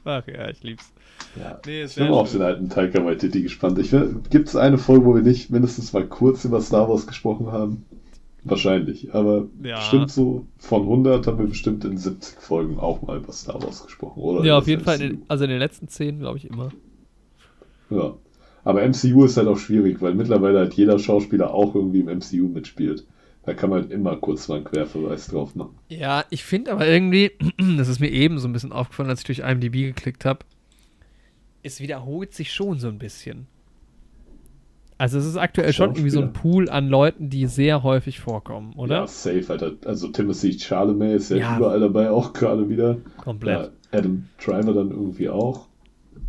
[0.05, 0.93] Ach ja, ich lieb's.
[1.39, 1.59] Ja.
[1.65, 2.39] Nee, ich bin auch auf schön.
[2.39, 3.79] den alten Taika Waititi gespannt.
[4.29, 7.85] Gibt es eine Folge, wo wir nicht mindestens mal kurz über Star Wars gesprochen haben?
[8.45, 9.75] Wahrscheinlich, aber Ja.
[9.77, 13.83] bestimmt so von 100 haben wir bestimmt in 70 Folgen auch mal über Star Wars
[13.85, 14.45] gesprochen, oder?
[14.45, 14.95] Ja, auf jeden Fall.
[15.01, 15.15] In MCU.
[15.17, 16.69] den, also in den letzten zehn, glaube ich, immer.
[17.89, 18.13] Ja.
[18.63, 22.47] Aber MCU ist halt auch schwierig, weil mittlerweile halt jeder Schauspieler auch irgendwie im MCU
[22.47, 23.05] mitspielt.
[23.45, 25.75] Da kann man halt immer kurz mal einen Querverweis drauf machen.
[25.87, 27.31] Ja, ich finde aber irgendwie,
[27.77, 30.39] das ist mir eben so ein bisschen aufgefallen, als ich durch IMDb geklickt habe,
[31.63, 33.47] es wiederholt sich schon so ein bisschen.
[34.97, 36.33] Also es ist aktuell schon irgendwie so ein.
[36.33, 39.07] Pool an Leuten, die sehr häufig vorkommen, Ja, oder?
[39.07, 39.71] safe, Alter.
[39.85, 41.57] Also Timothy Chalamet ist ja, Ja.
[41.57, 42.97] überall dabei, auch gerade wieder.
[43.17, 43.71] Komplett.
[43.93, 45.67] Ja, Adam Driver dann irgendwie auch.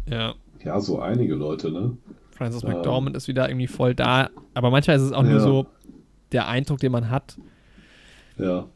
[0.09, 0.35] Ja.
[0.65, 1.97] Ja, so einige Leute, ne?
[2.31, 2.71] Francis Ähm.
[2.71, 4.31] McDormand ist wieder irgendwie voll da.
[4.55, 5.41] Aber manchmal ist es auch nur Ja.
[5.41, 5.67] so
[6.33, 7.39] der Eindruck, den man hat.
[8.39, 8.67] Ja.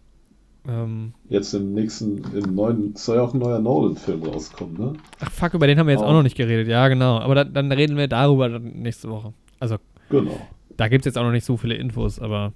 [0.67, 4.93] Ähm, Jetzt im nächsten, im neuen, soll ja auch ein neuer Nolan-Film rauskommen, ne?
[5.21, 6.07] ach fuck, über den haben wir jetzt Oh.
[6.07, 6.69] auch noch nicht geredet.
[6.69, 7.19] Ja, genau.
[7.19, 9.35] Aber dann, dann reden wir darüber nächste Woche.
[9.61, 9.77] Also,
[10.09, 10.39] Genau.
[10.77, 12.53] da gibt es jetzt auch noch nicht so viele Infos, aber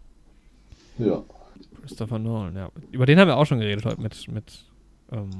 [0.98, 1.22] Ja.
[1.82, 2.70] Christopher Nolan, ja.
[2.93, 4.64] Über den haben wir auch schon geredet heute mit, mit
[5.12, 5.30] ähm,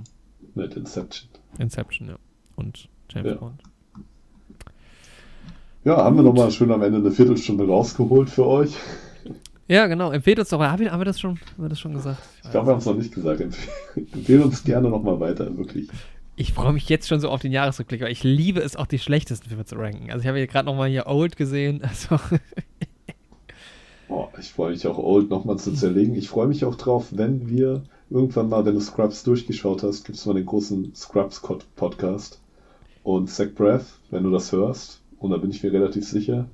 [0.55, 1.29] Mit Inception.
[1.59, 2.17] Inception, ja.
[2.57, 3.35] Und James Ja.
[3.37, 3.63] Bond.
[5.85, 8.75] Ja, haben wir nochmal schön am Ende eine Viertelstunde rausgeholt für euch.
[9.69, 10.11] Ja, genau.
[10.11, 10.61] Empfehlt uns doch.
[10.61, 12.19] Haben wir, haben wir, das, schon, haben wir das schon gesagt?
[12.43, 13.41] Ich glaube, wir haben es noch nicht gesagt.
[13.41, 15.89] Empfehl empfehle uns gerne nochmal weiter, wirklich.
[16.37, 18.99] Ich freue mich jetzt schon so auf den Jahresrückblick, weil ich liebe es auch, die
[18.99, 20.11] schlechtesten Filme zu ranken.
[20.11, 21.83] Also ich habe hier gerade nochmal hier Old gesehen.
[21.89, 22.19] Also,
[24.11, 26.15] Oh, ich freue mich auch, Old nochmal zu zerlegen.
[26.15, 30.17] Ich freue mich auch drauf, wenn wir irgendwann mal, wenn du Scrubs durchgeschaut hast, gibt
[30.17, 32.41] es mal den großen Scrubs-Podcast.
[33.03, 36.49] Und Zach Breath, wenn du das hörst, und da bin ich mir relativ sicher,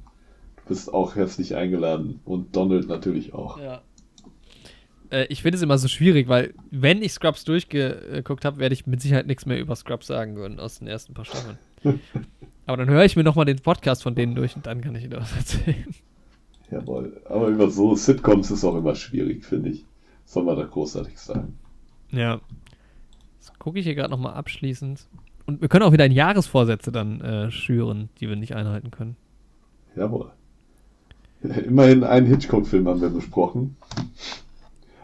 [0.66, 2.20] bist auch herzlich eingeladen.
[2.24, 3.58] Und Donald natürlich auch.
[3.58, 3.82] ja.
[5.10, 8.86] Äh, ich finde es immer so schwierig, weil wenn ich Scrubs durchgeguckt habe, werde ich
[8.86, 11.58] mit Sicherheit nichts mehr über Scrubs sagen können aus den ersten paar Staffeln.
[12.66, 15.04] Aber dann höre ich mir nochmal den Podcast von denen durch und dann kann ich
[15.04, 15.94] wieder was erzählen.
[16.70, 17.20] Jawohl.
[17.26, 19.84] Aber über so Sitcoms ist auch immer schwierig, finde ich.
[20.24, 21.58] Soll man da großartig sagen.
[22.10, 22.40] Ja.
[23.38, 25.06] Das gucke ich hier gerade nochmal abschließend.
[25.46, 29.16] Und wir können auch wieder in Jahresvorsätze dann äh, schüren, die wir nicht einhalten können.
[29.94, 30.32] Jawohl.
[31.66, 33.76] Immerhin einen Hitchcock-Film haben wir besprochen.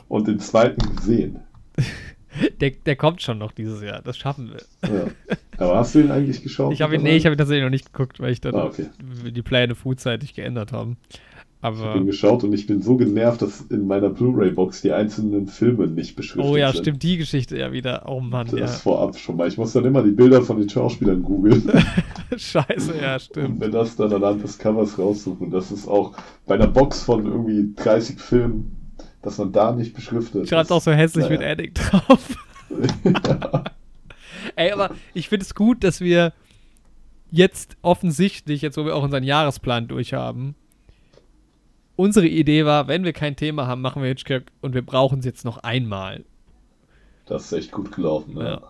[0.09, 1.41] Und den zweiten gesehen.
[2.61, 4.89] Der, der kommt schon noch dieses Jahr, das schaffen wir.
[4.89, 5.37] Ja.
[5.59, 6.73] Aber hast du ihn eigentlich geschaut?
[6.73, 8.67] Ich habe ihn, nee, ich habe ihn tatsächlich noch nicht geguckt, weil ich dann Ah,
[8.67, 8.87] okay.
[9.01, 10.97] die Pläne frühzeitig geändert haben.
[11.61, 14.93] Ich habe Aber ihn geschaut und ich bin so genervt, dass in meiner Blu-ray-Box die
[14.93, 16.81] einzelnen Filme nicht beschriftet oh ja, sind.
[16.81, 18.05] stimmt die Geschichte ja wieder.
[18.09, 18.66] Oh Mann, Das ja.
[18.66, 19.47] vorab schon mal.
[19.47, 21.70] Ich muss dann immer die Bilder von den Schauspielern googeln
[22.37, 23.61] Scheiße, ja, und stimmt.
[23.61, 25.51] mir das dann anhand des Covers raussuchen.
[25.51, 26.15] Das ist auch
[26.47, 30.49] bei einer Box von irgendwie 30 Filmen, dass man da nicht beschriftet.
[30.49, 31.39] Schreibt auch so hässlich naja.
[31.39, 32.37] mit Addict drauf.
[33.05, 33.65] ja.
[34.57, 36.32] Ey, aber ich finde es gut, dass wir
[37.31, 40.55] jetzt offensichtlich, jetzt wo wir auch unseren Jahresplan durchhaben,
[42.01, 45.24] unsere Idee war, wenn wir kein Thema haben, machen wir Hitchcock und wir brauchen es
[45.24, 46.24] jetzt noch einmal.
[47.27, 48.36] Das ist echt gut gelaufen.
[48.36, 48.44] Ja.
[48.44, 48.62] Ja.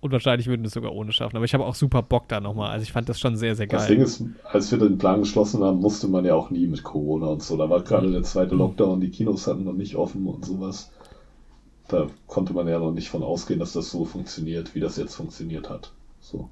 [0.00, 1.36] Und wahrscheinlich würden wir es sogar ohne schaffen.
[1.36, 2.70] Aber ich habe auch super Bock da nochmal.
[2.70, 3.96] Also ich fand das schon sehr, sehr Das geil.
[3.96, 7.26] Ding ist, als wir den Plan geschlossen haben, musste man ja auch nie mit Corona
[7.26, 7.56] und so.
[7.56, 10.90] Da war gerade der zweite Lockdown, die Kinos hatten noch nicht offen und sowas.
[11.88, 15.14] Da konnte man ja noch nicht von ausgehen, dass das so funktioniert, wie das jetzt
[15.14, 15.92] funktioniert hat.
[16.20, 16.48] So.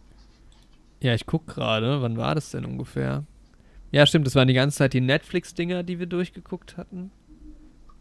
[1.00, 3.24] Ja, ich guck gerade, wann war das denn ungefähr?
[3.92, 7.10] Ja, stimmt, das waren die ganze Zeit die Netflix-Dinger, die wir durchgeguckt hatten.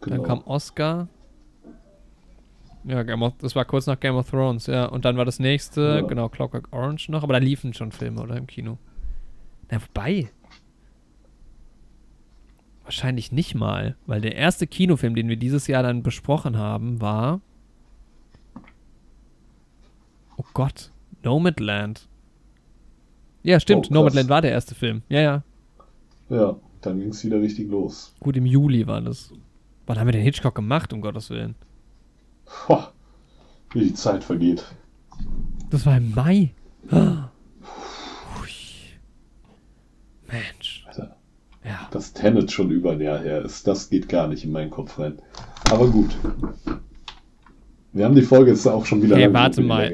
[0.02, 0.18] Genau.
[0.18, 1.08] Dann kam Oscar.
[2.86, 4.86] Ja, Game of, das war kurz nach Game of Thrones, ja.
[4.86, 6.02] Und dann war das nächste, Ja.
[6.02, 8.78] genau, Clockwork Orange noch, aber da liefen schon Filme, oder im Kino.
[9.70, 10.30] Na, wobei.
[12.84, 17.42] Wahrscheinlich nicht mal, weil der erste Kinofilm, den wir dieses Jahr dann besprochen haben, war.
[20.38, 20.92] Oh Gott,
[21.24, 22.08] Nomadland.
[23.44, 23.94] Ja, stimmt, Oh.
[23.94, 25.04] Nomadland war der erste Film.
[25.10, 25.44] Ja, ja.
[26.30, 28.14] Ja, dann ging es wieder richtig los.
[28.20, 29.34] Gut, im Juli war das.
[29.86, 31.56] Wann haben wir den Hitchcock gemacht, um Gottes Willen?
[32.68, 32.80] Ho,
[33.74, 34.64] wie die Zeit vergeht.
[35.70, 36.54] Das war im Mai.
[40.28, 40.86] Mensch.
[40.88, 41.16] Alter,
[41.66, 41.88] Ja.
[41.92, 45.00] dass Tenet schon über ein Jahr her ist, das geht gar nicht in meinen Kopf
[45.00, 45.20] rein.
[45.72, 46.16] Aber gut.
[47.92, 49.92] Wir haben die Folge jetzt auch schon wieder Hey, warte mal.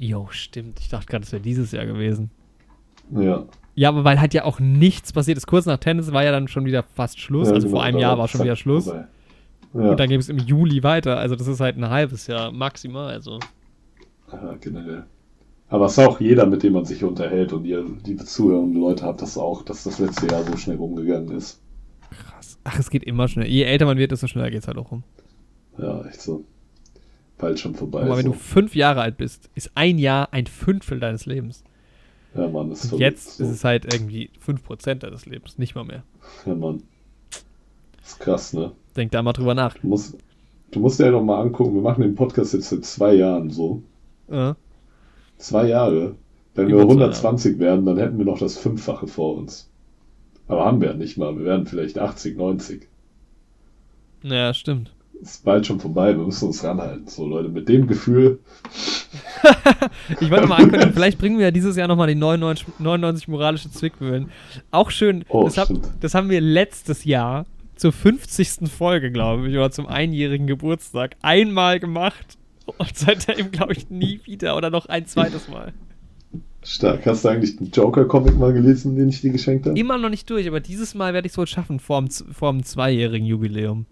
[0.00, 0.80] Jo, stimmt.
[0.80, 2.30] Ich dachte gerade, das wäre dieses Jahr gewesen.
[3.12, 3.44] Ja.
[3.76, 5.46] Ja, aber weil halt ja auch nichts passiert ist.
[5.46, 7.48] Kurz nach Tennis war ja dann schon wieder fast Schluss.
[7.48, 8.86] Ja, also genau, vor einem Jahr war schon wieder Schluss.
[8.86, 9.06] Ja,
[9.72, 11.18] Und dann ging es im Juli weiter.
[11.18, 13.12] Also das ist halt ein halbes Jahr maximal.
[13.12, 13.38] Also
[14.32, 15.04] ja, generell.
[15.68, 19.04] Aber es ist auch jeder, mit dem man sich unterhält und ihr, liebe zuhörende Leute,
[19.04, 21.60] habt das auch, dass das letzte Jahr so schnell rumgegangen ist.
[22.10, 22.58] krass.
[22.64, 23.48] Ach, es geht immer schneller.
[23.48, 25.02] Je älter man wird, desto schneller geht es halt auch rum.
[25.76, 26.44] Ja, echt so.
[27.36, 28.00] Bald schon vorbei.
[28.00, 28.32] Guck mal, wenn so.
[28.32, 31.64] du fünf Jahre alt bist, ist ein Jahr ein Fünftel deines Lebens.
[32.36, 33.44] Ja, Mann, ist Und jetzt so.
[33.44, 36.04] ist es halt irgendwie 5% deines Lebens, nicht mal mehr.
[36.44, 36.82] Ja, Mann.
[37.98, 38.72] Das ist krass, ne?
[38.96, 39.74] Denk da mal drüber nach.
[39.74, 40.16] Du musst,
[40.70, 43.50] du musst dir ja noch mal angucken, wir machen den Podcast jetzt seit zwei Jahren
[43.50, 43.82] so.
[44.28, 44.54] Äh,
[45.38, 46.16] Zwei Jahre.
[46.54, 49.70] Wenn Über wir zwei 120 werden, dann hätten wir noch das Fünffache vor uns.
[50.48, 51.36] Aber haben wir nicht mal.
[51.36, 52.88] Wir werden vielleicht 80, 90.
[54.22, 54.95] ja, stimmt.
[55.20, 56.16] Ist bald schon vorbei.
[56.16, 57.08] Wir müssen uns ranhalten.
[57.08, 58.38] So, Leute, mit dem Gefühl.
[60.20, 63.70] Ich wollte mal ankündigen, vielleicht bringen wir ja dieses Jahr nochmal die 99, 99 moralische
[63.70, 64.30] Zwickmühlen.
[64.70, 65.68] Auch schön, Oh, das, hab,
[66.00, 68.68] das haben wir letztes Jahr zur 50.
[68.68, 72.38] Folge, glaube ich, oder zum einjährigen Geburtstag einmal gemacht.
[72.66, 75.72] Und seitdem, glaube ich, nie wieder oder noch ein zweites Mal.
[76.64, 77.06] Stark.
[77.06, 79.78] Hast du eigentlich den Joker-Comic mal gelesen, den ich dir geschenkt habe?
[79.78, 82.52] Immer noch nicht durch, aber dieses Mal werde ich es wohl schaffen, vor dem, vor
[82.52, 83.86] dem zweijährigen Jubiläum.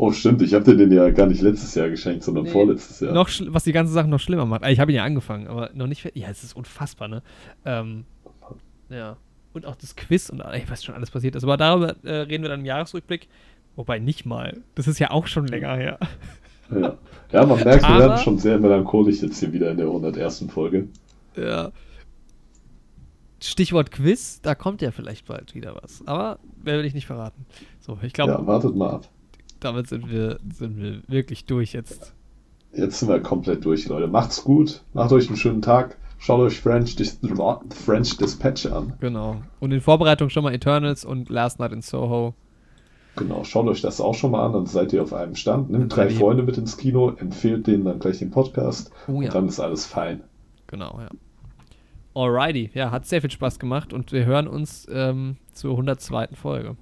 [0.00, 0.42] Oh, stimmt.
[0.42, 2.50] Ich habe dir den ja gar nicht letztes Jahr geschenkt, sondern Nee.
[2.50, 3.12] vorletztes Jahr.
[3.12, 4.62] Noch, was die ganze Sache noch schlimmer macht.
[4.62, 6.08] Also Ich habe ihn ja angefangen, aber noch nicht.
[6.14, 7.20] Ja, es ist unfassbar, ne?
[7.64, 8.04] Ähm,
[8.90, 9.16] ja.
[9.54, 11.42] und auch das Quiz und ey, was schon alles passiert ist.
[11.42, 13.26] Aber darüber äh, reden wir dann im Jahresrückblick.
[13.74, 14.58] Wobei nicht mal.
[14.76, 15.98] Das ist ja auch schon länger her.
[16.70, 16.96] Ja,
[17.32, 20.46] ja man merkt, wir werden schon sehr melancholisch jetzt hier wieder in der 101.
[20.48, 20.86] Folge.
[21.34, 21.72] Ja.
[23.40, 26.06] Stichwort Quiz, da kommt ja vielleicht bald wieder was.
[26.06, 27.46] Aber werde ich nicht verraten.
[27.80, 28.32] So, ich glaube.
[28.32, 29.08] Ja, wartet mal ab.
[29.60, 32.14] Damit sind wir, sind wir wirklich durch jetzt.
[32.72, 34.06] Jetzt sind wir komplett durch, Leute.
[34.06, 35.96] Macht's gut, macht euch einen schönen Tag.
[36.18, 37.18] Schaut euch French, Dis
[37.70, 38.92] French Dispatch an.
[39.00, 39.40] Genau.
[39.60, 42.34] Und in Vorbereitung schon mal Eternals und Last Night in Soho.
[43.16, 45.70] Genau, schaut euch das auch schon mal an, dann seid ihr auf einem Stand.
[45.70, 49.28] Nehmt drei Freunde mit ins Kino, empfehlt denen dann gleich den Podcast oh, ja.
[49.28, 50.22] und dann ist alles fein.
[50.68, 51.08] Genau, ja.
[52.14, 56.28] Alrighty, ja, hat sehr viel Spaß gemacht und wir hören uns ähm, zur 102.
[56.34, 56.76] Folge.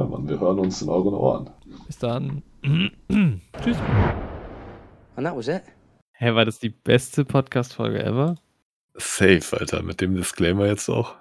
[0.00, 1.50] Ja, Mann, wir hören uns in euren Ohren.
[1.86, 2.42] Bis dann.
[3.62, 3.76] Tschüss.
[5.14, 5.60] And that was it.
[6.12, 8.36] Hä, hey, war das die beste Podcast-Folge ever?
[8.94, 11.16] Safe, Alter, mit dem Disclaimer jetzt auch.